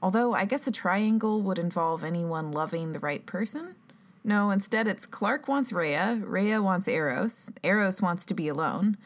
Although 0.01 0.33
I 0.33 0.45
guess 0.45 0.67
a 0.67 0.71
triangle 0.71 1.41
would 1.41 1.59
involve 1.59 2.03
anyone 2.03 2.51
loving 2.51 2.91
the 2.91 2.99
right 2.99 3.25
person. 3.25 3.75
No, 4.23 4.51
instead 4.51 4.87
it's 4.87 5.05
Clark 5.05 5.47
wants 5.47 5.73
Rhea, 5.73 6.21
Rhea 6.23 6.61
wants 6.61 6.87
Eros, 6.87 7.51
Eros 7.63 8.01
wants 8.01 8.25
to 8.25 8.33
be 8.33 8.47
alone. 8.47 8.97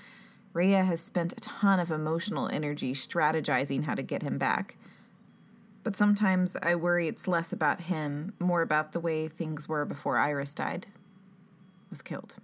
Rhea 0.58 0.84
has 0.84 1.00
spent 1.00 1.34
a 1.34 1.40
ton 1.40 1.80
of 1.80 1.92
emotional 1.92 2.50
energy 2.50 2.94
strategizing 2.94 3.84
how 3.84 3.94
to 3.94 4.02
get 4.02 4.24
him 4.24 4.40
back. 4.40 4.76
But 5.84 5.96
sometimes 5.96 6.58
I 6.64 6.74
worry 6.74 7.08
it's 7.08 7.28
less 7.28 7.54
about 7.54 7.82
him, 7.82 8.34
more 8.40 8.64
about 8.64 8.92
the 8.92 9.00
way 9.00 9.28
things 9.28 9.70
were 9.70 9.86
before 9.86 10.18
Iris 10.18 10.56
died. 10.56 10.88
Was 11.92 12.02
killed. 12.02 12.38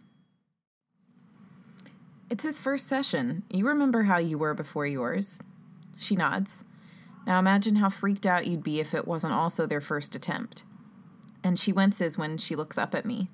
It's 2.29 2.43
his 2.43 2.59
first 2.59 2.85
session. 2.85 3.45
You 3.49 3.67
remember 3.67 4.03
how 4.03 4.19
you 4.19 4.37
were 4.37 4.53
before 4.53 4.85
yours. 4.85 5.41
She 5.97 6.15
nods. 6.15 6.63
Now 7.25 7.39
imagine 7.39 7.77
how 7.77 7.89
freaked 7.89 8.27
out 8.27 8.45
you'd 8.45 8.63
be 8.63 8.79
if 8.79 8.93
it 8.93 9.07
wasn't 9.07 9.33
also 9.33 9.65
their 9.65 9.81
first 9.81 10.15
attempt. 10.15 10.65
And 11.43 11.57
she 11.57 11.73
winces 11.73 12.15
when 12.15 12.37
she 12.37 12.55
looks 12.55 12.77
up 12.77 12.93
at 12.93 13.07
me. 13.07 13.31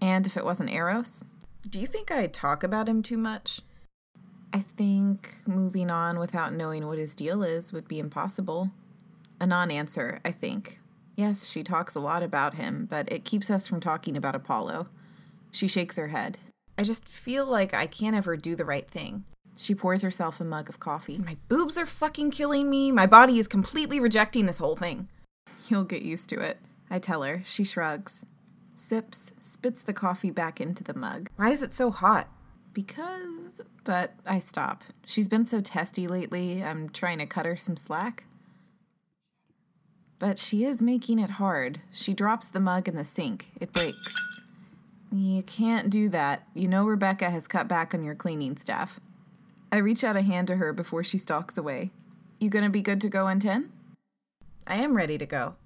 And 0.00 0.26
if 0.26 0.38
it 0.38 0.44
wasn't 0.46 0.70
Eros? 0.70 1.22
Do 1.68 1.78
you 1.78 1.86
think 1.86 2.10
I 2.10 2.26
talk 2.28 2.62
about 2.62 2.88
him 2.88 3.02
too 3.02 3.18
much? 3.18 3.60
I 4.54 4.60
think 4.60 5.34
moving 5.48 5.90
on 5.90 6.16
without 6.16 6.54
knowing 6.54 6.86
what 6.86 6.96
his 6.96 7.16
deal 7.16 7.42
is 7.42 7.72
would 7.72 7.88
be 7.88 7.98
impossible. 7.98 8.70
A 9.40 9.48
non 9.48 9.68
answer, 9.68 10.20
I 10.24 10.30
think. 10.30 10.78
Yes, 11.16 11.46
she 11.46 11.64
talks 11.64 11.96
a 11.96 12.00
lot 12.00 12.22
about 12.22 12.54
him, 12.54 12.86
but 12.88 13.10
it 13.10 13.24
keeps 13.24 13.50
us 13.50 13.66
from 13.66 13.80
talking 13.80 14.16
about 14.16 14.36
Apollo. 14.36 14.86
She 15.50 15.66
shakes 15.66 15.96
her 15.96 16.08
head. 16.08 16.38
I 16.78 16.84
just 16.84 17.08
feel 17.08 17.44
like 17.46 17.74
I 17.74 17.88
can't 17.88 18.14
ever 18.14 18.36
do 18.36 18.54
the 18.54 18.64
right 18.64 18.88
thing. 18.88 19.24
She 19.56 19.74
pours 19.74 20.02
herself 20.02 20.40
a 20.40 20.44
mug 20.44 20.68
of 20.68 20.78
coffee. 20.78 21.18
My 21.18 21.36
boobs 21.48 21.76
are 21.76 21.86
fucking 21.86 22.30
killing 22.30 22.70
me. 22.70 22.92
My 22.92 23.08
body 23.08 23.40
is 23.40 23.48
completely 23.48 23.98
rejecting 23.98 24.46
this 24.46 24.58
whole 24.58 24.76
thing. 24.76 25.08
You'll 25.68 25.82
get 25.82 26.02
used 26.02 26.28
to 26.28 26.40
it. 26.40 26.58
I 26.88 27.00
tell 27.00 27.22
her. 27.24 27.42
She 27.44 27.64
shrugs, 27.64 28.24
sips, 28.74 29.32
spits 29.40 29.82
the 29.82 29.92
coffee 29.92 30.30
back 30.30 30.60
into 30.60 30.84
the 30.84 30.94
mug. 30.94 31.28
Why 31.34 31.50
is 31.50 31.60
it 31.60 31.72
so 31.72 31.90
hot? 31.90 32.28
Because. 32.74 33.62
But 33.84 34.14
I 34.26 34.38
stop. 34.38 34.84
She's 35.06 35.28
been 35.28 35.46
so 35.46 35.60
testy 35.60 36.06
lately, 36.06 36.62
I'm 36.62 36.90
trying 36.90 37.18
to 37.18 37.26
cut 37.26 37.46
her 37.46 37.56
some 37.56 37.76
slack. 37.76 38.24
But 40.18 40.38
she 40.38 40.64
is 40.64 40.82
making 40.82 41.18
it 41.18 41.30
hard. 41.30 41.80
She 41.92 42.14
drops 42.14 42.48
the 42.48 42.60
mug 42.60 42.88
in 42.88 42.96
the 42.96 43.04
sink. 43.04 43.50
It 43.60 43.72
breaks. 43.72 44.14
You 45.12 45.42
can't 45.42 45.90
do 45.90 46.08
that. 46.08 46.46
You 46.54 46.66
know 46.66 46.84
Rebecca 46.84 47.30
has 47.30 47.46
cut 47.46 47.68
back 47.68 47.94
on 47.94 48.04
your 48.04 48.14
cleaning 48.14 48.56
staff. 48.56 49.00
I 49.70 49.76
reach 49.78 50.02
out 50.02 50.16
a 50.16 50.22
hand 50.22 50.48
to 50.48 50.56
her 50.56 50.72
before 50.72 51.04
she 51.04 51.18
stalks 51.18 51.56
away. 51.56 51.90
You 52.40 52.48
gonna 52.48 52.70
be 52.70 52.80
good 52.80 53.00
to 53.02 53.08
go 53.08 53.28
in 53.28 53.40
10? 53.40 53.70
I 54.66 54.76
am 54.76 54.96
ready 54.96 55.18
to 55.18 55.26
go. 55.26 55.56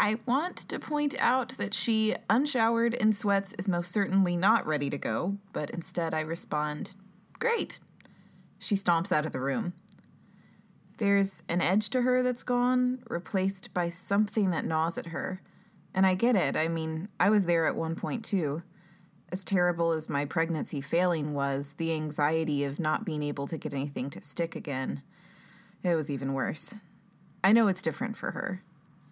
I 0.00 0.20
want 0.26 0.56
to 0.56 0.78
point 0.78 1.16
out 1.18 1.58
that 1.58 1.74
she, 1.74 2.14
unshowered 2.30 2.94
in 2.94 3.12
sweats, 3.12 3.52
is 3.58 3.66
most 3.66 3.90
certainly 3.90 4.36
not 4.36 4.64
ready 4.64 4.88
to 4.90 4.96
go, 4.96 5.38
but 5.52 5.70
instead 5.70 6.14
I 6.14 6.20
respond, 6.20 6.94
Great. 7.40 7.80
She 8.60 8.76
stomps 8.76 9.10
out 9.10 9.26
of 9.26 9.32
the 9.32 9.40
room. 9.40 9.72
There's 10.98 11.42
an 11.48 11.60
edge 11.60 11.90
to 11.90 12.02
her 12.02 12.22
that's 12.22 12.44
gone, 12.44 13.02
replaced 13.10 13.74
by 13.74 13.88
something 13.88 14.52
that 14.52 14.64
gnaws 14.64 14.98
at 14.98 15.06
her, 15.06 15.42
And 15.92 16.06
I 16.06 16.14
get 16.14 16.36
it. 16.36 16.56
I 16.56 16.68
mean, 16.68 17.08
I 17.18 17.28
was 17.28 17.46
there 17.46 17.66
at 17.66 17.74
one 17.74 17.96
point 17.96 18.24
too. 18.24 18.62
As 19.32 19.42
terrible 19.42 19.90
as 19.90 20.08
my 20.08 20.24
pregnancy 20.24 20.80
failing 20.80 21.34
was, 21.34 21.74
the 21.76 21.92
anxiety 21.92 22.62
of 22.62 22.78
not 22.78 23.04
being 23.04 23.24
able 23.24 23.48
to 23.48 23.58
get 23.58 23.74
anything 23.74 24.10
to 24.10 24.22
stick 24.22 24.54
again, 24.54 25.02
it 25.82 25.96
was 25.96 26.08
even 26.08 26.34
worse. 26.34 26.72
I 27.42 27.50
know 27.50 27.66
it's 27.66 27.82
different 27.82 28.16
for 28.16 28.30
her. 28.30 28.62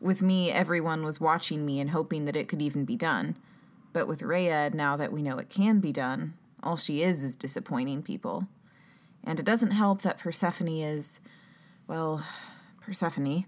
With 0.00 0.22
me, 0.22 0.50
everyone 0.50 1.04
was 1.04 1.20
watching 1.20 1.64
me 1.64 1.80
and 1.80 1.90
hoping 1.90 2.24
that 2.26 2.36
it 2.36 2.48
could 2.48 2.62
even 2.62 2.84
be 2.84 2.96
done. 2.96 3.36
But 3.92 4.06
with 4.06 4.22
Rhea, 4.22 4.70
now 4.74 4.96
that 4.96 5.12
we 5.12 5.22
know 5.22 5.38
it 5.38 5.48
can 5.48 5.80
be 5.80 5.92
done, 5.92 6.34
all 6.62 6.76
she 6.76 7.02
is 7.02 7.24
is 7.24 7.36
disappointing 7.36 8.02
people. 8.02 8.46
And 9.24 9.40
it 9.40 9.46
doesn't 9.46 9.70
help 9.70 10.02
that 10.02 10.18
Persephone 10.18 10.68
is, 10.68 11.20
well, 11.86 12.24
Persephone. 12.80 13.46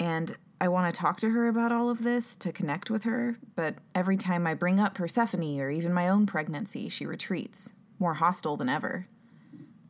And 0.00 0.36
I 0.60 0.68
want 0.68 0.92
to 0.92 0.98
talk 0.98 1.18
to 1.18 1.30
her 1.30 1.48
about 1.48 1.72
all 1.72 1.90
of 1.90 2.02
this 2.02 2.34
to 2.36 2.52
connect 2.52 2.90
with 2.90 3.04
her, 3.04 3.36
but 3.54 3.74
every 3.94 4.16
time 4.16 4.46
I 4.46 4.54
bring 4.54 4.80
up 4.80 4.94
Persephone 4.94 5.60
or 5.60 5.70
even 5.70 5.92
my 5.92 6.08
own 6.08 6.24
pregnancy, 6.24 6.88
she 6.88 7.04
retreats, 7.04 7.72
more 7.98 8.14
hostile 8.14 8.56
than 8.56 8.68
ever. 8.68 9.06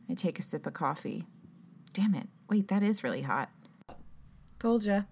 I 0.09 0.13
take 0.13 0.37
a 0.39 0.41
sip 0.41 0.65
of 0.65 0.73
coffee. 0.73 1.25
Damn 1.93 2.15
it. 2.15 2.27
Wait, 2.49 2.67
that 2.67 2.83
is 2.83 3.03
really 3.03 3.21
hot. 3.21 3.49
Told 4.59 4.83
ya. 4.83 5.03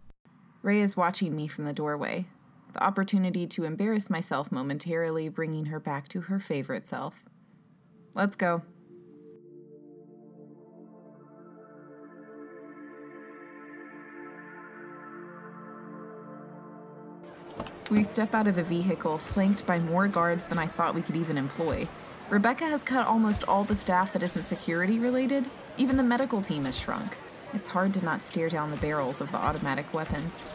Ray 0.66 0.82
is 0.82 0.98
watching 0.98 1.36
me 1.36 1.48
from 1.48 1.66
the 1.66 1.74
doorway, 1.74 2.26
the 2.74 2.84
opportunity 2.84 3.46
to 3.46 3.66
embarrass 3.66 4.10
myself 4.10 4.52
momentarily, 4.52 5.30
bringing 5.30 5.66
her 5.66 5.80
back 5.80 6.08
to 6.08 6.22
her 6.22 6.40
favorite 6.40 6.88
self. 6.88 7.24
Let's 8.16 8.36
go. 8.36 8.64
We 17.92 18.02
step 18.02 18.34
out 18.34 18.48
of 18.48 18.56
the 18.56 18.64
vehicle, 18.64 19.20
flanked 19.20 19.68
by 19.68 19.78
more 19.78 20.08
guards 20.08 20.48
than 20.48 20.58
I 20.58 20.66
thought 20.66 20.96
we 20.96 21.04
could 21.04 21.16
even 21.16 21.38
employ. 21.38 21.88
Rebecca 22.32 22.66
has 22.66 22.82
cut 22.82 23.06
almost 23.06 23.44
all 23.48 23.66
the 23.66 23.76
staff 23.76 24.14
that 24.14 24.24
isn't 24.24 24.46
security 24.46 24.98
related. 24.98 25.48
Even 25.78 25.96
the 25.96 26.02
medical 26.02 26.42
team 26.42 26.66
has 26.66 26.76
shrunk. 26.76 27.18
It's 27.56 27.70
hard 27.70 27.94
to 27.94 28.04
not 28.04 28.22
stare 28.22 28.50
down 28.50 28.70
the 28.70 28.78
barrels 28.78 29.22
of 29.22 29.32
the 29.32 29.38
automatic 29.38 29.94
weapons. 29.94 30.46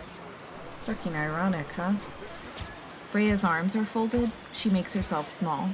Fucking 0.83 1.17
ironic, 1.17 1.73
huh? 1.73 1.95
Rhea's 3.15 3.43
arms 3.43 3.75
are 3.75 3.87
folded. 3.87 4.31
She 4.53 4.69
makes 4.69 4.93
herself 4.93 5.31
small. 5.31 5.71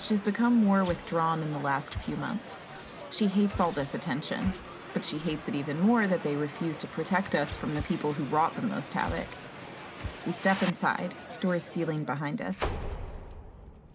She's 0.00 0.20
become 0.20 0.56
more 0.56 0.82
withdrawn 0.82 1.40
in 1.40 1.52
the 1.52 1.60
last 1.60 1.94
few 1.94 2.16
months. 2.16 2.64
She 3.12 3.28
hates 3.28 3.60
all 3.60 3.70
this 3.70 3.94
attention, 3.94 4.52
but 4.92 5.04
she 5.04 5.18
hates 5.18 5.46
it 5.46 5.54
even 5.54 5.80
more 5.80 6.08
that 6.08 6.24
they 6.24 6.34
refuse 6.34 6.78
to 6.78 6.88
protect 6.88 7.36
us 7.36 7.56
from 7.56 7.74
the 7.74 7.82
people 7.82 8.14
who 8.14 8.24
wrought 8.24 8.56
the 8.56 8.62
most 8.62 8.92
havoc. 8.92 9.28
We 10.26 10.32
step 10.32 10.62
inside, 10.64 11.14
doors 11.40 11.62
sealing 11.62 12.02
behind 12.02 12.42
us. 12.42 12.74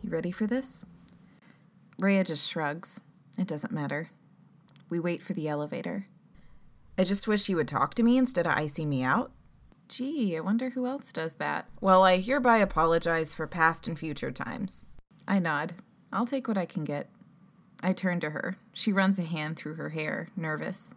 You 0.01 0.09
ready 0.09 0.31
for 0.31 0.47
this? 0.47 0.85
Rhea 1.99 2.23
just 2.23 2.49
shrugs. 2.49 3.01
It 3.37 3.47
doesn't 3.47 3.73
matter. 3.73 4.09
We 4.89 5.01
wait 5.01 5.21
for 5.21 5.33
the 5.33 5.49
elevator. 5.49 6.05
I 7.01 7.03
just 7.03 7.27
wish 7.27 7.49
you 7.49 7.55
would 7.55 7.67
talk 7.67 7.95
to 7.95 8.03
me 8.03 8.15
instead 8.15 8.45
of 8.45 8.53
icing 8.55 8.87
me 8.87 9.01
out. 9.01 9.31
Gee, 9.89 10.37
I 10.37 10.39
wonder 10.39 10.69
who 10.69 10.85
else 10.85 11.11
does 11.11 11.33
that. 11.37 11.65
Well, 11.81 12.03
I 12.03 12.19
hereby 12.19 12.59
apologize 12.59 13.33
for 13.33 13.47
past 13.47 13.87
and 13.87 13.97
future 13.97 14.29
times. 14.29 14.85
I 15.27 15.39
nod. 15.39 15.73
I'll 16.13 16.27
take 16.27 16.47
what 16.47 16.59
I 16.59 16.67
can 16.67 16.83
get. 16.83 17.09
I 17.81 17.91
turn 17.93 18.19
to 18.19 18.29
her. 18.29 18.57
She 18.71 18.93
runs 18.93 19.17
a 19.17 19.23
hand 19.23 19.57
through 19.57 19.73
her 19.77 19.89
hair, 19.89 20.29
nervous. 20.35 20.93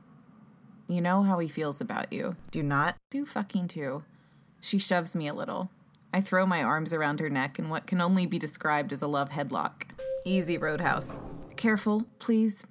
You 0.89 1.01
know 1.01 1.23
how 1.23 1.39
he 1.39 1.49
feels 1.49 1.81
about 1.81 2.13
you. 2.13 2.37
Do 2.51 2.63
not? 2.63 2.97
Do 3.09 3.25
fucking 3.25 3.69
too. 3.69 4.05
She 4.61 4.79
shoves 4.79 5.17
me 5.17 5.27
a 5.27 5.33
little. 5.33 5.71
I 6.13 6.21
throw 6.21 6.45
my 6.45 6.63
arms 6.63 6.93
around 6.93 7.19
her 7.21 7.31
neck 7.31 7.59
in 7.59 7.71
what 7.71 7.87
can 7.87 8.03
only 8.03 8.27
be 8.27 8.39
described 8.39 8.93
as 8.93 9.01
a 9.01 9.07
love 9.07 9.31
headlock. 9.31 9.85
Easy, 10.27 10.59
Roadhouse. 10.59 11.19
Careful, 11.57 12.05
please. 12.19 12.67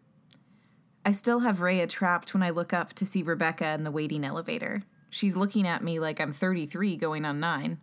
I 1.05 1.11
still 1.11 1.39
have 1.39 1.61
Rhea 1.61 1.85
trapped 1.87 2.33
when 2.33 2.43
I 2.43 2.49
look 2.49 2.71
up 2.71 2.93
to 2.93 3.05
see 3.05 3.23
Rebecca 3.23 3.73
in 3.73 3.83
the 3.83 3.91
waiting 3.91 4.23
elevator. 4.23 4.83
She's 5.09 5.35
looking 5.35 5.67
at 5.67 5.83
me 5.83 5.99
like 5.99 6.21
I'm 6.21 6.31
33 6.31 6.95
going 6.95 7.25
on 7.25 7.39
9. 7.39 7.77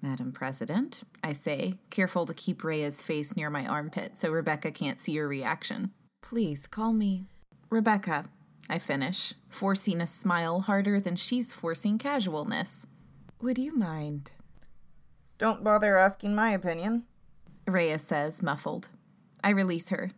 Madam 0.00 0.32
President, 0.32 1.02
I 1.22 1.32
say, 1.32 1.74
careful 1.90 2.24
to 2.26 2.32
keep 2.32 2.62
Rhea's 2.62 3.02
face 3.02 3.36
near 3.36 3.50
my 3.50 3.66
armpit 3.66 4.16
so 4.16 4.30
Rebecca 4.30 4.70
can't 4.70 5.00
see 5.00 5.16
her 5.16 5.28
reaction. 5.28 5.90
Please 6.22 6.66
call 6.66 6.92
me 6.92 7.24
Rebecca, 7.68 8.26
I 8.68 8.78
finish, 8.78 9.34
forcing 9.48 10.00
a 10.00 10.06
smile 10.06 10.60
harder 10.60 11.00
than 11.00 11.16
she's 11.16 11.52
forcing 11.52 11.98
casualness. 11.98 12.86
Would 13.42 13.58
you 13.58 13.76
mind? 13.76 14.32
Don't 15.36 15.64
bother 15.64 15.98
asking 15.98 16.34
my 16.34 16.50
opinion, 16.50 17.06
Rhea 17.66 17.98
says, 17.98 18.42
muffled. 18.42 18.88
I 19.42 19.50
release 19.50 19.90
her. 19.90 20.12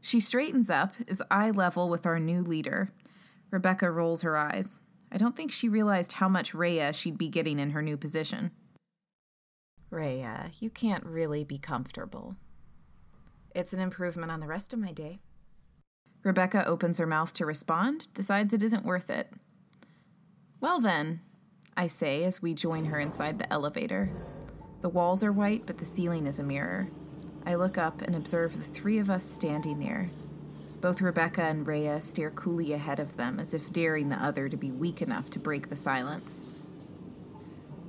She 0.00 0.20
straightens 0.20 0.70
up, 0.70 0.94
is 1.06 1.22
eye 1.30 1.50
level 1.50 1.88
with 1.88 2.06
our 2.06 2.18
new 2.18 2.42
leader. 2.42 2.92
Rebecca 3.50 3.90
rolls 3.90 4.22
her 4.22 4.36
eyes. 4.36 4.80
I 5.12 5.18
don't 5.18 5.36
think 5.36 5.52
she 5.52 5.68
realized 5.68 6.12
how 6.12 6.28
much 6.28 6.54
Rhea 6.54 6.92
she'd 6.92 7.18
be 7.18 7.28
getting 7.28 7.58
in 7.58 7.70
her 7.70 7.82
new 7.82 7.96
position. 7.96 8.52
Rhea, 9.90 10.52
you 10.60 10.70
can't 10.70 11.04
really 11.04 11.44
be 11.44 11.58
comfortable. 11.58 12.36
It's 13.54 13.72
an 13.72 13.80
improvement 13.80 14.30
on 14.30 14.40
the 14.40 14.46
rest 14.46 14.72
of 14.72 14.78
my 14.78 14.92
day. 14.92 15.20
Rebecca 16.22 16.64
opens 16.66 16.98
her 16.98 17.06
mouth 17.06 17.34
to 17.34 17.46
respond, 17.46 18.12
decides 18.14 18.54
it 18.54 18.62
isn't 18.62 18.84
worth 18.84 19.10
it. 19.10 19.32
Well, 20.60 20.80
then, 20.80 21.20
I 21.76 21.86
say 21.86 22.24
as 22.24 22.42
we 22.42 22.54
join 22.54 22.84
her 22.86 23.00
inside 23.00 23.38
the 23.38 23.52
elevator. 23.52 24.10
The 24.82 24.88
walls 24.88 25.24
are 25.24 25.32
white, 25.32 25.66
but 25.66 25.78
the 25.78 25.84
ceiling 25.84 26.26
is 26.26 26.38
a 26.38 26.44
mirror. 26.44 26.90
I 27.46 27.54
look 27.54 27.78
up 27.78 28.02
and 28.02 28.14
observe 28.14 28.56
the 28.56 28.62
three 28.62 28.98
of 28.98 29.10
us 29.10 29.24
standing 29.24 29.80
there. 29.80 30.10
Both 30.80 31.00
Rebecca 31.00 31.42
and 31.42 31.66
Rhea 31.66 32.00
stare 32.00 32.30
coolly 32.30 32.72
ahead 32.72 33.00
of 33.00 33.16
them, 33.16 33.38
as 33.38 33.52
if 33.52 33.72
daring 33.72 34.08
the 34.08 34.22
other 34.22 34.48
to 34.48 34.56
be 34.56 34.70
weak 34.70 35.02
enough 35.02 35.28
to 35.30 35.38
break 35.38 35.68
the 35.68 35.76
silence. 35.76 36.42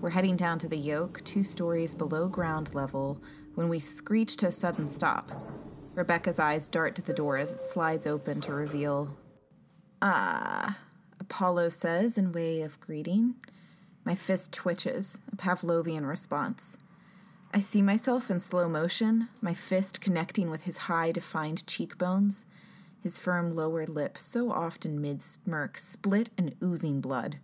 We're 0.02 0.10
heading 0.10 0.36
down 0.36 0.60
to 0.60 0.68
the 0.68 0.78
yoke, 0.78 1.24
two 1.24 1.44
stories 1.44 1.94
below 1.94 2.28
ground 2.28 2.74
level, 2.74 3.22
when 3.56 3.70
we 3.70 3.80
screech 3.80 4.36
to 4.38 4.48
a 4.48 4.52
sudden 4.52 4.90
stop. 4.90 5.32
Rebecca's 5.94 6.40
eyes 6.40 6.68
dart 6.68 6.96
to 6.96 7.02
the 7.02 7.14
door 7.14 7.38
as 7.38 7.52
it 7.52 7.64
slides 7.64 8.08
open 8.08 8.42
to 8.42 8.54
reveal. 8.54 9.18
Ah, 10.02 10.80
Apollo 11.20 11.70
says 11.70 12.18
in 12.18 12.32
way 12.32 12.62
of 12.62 12.80
greeting. 12.80 13.36
My 14.04 14.16
fist 14.16 14.52
twitches, 14.52 15.20
a 15.32 15.36
Pavlovian 15.36 16.08
response. 16.08 16.78
I 17.54 17.60
see 17.60 17.82
myself 17.82 18.32
in 18.32 18.40
slow 18.40 18.70
motion, 18.70 19.28
my 19.42 19.54
fist 19.54 20.00
connecting 20.00 20.50
with 20.50 20.62
his 20.62 20.78
high, 20.78 21.12
defined 21.12 21.68
cheekbones, 21.68 22.46
his 23.02 23.20
firm 23.20 23.58
lower 23.58 23.86
lip, 23.86 24.18
so 24.18 24.52
often 24.54 25.02
mid 25.02 25.22
smirk, 25.22 25.78
split 25.78 26.30
and 26.38 26.56
oozing 26.64 27.02
blood, 27.02 27.40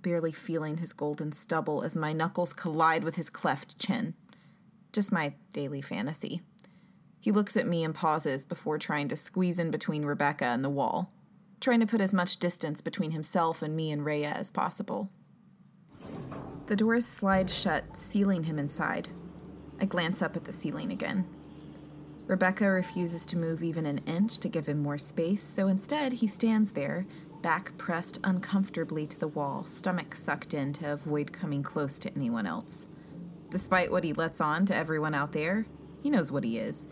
barely 0.00 0.32
feeling 0.32 0.78
his 0.78 0.94
golden 0.94 1.32
stubble 1.32 1.82
as 1.82 1.94
my 1.94 2.14
knuckles 2.14 2.54
collide 2.54 3.04
with 3.04 3.16
his 3.16 3.28
cleft 3.28 3.78
chin. 3.78 4.14
Just 4.90 5.12
my 5.12 5.34
daily 5.52 5.82
fantasy. 5.82 6.40
He 7.20 7.30
looks 7.30 7.54
at 7.54 7.66
me 7.66 7.84
and 7.84 7.94
pauses 7.94 8.46
before 8.46 8.78
trying 8.78 9.08
to 9.08 9.16
squeeze 9.16 9.58
in 9.58 9.70
between 9.70 10.06
Rebecca 10.06 10.46
and 10.46 10.64
the 10.64 10.70
wall, 10.70 11.12
trying 11.60 11.80
to 11.80 11.86
put 11.86 12.00
as 12.00 12.14
much 12.14 12.38
distance 12.38 12.80
between 12.80 13.10
himself 13.10 13.60
and 13.60 13.76
me 13.76 13.90
and 13.90 14.02
Rhea 14.02 14.30
as 14.30 14.50
possible. 14.50 15.10
The 16.66 16.76
doors 16.76 17.04
slide 17.04 17.50
shut, 17.50 17.98
sealing 17.98 18.44
him 18.44 18.58
inside. 18.58 19.10
I 19.82 19.84
glance 19.84 20.22
up 20.22 20.36
at 20.36 20.44
the 20.44 20.52
ceiling 20.52 20.92
again. 20.92 21.26
Rebecca 22.28 22.70
refuses 22.70 23.26
to 23.26 23.36
move 23.36 23.64
even 23.64 23.84
an 23.84 23.98
inch 24.06 24.38
to 24.38 24.48
give 24.48 24.66
him 24.68 24.80
more 24.80 24.96
space, 24.96 25.42
so 25.42 25.66
instead 25.66 26.14
he 26.14 26.28
stands 26.28 26.72
there, 26.72 27.04
back 27.42 27.76
pressed 27.78 28.20
uncomfortably 28.22 29.08
to 29.08 29.18
the 29.18 29.26
wall, 29.26 29.64
stomach 29.66 30.14
sucked 30.14 30.54
in 30.54 30.72
to 30.74 30.92
avoid 30.92 31.32
coming 31.32 31.64
close 31.64 31.98
to 31.98 32.14
anyone 32.14 32.46
else. 32.46 32.86
Despite 33.50 33.90
what 33.90 34.04
he 34.04 34.12
lets 34.12 34.40
on 34.40 34.66
to 34.66 34.76
everyone 34.76 35.14
out 35.14 35.32
there, 35.32 35.66
he 36.00 36.10
knows 36.10 36.30
what 36.30 36.44
he 36.44 36.58
is 36.58 36.86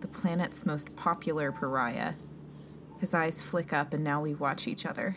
the 0.00 0.06
planet's 0.06 0.64
most 0.64 0.94
popular 0.94 1.50
pariah. 1.50 2.14
His 3.00 3.12
eyes 3.12 3.42
flick 3.42 3.72
up, 3.72 3.92
and 3.92 4.04
now 4.04 4.22
we 4.22 4.34
watch 4.34 4.68
each 4.68 4.86
other 4.86 5.16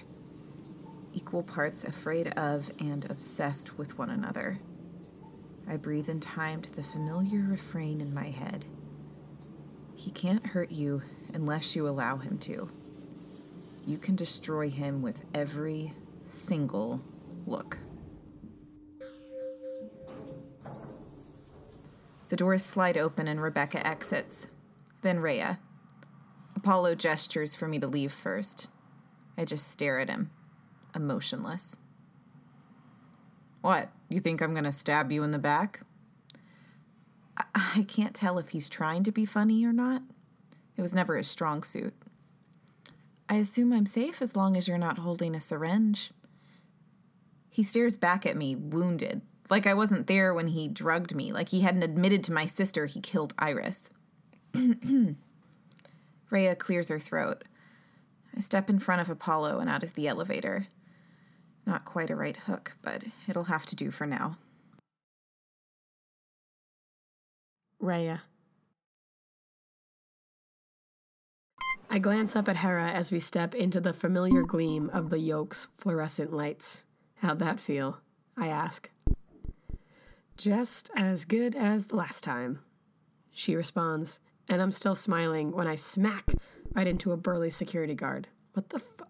equal 1.14 1.44
parts 1.44 1.84
afraid 1.84 2.28
of 2.30 2.72
and 2.80 3.10
obsessed 3.10 3.78
with 3.78 3.98
one 3.98 4.10
another. 4.10 4.60
I 5.70 5.78
breathe 5.78 6.10
in 6.10 6.20
time 6.20 6.64
to 6.64 6.76
the 6.76 6.82
familiar 6.84 7.42
refrain 7.42 8.02
in 8.02 8.14
my 8.14 8.26
head 8.32 8.66
He 9.96 10.10
can't 10.12 10.48
hurt 10.48 10.72
you 10.72 11.04
unless 11.34 11.76
you 11.76 11.88
allow 11.88 12.18
him 12.18 12.40
to. 12.40 12.72
You 13.86 13.98
can 13.98 14.16
destroy 14.16 14.70
him 14.70 15.02
with 15.02 15.24
every 15.34 15.94
single 16.26 17.02
look. 17.46 17.78
The 22.30 22.36
doors 22.36 22.64
slide 22.64 22.98
open 22.98 23.28
and 23.28 23.42
Rebecca 23.42 23.86
exits. 23.86 24.48
Then 25.02 25.20
Rhea. 25.20 25.60
Apollo 26.56 26.96
gestures 26.96 27.56
for 27.56 27.68
me 27.68 27.80
to 27.80 27.88
leave 27.88 28.12
first. 28.12 28.70
I 29.38 29.46
just 29.46 29.68
stare 29.68 30.00
at 30.00 30.10
him 30.10 30.32
emotionless. 30.96 31.78
What? 33.62 33.90
You 34.10 34.20
think 34.20 34.42
I'm 34.42 34.54
going 34.54 34.64
to 34.66 34.72
stab 34.72 35.12
you 35.12 35.24
in 35.24 35.32
the 35.32 35.40
back? 35.40 35.82
I-, 37.38 37.86
can't 37.88 38.16
tell 38.16 38.38
if 38.40 38.50
he's 38.50 38.68
trying 38.68 39.04
to 39.04 39.12
be 39.12 39.26
funny 39.26 39.64
or 39.64 39.72
not. 39.72 40.02
It 40.76 40.82
was 40.82 40.96
never 40.96 41.16
his 41.16 41.30
strong 41.30 41.64
suit. 41.64 41.94
I 43.30 43.36
assume 43.36 43.72
I'm 43.72 43.86
safe 43.86 44.22
as 44.22 44.36
long 44.36 44.58
as 44.58 44.68
you're 44.68 44.78
not 44.78 44.98
holding 44.98 45.36
a 45.36 45.42
syringe. 45.42 46.12
He 47.50 47.62
stares 47.64 47.96
back 47.96 48.26
at 48.26 48.36
me, 48.36 48.56
wounded, 48.56 49.22
like 49.50 49.68
I 49.68 49.74
wasn't 49.74 50.08
there 50.08 50.34
when 50.34 50.50
he 50.50 50.68
drugged 50.68 51.16
me, 51.16 51.32
like 51.32 51.50
he 51.50 51.62
hadn't 51.62 51.84
admitted 51.84 52.24
to 52.24 52.34
my 52.34 52.46
sister 52.46 52.86
he 52.86 53.02
killed 53.02 53.34
Iris. 53.38 53.92
Rhea 56.30 56.56
clears 56.56 56.90
her 56.90 57.00
throat. 57.00 57.44
I 58.36 58.40
step 58.42 58.70
in 58.70 58.80
front 58.80 59.02
of 59.02 59.10
Apollo 59.10 59.60
and 59.60 59.70
out 59.70 59.84
of 59.84 59.96
the 59.96 60.08
elevator. 60.08 60.68
Not 61.70 61.86
quite 61.86 62.10
a 62.10 62.16
right 62.16 62.36
hook, 62.36 62.74
but 62.82 63.04
it'll 63.28 63.44
have 63.44 63.68
to 63.68 63.76
do 63.76 63.92
for 63.92 64.08
now. 64.08 64.40
Rhea. 67.80 68.24
I 71.88 72.00
glance 72.00 72.36
up 72.36 72.50
at 72.50 72.58
Hera 72.58 72.90
as 72.90 73.12
we 73.12 73.20
step 73.20 73.54
into 73.54 73.80
the 73.80 73.94
familiar 73.94 74.42
gleam 74.42 74.90
of 74.92 75.12
the 75.12 75.20
yoke's 75.20 75.68
fluorescent 75.78 76.34
lights. 76.34 76.86
How'd 77.18 77.38
that 77.38 77.60
feel? 77.60 78.00
I 78.36 78.48
ask. 78.48 78.90
Just 80.38 80.90
as 80.96 81.24
good 81.24 81.56
as 81.56 81.88
the 81.88 81.98
last 81.98 82.24
time, 82.24 82.62
she 83.32 83.56
responds, 83.56 84.20
and 84.48 84.60
I'm 84.60 84.72
still 84.72 84.96
smiling 84.96 85.52
when 85.52 85.68
I 85.68 85.76
smack 85.76 86.34
right 86.74 86.88
into 86.88 87.12
a 87.12 87.18
burly 87.18 87.52
security 87.52 87.94
guard. 87.94 88.28
What 88.54 88.70
the 88.70 88.80
fu- 88.80 89.06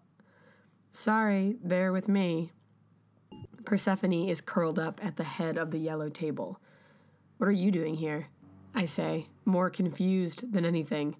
Sorry, 0.92 1.56
they're 1.62 1.92
with 1.92 2.08
me. 2.08 2.52
Persephone 3.64 4.28
is 4.28 4.40
curled 4.40 4.78
up 4.78 5.04
at 5.04 5.16
the 5.16 5.24
head 5.24 5.56
of 5.56 5.70
the 5.70 5.78
yellow 5.78 6.08
table. 6.08 6.60
What 7.38 7.48
are 7.48 7.52
you 7.52 7.70
doing 7.70 7.94
here? 7.94 8.26
I 8.74 8.86
say, 8.86 9.26
more 9.44 9.70
confused 9.70 10.52
than 10.52 10.64
anything. 10.64 11.16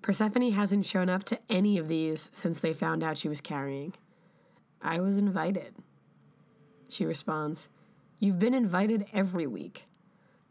Persephone 0.00 0.52
hasn't 0.52 0.86
shown 0.86 1.08
up 1.08 1.24
to 1.24 1.38
any 1.48 1.78
of 1.78 1.88
these 1.88 2.30
since 2.32 2.58
they 2.58 2.72
found 2.72 3.04
out 3.04 3.18
she 3.18 3.28
was 3.28 3.40
carrying. 3.40 3.94
I 4.80 5.00
was 5.00 5.16
invited. 5.16 5.74
She 6.88 7.04
responds, 7.04 7.68
You've 8.18 8.38
been 8.38 8.54
invited 8.54 9.06
every 9.12 9.46
week. 9.46 9.86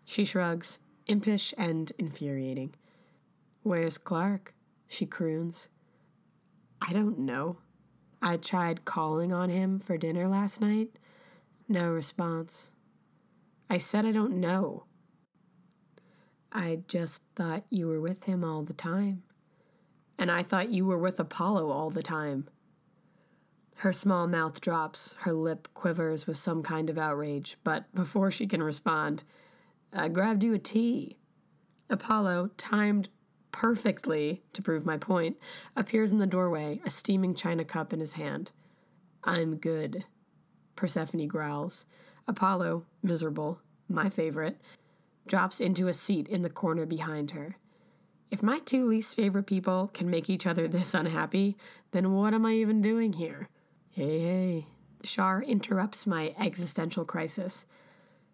She 0.06 0.26
shrugs, 0.26 0.80
impish 1.08 1.54
and 1.58 1.92
infuriating. 1.98 2.76
Where's 3.64 3.98
Clark? 3.98 4.54
She 4.88 5.06
croons. 5.06 5.70
I 6.82 6.94
don't 6.94 7.20
know. 7.20 7.58
I 8.22 8.38
tried 8.38 8.86
calling 8.86 9.34
on 9.34 9.50
him 9.50 9.80
for 9.80 9.98
dinner 9.98 10.28
last 10.28 10.62
night. 10.62 10.92
No 11.68 11.90
response. 11.90 12.72
I 13.70 13.78
said 13.78 14.06
I 14.06 14.12
don't 14.12 14.40
know. 14.40 14.84
I 16.52 16.82
just 16.88 17.24
thought 17.36 17.64
you 17.70 17.88
were 17.88 18.02
with 18.02 18.24
him 18.24 18.44
all 18.44 18.64
the 18.64 18.74
time. 18.74 19.24
And 20.18 20.30
I 20.30 20.44
thought 20.44 20.70
you 20.70 20.86
were 20.86 20.98
with 20.98 21.20
Apollo 21.20 21.70
all 21.70 21.90
the 21.90 22.04
time. 22.04 22.48
Her 23.78 23.94
small 23.94 24.28
mouth 24.28 24.62
drops, 24.62 25.16
her 25.22 25.34
lip 25.34 25.68
quivers 25.74 26.28
with 26.28 26.38
some 26.38 26.62
kind 26.62 26.90
of 26.90 27.00
outrage, 27.00 27.58
but 27.64 27.92
before 27.96 28.30
she 28.30 28.46
can 28.46 28.62
respond, 28.62 29.24
I 29.92 30.08
grabbed 30.10 30.44
you 30.44 30.54
a 30.54 30.60
tea. 30.60 31.18
Apollo, 31.90 32.52
timed 32.58 33.10
perfectly 33.52 34.44
to 34.54 34.62
prove 34.62 34.86
my 34.86 34.98
point, 34.98 35.38
appears 35.76 36.12
in 36.12 36.20
the 36.20 36.26
doorway, 36.26 36.82
a 36.86 36.90
steaming 36.90 37.36
china 37.36 37.64
cup 37.64 37.94
in 37.94 38.00
his 38.00 38.14
hand. 38.14 38.52
I'm 39.24 39.56
good, 39.56 40.06
Persephone 40.76 41.28
growls. 41.28 41.86
Apollo, 42.28 42.86
miserable, 43.04 43.60
my 43.88 44.10
favorite, 44.10 44.60
drops 45.28 45.60
into 45.60 45.88
a 45.88 45.94
seat 45.94 46.28
in 46.28 46.42
the 46.42 46.50
corner 46.50 46.86
behind 46.86 47.32
her. 47.32 47.58
If 48.30 48.42
my 48.42 48.60
two 48.60 48.88
least 48.88 49.16
favorite 49.16 49.46
people 49.46 49.90
can 49.94 50.10
make 50.10 50.30
each 50.30 50.48
other 50.48 50.68
this 50.68 50.94
unhappy, 50.94 51.58
then 51.92 52.14
what 52.14 52.34
am 52.34 52.46
I 52.46 52.54
even 52.54 52.82
doing 52.82 53.14
here? 53.14 53.50
Hey, 53.90 54.20
hey. 54.20 54.68
Shar 55.04 55.42
interrupts 55.42 56.08
my 56.08 56.34
existential 56.40 57.04
crisis. 57.04 57.66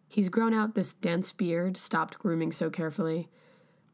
He's 0.08 0.30
grown 0.30 0.54
out 0.54 0.76
this 0.76 0.94
dense 0.94 1.32
beard, 1.32 1.78
stopped 1.78 2.20
grooming 2.20 2.52
so 2.52 2.70
carefully. 2.70 3.30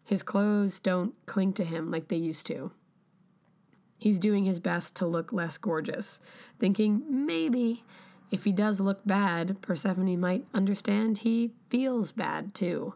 His 0.04 0.24
clothes 0.24 0.80
don't 0.80 1.14
cling 1.26 1.54
to 1.54 1.64
him 1.64 1.90
like 1.90 2.08
they 2.08 2.18
used 2.18 2.46
to. 2.48 2.72
He's 3.98 4.20
doing 4.20 4.46
his 4.46 4.60
best 4.60 4.96
to 4.98 5.06
look 5.06 5.32
less 5.32 5.58
gorgeous, 5.58 6.20
thinking 6.60 7.04
maybe 7.08 7.84
if 8.34 8.46
he 8.46 8.52
does 8.52 8.80
look 8.80 9.06
bad, 9.06 9.62
Persephone 9.62 10.20
might 10.20 10.48
understand 10.56 11.20
he 11.20 11.52
feels 11.70 12.12
bad 12.12 12.56
too. 12.56 12.96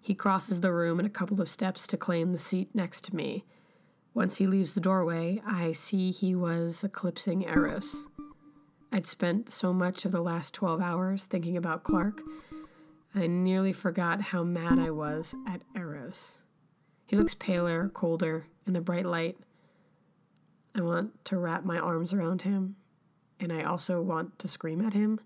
He 0.00 0.14
crosses 0.14 0.60
the 0.60 0.72
room 0.72 1.00
in 1.00 1.06
a 1.06 1.10
couple 1.10 1.40
of 1.40 1.48
steps 1.48 1.88
to 1.88 1.96
claim 1.96 2.32
the 2.32 2.38
seat 2.38 2.68
next 2.72 3.02
to 3.06 3.16
me. 3.16 3.44
Once 4.14 4.36
he 4.36 4.46
leaves 4.46 4.74
the 4.74 4.80
doorway, 4.80 5.42
I 5.44 5.72
see 5.72 6.12
he 6.12 6.36
was 6.36 6.84
eclipsing 6.84 7.42
Eros. 7.42 8.06
I'd 8.92 9.08
spent 9.08 9.48
so 9.48 9.72
much 9.72 10.04
of 10.04 10.12
the 10.12 10.22
last 10.22 10.54
12 10.54 10.80
hours 10.80 11.24
thinking 11.24 11.56
about 11.56 11.82
Clark, 11.82 12.22
I 13.14 13.26
nearly 13.26 13.72
forgot 13.72 14.20
how 14.20 14.44
mad 14.44 14.78
I 14.78 14.90
was 14.90 15.34
at 15.46 15.62
Eros. 15.74 16.42
He 17.06 17.16
looks 17.16 17.34
paler, 17.34 17.88
colder 17.88 18.46
in 18.66 18.72
the 18.72 18.80
bright 18.80 19.06
light. 19.06 19.36
I 20.76 20.82
want 20.82 21.24
to 21.24 21.38
wrap 21.38 21.64
my 21.64 21.78
arms 21.78 22.12
around 22.12 22.42
him, 22.42 22.76
and 23.40 23.52
I 23.52 23.64
also 23.64 24.00
want 24.00 24.38
to 24.38 24.48
scream 24.48 24.80
at 24.80 24.92
him, 24.92 25.18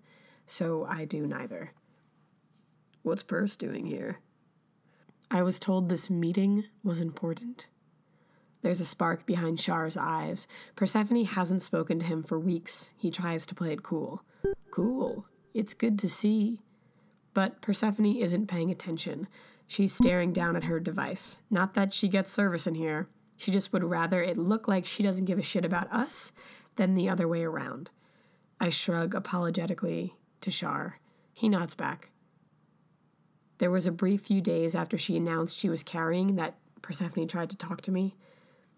so 0.46 0.86
I 0.88 1.04
do 1.04 1.26
neither. 1.26 1.72
What's 3.02 3.22
Perse 3.22 3.54
doing 3.54 3.84
here? 3.84 4.20
I 5.30 5.42
was 5.42 5.58
told 5.58 5.88
this 5.88 6.08
meeting 6.08 6.64
was 6.82 7.02
important. 7.02 7.66
There's 8.62 8.80
a 8.80 8.86
spark 8.86 9.26
behind 9.26 9.60
Shar's 9.60 9.98
eyes. 9.98 10.48
Persephone 10.74 11.26
hasn't 11.26 11.60
spoken 11.60 11.98
to 11.98 12.06
him 12.06 12.22
for 12.22 12.38
weeks. 12.38 12.94
He 12.96 13.10
tries 13.10 13.44
to 13.44 13.54
play 13.54 13.72
it 13.72 13.82
cool. 13.82 14.22
Cool. 14.70 15.26
It's 15.52 15.74
good 15.74 15.98
to 15.98 16.08
see. 16.08 16.62
But 17.34 17.60
Persephone 17.60 18.16
isn't 18.16 18.46
paying 18.46 18.70
attention. 18.70 19.28
She's 19.66 19.92
staring 19.92 20.32
down 20.32 20.56
at 20.56 20.64
her 20.64 20.80
device. 20.80 21.40
Not 21.50 21.74
that 21.74 21.92
she 21.92 22.08
gets 22.08 22.30
service 22.30 22.66
in 22.66 22.74
here. 22.74 23.08
She 23.36 23.50
just 23.50 23.72
would 23.72 23.84
rather 23.84 24.22
it 24.22 24.38
look 24.38 24.68
like 24.68 24.86
she 24.86 25.02
doesn't 25.02 25.24
give 25.24 25.38
a 25.38 25.42
shit 25.42 25.64
about 25.64 25.92
us 25.92 26.32
than 26.76 26.94
the 26.94 27.08
other 27.08 27.26
way 27.26 27.42
around. 27.42 27.90
I 28.60 28.68
shrug 28.68 29.14
apologetically 29.14 30.14
to 30.40 30.50
Shar. 30.50 31.00
He 31.32 31.48
nods 31.48 31.74
back. 31.74 32.10
There 33.58 33.70
was 33.70 33.86
a 33.86 33.92
brief 33.92 34.22
few 34.22 34.40
days 34.40 34.74
after 34.74 34.96
she 34.96 35.16
announced 35.16 35.58
she 35.58 35.68
was 35.68 35.82
carrying 35.82 36.36
that 36.36 36.56
Persephone 36.82 37.28
tried 37.28 37.50
to 37.50 37.56
talk 37.56 37.80
to 37.82 37.92
me 37.92 38.14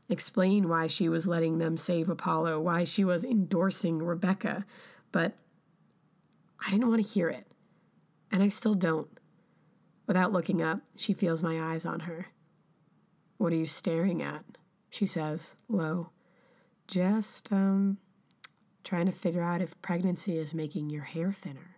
explain 0.08 0.68
why 0.68 0.86
she 0.86 1.08
was 1.08 1.26
letting 1.26 1.58
them 1.58 1.76
save 1.76 2.08
Apollo, 2.08 2.60
why 2.60 2.84
she 2.84 3.04
was 3.04 3.24
endorsing 3.24 3.98
Rebecca, 3.98 4.64
but 5.12 5.34
I 6.64 6.70
didn't 6.70 6.88
want 6.88 7.04
to 7.04 7.10
hear 7.10 7.28
it. 7.28 7.45
And 8.30 8.42
I 8.42 8.48
still 8.48 8.74
don't. 8.74 9.08
Without 10.06 10.32
looking 10.32 10.62
up, 10.62 10.80
she 10.94 11.12
feels 11.12 11.42
my 11.42 11.60
eyes 11.60 11.84
on 11.86 12.00
her. 12.00 12.28
What 13.38 13.52
are 13.52 13.56
you 13.56 13.66
staring 13.66 14.22
at? 14.22 14.44
She 14.88 15.06
says, 15.06 15.56
low. 15.68 16.10
Just, 16.86 17.52
um, 17.52 17.98
trying 18.84 19.06
to 19.06 19.12
figure 19.12 19.42
out 19.42 19.60
if 19.60 19.80
pregnancy 19.82 20.38
is 20.38 20.54
making 20.54 20.90
your 20.90 21.02
hair 21.02 21.32
thinner. 21.32 21.76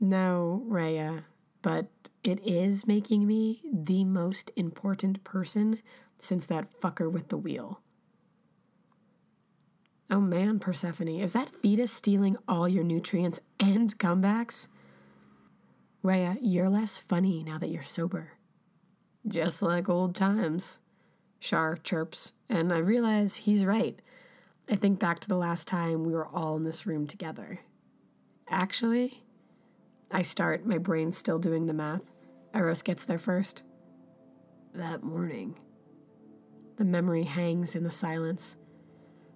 No, 0.00 0.62
Rhea, 0.66 1.24
but 1.62 1.88
it 2.22 2.38
is 2.46 2.86
making 2.86 3.26
me 3.26 3.62
the 3.72 4.04
most 4.04 4.52
important 4.54 5.24
person 5.24 5.80
since 6.18 6.46
that 6.46 6.70
fucker 6.70 7.10
with 7.10 7.28
the 7.28 7.36
wheel. 7.36 7.80
Oh 10.10 10.20
man, 10.20 10.58
Persephone, 10.58 11.08
is 11.20 11.32
that 11.32 11.54
fetus 11.54 11.92
stealing 11.92 12.36
all 12.46 12.68
your 12.68 12.84
nutrients 12.84 13.40
and 13.60 13.96
comebacks? 13.98 14.68
Rhea, 16.08 16.38
you're 16.40 16.70
less 16.70 16.96
funny 16.96 17.44
now 17.44 17.58
that 17.58 17.68
you're 17.68 17.82
sober. 17.82 18.32
Just 19.26 19.60
like 19.60 19.90
old 19.90 20.14
times, 20.14 20.78
Shar 21.38 21.76
chirps, 21.76 22.32
and 22.48 22.72
I 22.72 22.78
realize 22.78 23.36
he's 23.36 23.62
right. 23.62 24.00
I 24.70 24.76
think 24.76 24.98
back 24.98 25.20
to 25.20 25.28
the 25.28 25.36
last 25.36 25.68
time 25.68 26.04
we 26.04 26.14
were 26.14 26.26
all 26.26 26.56
in 26.56 26.64
this 26.64 26.86
room 26.86 27.06
together. 27.06 27.60
Actually, 28.48 29.22
I 30.10 30.22
start, 30.22 30.64
my 30.64 30.78
brain 30.78 31.12
still 31.12 31.38
doing 31.38 31.66
the 31.66 31.74
math. 31.74 32.10
Eros 32.54 32.80
gets 32.80 33.04
there 33.04 33.18
first. 33.18 33.62
That 34.72 35.02
morning. 35.02 35.58
The 36.76 36.86
memory 36.86 37.24
hangs 37.24 37.74
in 37.74 37.84
the 37.84 37.90
silence. 37.90 38.56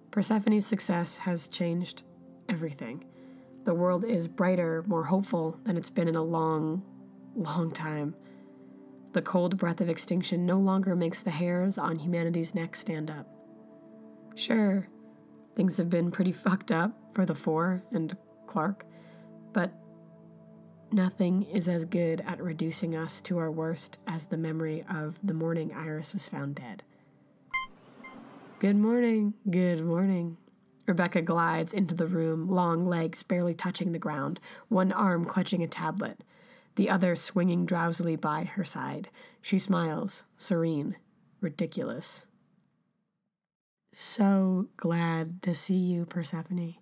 Persephone's 0.09 0.65
success 0.65 1.17
has 1.17 1.45
changed 1.45 2.01
everything. 2.49 3.05
The 3.63 3.73
world 3.73 4.03
is 4.03 4.27
brighter, 4.27 4.83
more 4.87 5.05
hopeful 5.05 5.59
than 5.63 5.77
it's 5.77 5.89
been 5.89 6.07
in 6.07 6.15
a 6.15 6.23
long, 6.23 6.83
long 7.35 7.71
time. 7.71 8.15
The 9.13 9.21
cold 9.21 9.57
breath 9.57 9.79
of 9.79 9.89
extinction 9.89 10.45
no 10.45 10.57
longer 10.57 10.95
makes 10.95 11.21
the 11.21 11.31
hairs 11.31 11.77
on 11.77 11.99
humanity's 11.99 12.55
neck 12.55 12.75
stand 12.75 13.09
up. 13.09 13.27
Sure, 14.35 14.89
things 15.55 15.77
have 15.77 15.89
been 15.89 16.11
pretty 16.11 16.31
fucked 16.33 16.71
up 16.71 16.91
for 17.11 17.25
the 17.25 17.35
Four 17.35 17.83
and 17.91 18.17
Clark, 18.47 18.85
but 19.53 19.71
Nothing 20.93 21.41
is 21.51 21.67
as 21.67 21.85
good 21.85 22.21
at 22.21 22.39
reducing 22.39 22.95
us 22.95 23.19
to 23.21 23.39
our 23.39 23.49
worst 23.49 23.97
as 24.05 24.27
the 24.27 24.37
memory 24.37 24.85
of 24.87 25.17
the 25.23 25.33
morning 25.33 25.73
Iris 25.73 26.13
was 26.13 26.27
found 26.27 26.53
dead. 26.53 26.83
Good 28.59 28.75
morning, 28.75 29.33
good 29.49 29.83
morning. 29.83 30.37
Rebecca 30.85 31.21
glides 31.21 31.73
into 31.73 31.95
the 31.95 32.07
room, 32.07 32.49
long 32.49 32.85
legs 32.85 33.23
barely 33.23 33.53
touching 33.53 33.91
the 33.91 33.99
ground, 33.99 34.39
one 34.67 34.91
arm 34.91 35.25
clutching 35.25 35.63
a 35.63 35.67
tablet, 35.67 36.23
the 36.75 36.89
other 36.89 37.15
swinging 37.15 37.65
drowsily 37.65 38.15
by 38.15 38.43
her 38.43 38.65
side. 38.65 39.09
She 39.41 39.59
smiles, 39.59 40.25
serene, 40.37 40.97
ridiculous. 41.39 42.25
So 43.93 44.67
glad 44.75 45.41
to 45.43 45.53
see 45.53 45.75
you, 45.75 46.05
Persephone. 46.05 46.75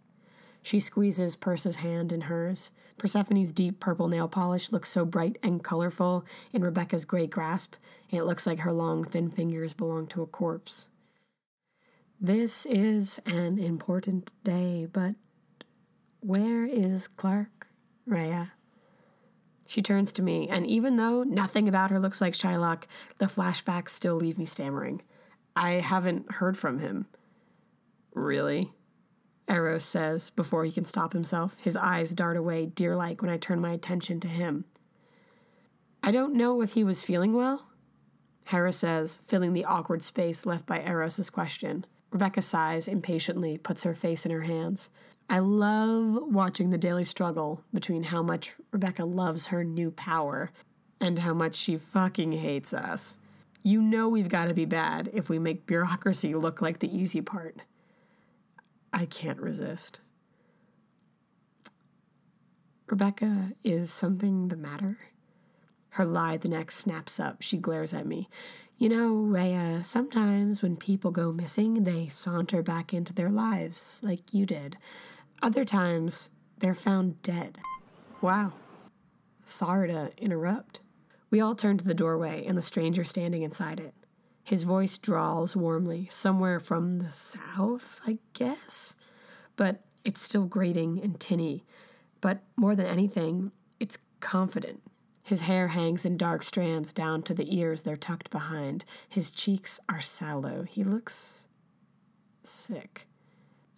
She 0.63 0.79
squeezes 0.79 1.35
Perse's 1.35 1.77
hand 1.77 2.11
in 2.11 2.21
hers. 2.21 2.71
Persephone's 2.97 3.51
deep 3.51 3.79
purple 3.79 4.07
nail 4.07 4.27
polish 4.27 4.71
looks 4.71 4.89
so 4.89 5.05
bright 5.05 5.37
and 5.41 5.63
colorful 5.63 6.23
in 6.53 6.63
Rebecca's 6.63 7.03
gray 7.03 7.27
grasp, 7.27 7.75
and 8.11 8.19
it 8.19 8.25
looks 8.25 8.45
like 8.47 8.59
her 8.59 8.71
long, 8.71 9.03
thin 9.03 9.29
fingers 9.29 9.73
belong 9.73 10.07
to 10.07 10.21
a 10.21 10.27
corpse. 10.27 10.87
This 12.23 12.67
is 12.67 13.19
an 13.25 13.57
important 13.57 14.31
day, 14.43 14.85
but 14.85 15.15
where 16.19 16.67
is 16.67 17.07
Clark, 17.07 17.69
Rhea? 18.05 18.51
She 19.67 19.81
turns 19.81 20.13
to 20.13 20.21
me, 20.21 20.47
and 20.47 20.67
even 20.67 20.97
though 20.97 21.23
nothing 21.23 21.67
about 21.67 21.89
her 21.89 21.99
looks 21.99 22.21
like 22.21 22.35
Shylock, 22.35 22.83
the 23.17 23.25
flashbacks 23.25 23.89
still 23.89 24.17
leave 24.17 24.37
me 24.37 24.45
stammering. 24.45 25.01
I 25.55 25.71
haven't 25.79 26.33
heard 26.33 26.55
from 26.55 26.77
him. 26.77 27.07
Really? 28.13 28.71
Eros 29.49 29.83
says 29.83 30.29
before 30.29 30.63
he 30.63 30.71
can 30.71 30.85
stop 30.85 31.13
himself. 31.13 31.57
His 31.59 31.75
eyes 31.75 32.11
dart 32.11 32.37
away 32.37 32.67
deer 32.67 32.95
like 32.95 33.23
when 33.23 33.31
I 33.31 33.37
turn 33.37 33.59
my 33.59 33.71
attention 33.71 34.19
to 34.19 34.27
him. 34.27 34.65
I 36.03 36.11
don't 36.11 36.35
know 36.35 36.61
if 36.61 36.73
he 36.73 36.83
was 36.83 37.01
feeling 37.01 37.33
well, 37.33 37.71
Hera 38.45 38.73
says, 38.73 39.17
filling 39.25 39.53
the 39.53 39.65
awkward 39.65 40.03
space 40.03 40.45
left 40.45 40.67
by 40.67 40.81
Eros's 40.81 41.31
question. 41.31 41.87
Rebecca 42.11 42.41
sighs 42.41 42.87
impatiently, 42.87 43.57
puts 43.57 43.83
her 43.83 43.95
face 43.95 44.25
in 44.25 44.31
her 44.31 44.41
hands. 44.41 44.89
I 45.29 45.39
love 45.39 46.21
watching 46.23 46.69
the 46.69 46.77
daily 46.77 47.05
struggle 47.05 47.63
between 47.73 48.03
how 48.03 48.21
much 48.21 48.55
Rebecca 48.71 49.05
loves 49.05 49.47
her 49.47 49.63
new 49.63 49.91
power 49.91 50.51
and 50.99 51.19
how 51.19 51.33
much 51.33 51.55
she 51.55 51.77
fucking 51.77 52.33
hates 52.33 52.73
us. 52.73 53.17
You 53.63 53.81
know 53.81 54.09
we've 54.09 54.29
got 54.29 54.45
to 54.45 54.53
be 54.53 54.65
bad 54.65 55.09
if 55.13 55.29
we 55.29 55.39
make 55.39 55.65
bureaucracy 55.65 56.35
look 56.35 56.61
like 56.61 56.79
the 56.79 56.95
easy 56.95 57.21
part. 57.21 57.57
I 58.91 59.05
can't 59.05 59.39
resist. 59.39 60.01
Rebecca, 62.87 63.53
is 63.63 63.89
something 63.89 64.49
the 64.49 64.57
matter? 64.57 64.97
Her 65.91 66.05
lithe 66.05 66.45
neck 66.45 66.71
snaps 66.71 67.19
up. 67.19 67.41
She 67.41 67.57
glares 67.57 67.93
at 67.93 68.05
me. 68.05 68.27
You 68.81 68.89
know, 68.89 69.13
Rhea, 69.13 69.83
sometimes 69.83 70.63
when 70.63 70.75
people 70.75 71.11
go 71.11 71.31
missing, 71.31 71.83
they 71.83 72.07
saunter 72.07 72.63
back 72.63 72.95
into 72.95 73.13
their 73.13 73.29
lives, 73.29 73.99
like 74.01 74.33
you 74.33 74.47
did. 74.47 74.75
Other 75.39 75.63
times, 75.63 76.31
they're 76.57 76.73
found 76.73 77.21
dead. 77.21 77.59
Wow. 78.21 78.53
Sorry 79.45 79.89
to 79.89 80.09
interrupt. 80.17 80.79
We 81.29 81.39
all 81.39 81.53
turn 81.53 81.77
to 81.77 81.85
the 81.85 81.93
doorway 81.93 82.43
and 82.43 82.57
the 82.57 82.63
stranger 82.63 83.03
standing 83.03 83.43
inside 83.43 83.79
it. 83.79 83.93
His 84.43 84.63
voice 84.63 84.97
drawls 84.97 85.55
warmly, 85.55 86.07
somewhere 86.09 86.59
from 86.59 86.97
the 86.97 87.11
south, 87.11 88.01
I 88.07 88.17
guess. 88.33 88.95
But 89.57 89.81
it's 90.03 90.23
still 90.23 90.45
grating 90.45 90.99
and 91.03 91.19
tinny. 91.19 91.65
But 92.19 92.41
more 92.55 92.75
than 92.75 92.87
anything, 92.87 93.51
it's 93.79 93.99
confident. 94.21 94.81
His 95.23 95.41
hair 95.41 95.69
hangs 95.69 96.05
in 96.05 96.17
dark 96.17 96.43
strands 96.43 96.91
down 96.91 97.21
to 97.23 97.33
the 97.33 97.55
ears 97.55 97.83
they're 97.83 97.95
tucked 97.95 98.31
behind. 98.31 98.85
His 99.07 99.31
cheeks 99.31 99.79
are 99.87 100.01
sallow. 100.01 100.63
He 100.63 100.83
looks 100.83 101.47
sick. 102.43 103.07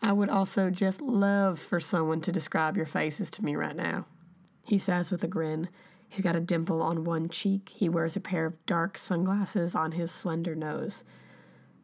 I 0.02 0.12
would 0.12 0.30
also 0.30 0.70
just 0.70 1.02
love 1.02 1.60
for 1.60 1.80
someone 1.80 2.22
to 2.22 2.32
describe 2.32 2.76
your 2.76 2.86
faces 2.86 3.32
to 3.32 3.46
me 3.46 3.56
right 3.56 3.76
now, 3.76 4.06
he 4.64 4.78
says 4.78 5.12
with 5.12 5.24
a 5.24 5.28
grin, 5.28 5.70
He's 6.10 6.22
got 6.22 6.36
a 6.36 6.42
dimple 6.42 6.84
on 6.84 7.06
one 7.06 7.28
cheek. 7.28 7.70
He 7.70 7.90
wears 7.90 8.16
a 8.16 8.20
pair 8.20 8.46
of 8.46 8.64
dark 8.68 9.00
sunglasses 9.00 9.74
on 9.74 9.94
his 9.94 10.12
slender 10.12 10.54
nose. 10.54 11.04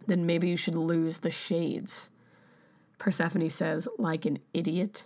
Then 0.05 0.28
maybe 0.28 0.47
you 0.47 0.55
should 0.55 0.76
lose 0.76 1.20
the 1.20 1.32
shades. 1.32 2.12
Persephone 2.99 3.49
says, 3.49 3.88
like 3.97 4.28
an 4.28 4.38
idiot. 4.53 5.05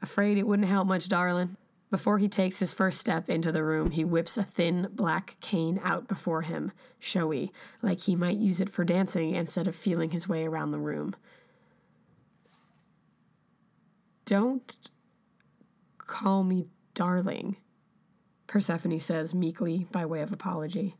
Afraid 0.00 0.38
it 0.38 0.46
wouldn't 0.46 0.68
help 0.68 0.88
much, 0.88 1.08
darling. 1.08 1.58
Before 1.90 2.18
he 2.18 2.28
takes 2.28 2.58
his 2.58 2.74
first 2.74 2.98
step 2.98 3.30
into 3.30 3.50
the 3.50 3.64
room, 3.64 3.92
he 3.92 4.04
whips 4.04 4.36
a 4.36 4.42
thin 4.42 4.88
black 4.92 5.36
cane 5.40 5.80
out 5.82 6.06
before 6.06 6.42
him, 6.42 6.72
showy, 6.98 7.50
like 7.80 8.00
he 8.00 8.14
might 8.14 8.36
use 8.36 8.60
it 8.60 8.68
for 8.68 8.84
dancing 8.84 9.34
instead 9.34 9.66
of 9.66 9.74
feeling 9.74 10.10
his 10.10 10.28
way 10.28 10.44
around 10.44 10.70
the 10.70 10.78
room. 10.78 11.16
Don't 14.26 14.76
call 15.96 16.44
me 16.44 16.66
darling, 16.92 17.56
Persephone 18.46 19.00
says 19.00 19.34
meekly 19.34 19.86
by 19.90 20.04
way 20.04 20.20
of 20.20 20.32
apology. 20.32 20.96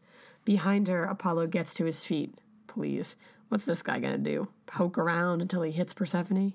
Behind 0.46 0.88
her, 0.88 1.04
Apollo 1.04 1.48
gets 1.48 1.74
to 1.74 1.84
his 1.84 2.04
feet. 2.04 2.34
Please, 2.66 3.16
what's 3.48 3.66
this 3.66 3.82
guy 3.82 3.98
gonna 3.98 4.16
do? 4.16 4.48
Poke 4.64 4.96
around 4.96 5.42
until 5.42 5.60
he 5.60 5.70
hits 5.70 5.92
Persephone? 5.92 6.54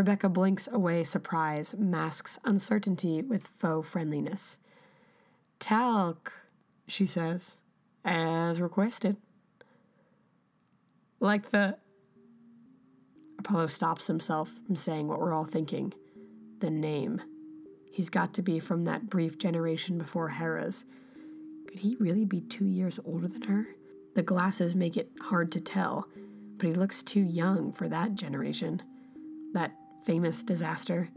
Rebecca 0.00 0.30
blinks 0.30 0.66
away 0.72 1.04
surprise, 1.04 1.74
masks 1.76 2.38
uncertainty 2.46 3.20
with 3.20 3.46
faux 3.46 3.86
friendliness. 3.86 4.58
Talc, 5.58 6.32
she 6.86 7.04
says, 7.04 7.60
as 8.02 8.62
requested. 8.62 9.18
Like 11.20 11.50
the. 11.50 11.76
Apollo 13.38 13.66
stops 13.66 14.06
himself 14.06 14.60
from 14.66 14.74
saying 14.74 15.06
what 15.06 15.20
we're 15.20 15.34
all 15.34 15.44
thinking. 15.44 15.92
The 16.60 16.70
name. 16.70 17.20
He's 17.92 18.08
got 18.08 18.32
to 18.32 18.42
be 18.42 18.58
from 18.58 18.84
that 18.84 19.10
brief 19.10 19.36
generation 19.36 19.98
before 19.98 20.30
Hera's. 20.30 20.86
Could 21.68 21.80
he 21.80 21.98
really 22.00 22.24
be 22.24 22.40
two 22.40 22.64
years 22.64 22.98
older 23.04 23.28
than 23.28 23.42
her? 23.42 23.66
The 24.14 24.22
glasses 24.22 24.74
make 24.74 24.96
it 24.96 25.10
hard 25.20 25.52
to 25.52 25.60
tell, 25.60 26.08
but 26.56 26.68
he 26.68 26.74
looks 26.74 27.02
too 27.02 27.20
young 27.20 27.70
for 27.70 27.86
that 27.86 28.14
generation. 28.14 28.82
That 29.52 29.72
famous 30.04 30.42
disaster. 30.42 31.08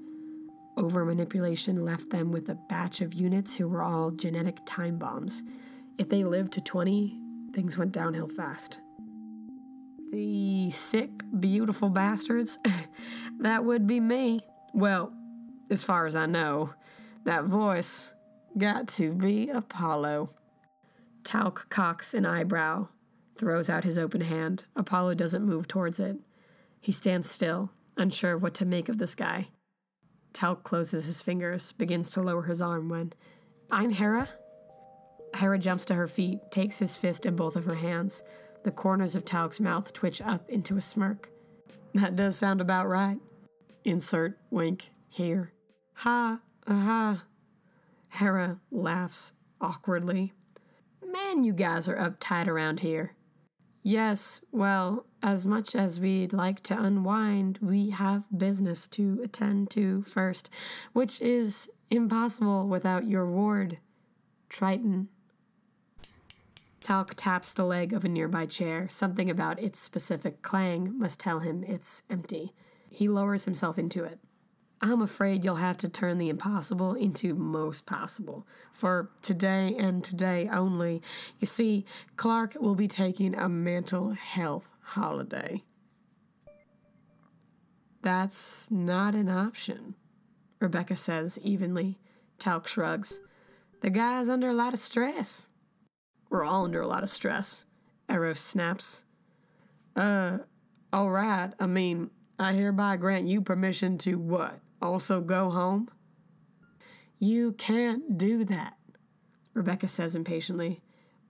Over 0.76 1.06
manipulation 1.06 1.86
left 1.86 2.10
them 2.10 2.32
with 2.32 2.50
a 2.50 2.56
batch 2.56 3.02
of 3.02 3.14
units 3.14 3.56
who 3.56 3.68
were 3.68 3.84
all 3.84 4.12
genetic 4.12 4.58
time 4.66 4.98
bombs. 4.98 5.44
If 5.98 6.10
they 6.10 6.24
lived 6.24 6.54
to 6.54 6.62
20, 6.62 7.20
things 7.54 7.78
went 7.78 7.92
downhill 7.92 8.28
fast. 8.28 8.80
The 10.12 10.72
sick, 10.72 11.10
beautiful 11.40 11.90
bastards? 11.90 12.60
that 13.40 13.66
would 13.66 13.88
be 13.88 14.00
me. 14.00 14.42
Well, 14.74 15.14
as 15.70 15.84
far 15.84 16.06
as 16.06 16.16
I 16.16 16.26
know, 16.26 16.74
that 17.24 17.46
voice 17.46 18.14
got 18.58 18.88
to 18.90 19.14
be 19.14 19.50
Apollo. 19.50 20.30
Talc 21.24 21.70
cocks 21.70 22.14
an 22.14 22.26
eyebrow, 22.26 22.90
throws 23.36 23.70
out 23.70 23.84
his 23.84 23.98
open 23.98 24.22
hand. 24.22 24.66
Apollo 24.76 25.16
doesn't 25.16 25.46
move 25.46 25.68
towards 25.68 26.00
it. 26.00 26.18
He 26.82 26.92
stands 26.92 27.30
still, 27.30 27.72
unsure 27.98 28.34
of 28.34 28.44
what 28.44 28.54
to 28.56 28.66
make 28.66 28.90
of 28.90 28.98
this 28.98 29.16
guy. 29.16 29.50
Talc 30.34 30.64
closes 30.64 31.06
his 31.06 31.22
fingers, 31.22 31.72
begins 31.74 32.10
to 32.12 32.22
lower 32.22 32.44
his 32.44 32.62
arm 32.62 32.90
when, 32.90 33.14
I'm 33.70 33.92
Hera? 33.92 34.30
Hera 35.36 35.58
jumps 35.60 35.86
to 35.86 35.96
her 35.96 36.08
feet, 36.08 36.40
takes 36.52 36.80
his 36.80 36.98
fist 36.98 37.26
in 37.26 37.36
both 37.36 37.56
of 37.56 37.66
her 37.66 37.76
hands. 37.76 38.24
The 38.64 38.72
corners 38.72 39.16
of 39.16 39.26
Talc's 39.26 39.60
mouth 39.60 39.94
twitch 39.94 40.22
up 40.22 40.50
into 40.50 40.78
a 40.78 40.82
smirk. 40.82 41.30
That 41.94 42.16
does 42.16 42.38
sound 42.38 42.62
about 42.62 42.88
right. 42.88 43.20
Insert 43.84 44.38
wink 44.50 44.92
here. 45.10 45.52
Ha, 45.96 46.40
aha. 46.68 47.24
Hera 48.10 48.60
laughs 48.72 49.34
awkwardly. 49.60 50.34
Man, 51.06 51.44
you 51.44 51.54
guys 51.54 51.88
are 51.88 51.98
uptight 51.98 52.48
around 52.48 52.80
here. 52.80 53.14
Yes, 53.86 54.40
well, 54.50 55.06
as 55.22 55.46
much 55.46 55.76
as 55.76 56.00
we'd 56.00 56.32
like 56.32 56.64
to 56.64 56.82
unwind, 56.82 57.60
we 57.62 57.90
have 57.90 58.24
business 58.36 58.88
to 58.88 59.20
attend 59.22 59.70
to 59.72 60.04
first, 60.04 60.50
which 60.94 61.22
is 61.22 61.70
impossible 61.90 62.66
without 62.70 63.06
your 63.06 63.28
ward, 63.28 63.80
Triton. 64.48 65.10
Talc 66.82 67.14
taps 67.16 67.54
the 67.54 67.66
leg 67.66 67.92
of 67.92 68.06
a 68.06 68.10
nearby 68.10 68.46
chair. 68.46 68.88
Something 68.90 69.30
about 69.30 69.60
its 69.60 69.80
specific 69.80 70.42
clang 70.42 70.98
must 70.98 71.20
tell 71.20 71.40
him 71.40 71.66
it's 71.68 72.04
empty. 72.10 72.54
He 72.90 73.10
lowers 73.10 73.44
himself 73.44 73.78
into 73.78 74.06
it. 74.06 74.20
I'm 74.86 75.02
afraid 75.02 75.46
you'll 75.46 75.56
have 75.56 75.78
to 75.78 75.88
turn 75.88 76.18
the 76.18 76.28
impossible 76.28 76.94
into 76.94 77.36
most 77.36 77.86
possible. 77.86 78.46
For 78.70 79.10
today 79.22 79.74
and 79.80 80.04
today 80.04 80.50
only, 80.52 81.02
you 81.40 81.48
see, 81.48 81.86
Clark 82.18 82.58
will 82.60 82.76
be 82.76 82.90
taking 82.90 83.34
a 83.34 83.48
mental 83.48 84.12
health 84.12 84.76
holiday. 84.82 85.64
That's 88.02 88.70
not 88.70 89.16
an 89.16 89.30
option, 89.30 89.96
Rebecca 90.60 90.98
says 90.98 91.40
evenly. 91.42 91.98
Talc 92.38 92.68
shrugs. 92.68 93.22
The 93.80 93.90
guy's 93.90 94.28
under 94.28 94.50
a 94.50 94.54
lot 94.54 94.74
of 94.74 94.80
stress. 94.80 95.48
We're 96.30 96.44
all 96.44 96.66
under 96.66 96.82
a 96.82 96.88
lot 96.88 97.04
of 97.04 97.10
stress. 97.10 97.64
Eros 98.10 98.42
snaps. 98.42 99.06
Uh, 99.96 100.40
all 100.92 101.10
right. 101.10 101.54
I 101.58 101.68
mean, 101.68 102.10
I 102.38 102.52
hereby 102.52 102.98
grant 102.98 103.28
you 103.28 103.42
permission 103.42 103.98
to 104.00 104.16
what? 104.16 104.60
Also 104.84 105.22
go 105.22 105.50
home? 105.50 105.90
You 107.18 107.54
can't 107.54 108.18
do 108.18 108.44
that, 108.44 108.78
Rebecca 109.54 109.88
says 109.88 110.14
impatiently. 110.14 110.82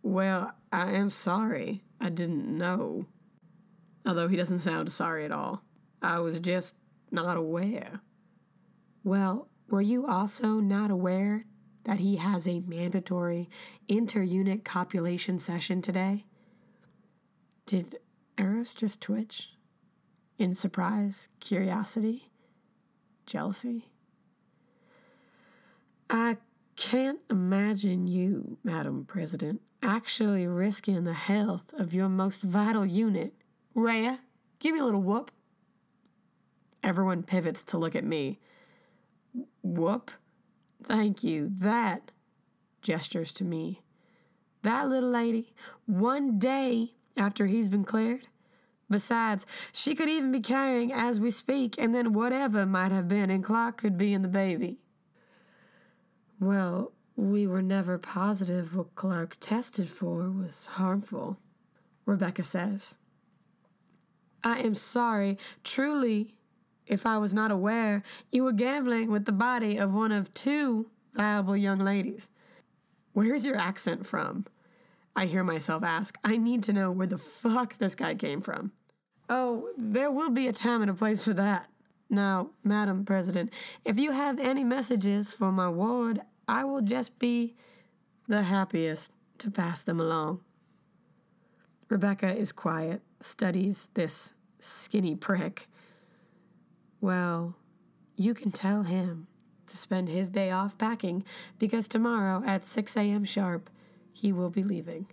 Well, 0.01 0.55
I 0.71 0.93
am 0.93 1.11
sorry. 1.11 1.83
I 2.01 2.09
didn't 2.09 2.45
know. 2.57 3.05
Although 4.07 4.27
he 4.27 4.35
doesn't 4.35 4.59
sound 4.59 4.91
sorry 4.91 5.23
at 5.23 5.31
all. 5.31 5.61
I 6.01 6.19
was 6.19 6.39
just 6.39 6.75
not 7.11 7.37
aware. 7.37 8.01
Well, 9.03 9.49
were 9.69 9.83
you 9.83 10.07
also 10.07 10.59
not 10.59 10.89
aware 10.89 11.45
that 11.83 11.99
he 11.99 12.15
has 12.15 12.47
a 12.47 12.61
mandatory 12.61 13.51
inter-unit 13.87 14.65
copulation 14.65 15.37
session 15.37 15.79
today? 15.83 16.25
Did 17.67 17.99
Eros 18.35 18.73
just 18.73 18.99
twitch? 18.99 19.51
In 20.39 20.55
surprise, 20.55 21.29
curiosity, 21.39 22.31
jealousy? 23.25 23.89
I 26.09 26.37
can't 26.75 27.19
imagine 27.29 28.07
you, 28.07 28.57
Madam 28.63 29.05
President, 29.05 29.61
actually 29.81 30.47
risking 30.47 31.03
the 31.03 31.13
health 31.13 31.73
of 31.73 31.93
your 31.93 32.09
most 32.09 32.41
vital 32.41 32.85
unit. 32.85 33.33
Rhea, 33.73 34.19
give 34.59 34.73
me 34.73 34.79
a 34.79 34.85
little 34.85 35.01
whoop. 35.01 35.31
Everyone 36.83 37.23
pivots 37.23 37.63
to 37.65 37.77
look 37.77 37.95
at 37.95 38.03
me. 38.03 38.39
Whoop? 39.61 40.11
Thank 40.83 41.23
you. 41.23 41.49
That 41.49 42.11
gestures 42.81 43.31
to 43.33 43.43
me. 43.43 43.81
That 44.63 44.87
little 44.89 45.09
lady, 45.09 45.53
one 45.85 46.39
day 46.39 46.93
after 47.17 47.47
he's 47.47 47.69
been 47.69 47.83
cleared. 47.83 48.27
Besides, 48.89 49.45
she 49.71 49.95
could 49.95 50.09
even 50.09 50.31
be 50.31 50.39
carrying 50.39 50.91
as 50.91 51.19
we 51.19 51.31
speak, 51.31 51.75
and 51.77 51.95
then 51.95 52.13
whatever 52.13 52.65
might 52.65 52.91
have 52.91 53.07
been 53.07 53.29
in 53.29 53.41
Clark 53.41 53.77
could 53.77 53.97
be 53.97 54.13
in 54.13 54.21
the 54.21 54.27
baby. 54.27 54.77
Well, 56.39 56.91
we 57.15 57.47
were 57.47 57.61
never 57.61 57.97
positive 57.97 58.75
what 58.75 58.95
Clark 58.95 59.37
tested 59.39 59.89
for 59.89 60.29
was 60.29 60.65
harmful, 60.73 61.37
Rebecca 62.05 62.43
says. 62.43 62.97
I 64.43 64.59
am 64.59 64.75
sorry, 64.75 65.37
truly, 65.63 66.35
if 66.85 67.05
I 67.05 67.17
was 67.17 67.33
not 67.33 67.51
aware 67.51 68.03
you 68.31 68.43
were 68.43 68.51
gambling 68.51 69.09
with 69.09 69.25
the 69.25 69.31
body 69.31 69.77
of 69.77 69.93
one 69.93 70.11
of 70.11 70.33
two 70.33 70.89
viable 71.13 71.55
young 71.55 71.79
ladies. 71.79 72.29
Where's 73.13 73.45
your 73.45 73.57
accent 73.57 74.05
from? 74.05 74.45
I 75.15 75.25
hear 75.25 75.43
myself 75.43 75.83
ask. 75.83 76.17
I 76.23 76.37
need 76.37 76.63
to 76.63 76.73
know 76.73 76.91
where 76.91 77.07
the 77.07 77.17
fuck 77.17 77.77
this 77.77 77.95
guy 77.95 78.15
came 78.15 78.41
from. 78.41 78.71
Oh, 79.29 79.69
there 79.77 80.11
will 80.11 80.29
be 80.29 80.47
a 80.47 80.53
time 80.53 80.81
and 80.81 80.91
a 80.91 80.93
place 80.93 81.23
for 81.23 81.33
that. 81.33 81.69
Now, 82.09 82.49
Madam 82.63 83.05
President, 83.05 83.51
if 83.85 83.97
you 83.97 84.11
have 84.11 84.39
any 84.39 84.63
messages 84.63 85.31
for 85.31 85.51
my 85.51 85.69
ward, 85.69 86.21
I 86.47 86.63
will 86.63 86.81
just 86.81 87.17
be 87.19 87.55
the 88.27 88.43
happiest 88.43 89.11
to 89.39 89.49
pass 89.49 89.81
them 89.81 89.99
along. 89.99 90.41
Rebecca 91.89 92.35
is 92.35 92.51
quiet, 92.51 93.01
studies 93.19 93.89
this 93.93 94.33
skinny 94.59 95.15
prick. 95.15 95.67
Well, 97.01 97.55
you 98.15 98.33
can 98.33 98.51
tell 98.51 98.83
him 98.83 99.27
to 99.67 99.77
spend 99.77 100.09
his 100.09 100.29
day 100.29 100.51
off 100.51 100.77
packing 100.77 101.23
because 101.59 101.87
tomorrow 101.87 102.43
at 102.45 102.63
6 102.63 102.95
a.m. 102.95 103.25
sharp, 103.25 103.69
he 104.13 104.31
will 104.31 104.49
be 104.49 104.63
leaving. 104.63 105.07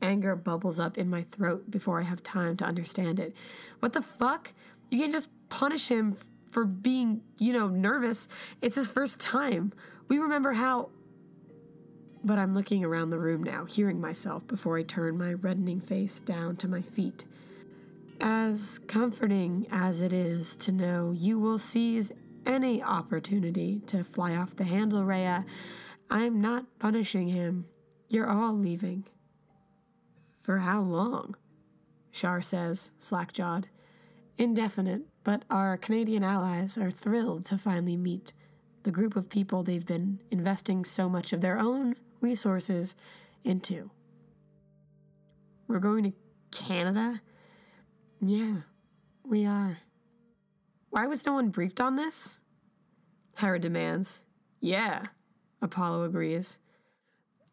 Anger 0.00 0.36
bubbles 0.36 0.78
up 0.78 0.96
in 0.96 1.10
my 1.10 1.22
throat 1.22 1.70
before 1.70 2.00
I 2.00 2.04
have 2.04 2.22
time 2.22 2.56
to 2.58 2.64
understand 2.64 3.18
it. 3.18 3.34
What 3.80 3.92
the 3.92 4.02
fuck? 4.02 4.52
You 4.90 5.00
can't 5.00 5.12
just 5.12 5.28
punish 5.48 5.88
him 5.88 6.16
for 6.50 6.64
being, 6.64 7.22
you 7.38 7.52
know, 7.52 7.68
nervous. 7.68 8.28
It's 8.62 8.76
his 8.76 8.88
first 8.88 9.18
time. 9.20 9.72
We 10.08 10.18
remember 10.18 10.52
how. 10.52 10.90
But 12.22 12.38
I'm 12.38 12.54
looking 12.54 12.84
around 12.84 13.10
the 13.10 13.18
room 13.18 13.42
now, 13.42 13.64
hearing 13.64 14.00
myself 14.00 14.46
before 14.46 14.78
I 14.78 14.82
turn 14.82 15.18
my 15.18 15.32
reddening 15.34 15.80
face 15.80 16.18
down 16.18 16.56
to 16.56 16.68
my 16.68 16.82
feet. 16.82 17.24
As 18.20 18.80
comforting 18.86 19.66
as 19.70 20.00
it 20.00 20.12
is 20.12 20.56
to 20.56 20.72
know 20.72 21.12
you 21.12 21.38
will 21.38 21.58
seize 21.58 22.12
any 22.46 22.82
opportunity 22.82 23.80
to 23.86 24.02
fly 24.04 24.34
off 24.34 24.56
the 24.56 24.64
handle, 24.64 25.04
Rhea, 25.04 25.44
I'm 26.10 26.40
not 26.40 26.64
punishing 26.78 27.28
him. 27.28 27.66
You're 28.08 28.30
all 28.30 28.52
leaving. 28.52 29.04
For 30.42 30.58
how 30.58 30.80
long? 30.80 31.36
Shar 32.10 32.40
says, 32.40 32.92
slack 32.98 33.32
jawed. 33.32 33.68
Indefinite, 34.38 35.02
but 35.24 35.44
our 35.50 35.76
Canadian 35.76 36.22
allies 36.22 36.78
are 36.78 36.90
thrilled 36.90 37.44
to 37.46 37.58
finally 37.58 37.96
meet 37.96 38.32
the 38.84 38.90
group 38.92 39.16
of 39.16 39.28
people 39.28 39.62
they've 39.62 39.86
been 39.86 40.20
investing 40.30 40.84
so 40.84 41.08
much 41.08 41.32
of 41.32 41.40
their 41.40 41.58
own 41.58 41.96
resources 42.20 42.94
into. 43.44 43.90
We're 45.66 45.80
going 45.80 46.04
to 46.04 46.12
Canada? 46.52 47.20
Yeah, 48.20 48.58
we 49.24 49.44
are. 49.44 49.78
Why 50.90 51.06
was 51.06 51.26
no 51.26 51.34
one 51.34 51.48
briefed 51.48 51.80
on 51.80 51.96
this? 51.96 52.38
Hera 53.38 53.58
demands. 53.58 54.20
Yeah, 54.60 55.06
Apollo 55.60 56.04
agrees. 56.04 56.58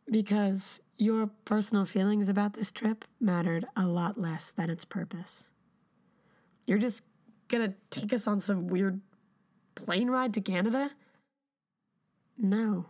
Because 0.10 0.80
your 0.98 1.28
personal 1.46 1.86
feelings 1.86 2.30
about 2.30 2.54
this 2.54 2.72
trip 2.72 3.06
mattered 3.20 3.66
a 3.76 3.86
lot 3.86 4.20
less 4.20 4.52
than 4.52 4.70
its 4.70 4.86
purpose. 4.86 5.50
You're 6.66 6.78
just 6.78 7.04
gonna 7.48 7.74
take 7.90 8.14
us 8.14 8.28
on 8.28 8.40
some 8.40 8.68
weird 8.68 9.02
plane 9.76 10.10
ride 10.10 10.34
to 10.34 10.42
Canada? 10.42 10.92
No, 12.38 12.88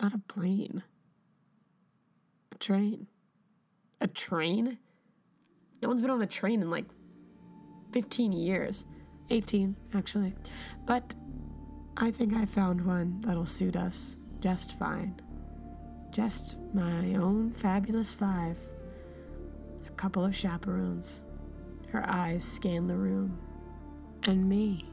not 0.00 0.14
a 0.14 0.18
plane. 0.18 0.82
A 2.52 2.58
train. 2.58 3.06
A 4.00 4.06
train? 4.06 4.78
No 5.80 5.88
one's 5.88 6.00
been 6.00 6.10
on 6.10 6.22
a 6.22 6.26
train 6.26 6.62
in 6.62 6.70
like 6.70 6.86
15 7.92 8.32
years. 8.32 8.84
18, 9.30 9.76
actually. 9.94 10.34
But 10.84 11.14
I 11.96 12.10
think 12.10 12.34
I 12.34 12.44
found 12.44 12.84
one 12.84 13.20
that'll 13.20 13.46
suit 13.46 13.76
us 13.76 14.16
just 14.40 14.72
fine. 14.72 15.21
Just 16.12 16.58
my 16.74 17.14
own 17.14 17.52
fabulous 17.52 18.12
five. 18.12 18.58
A 19.86 19.90
couple 19.92 20.26
of 20.26 20.36
chaperones. 20.36 21.22
Her 21.88 22.04
eyes 22.06 22.44
scan 22.44 22.86
the 22.86 22.96
room. 22.96 23.38
And 24.24 24.46
me. 24.46 24.91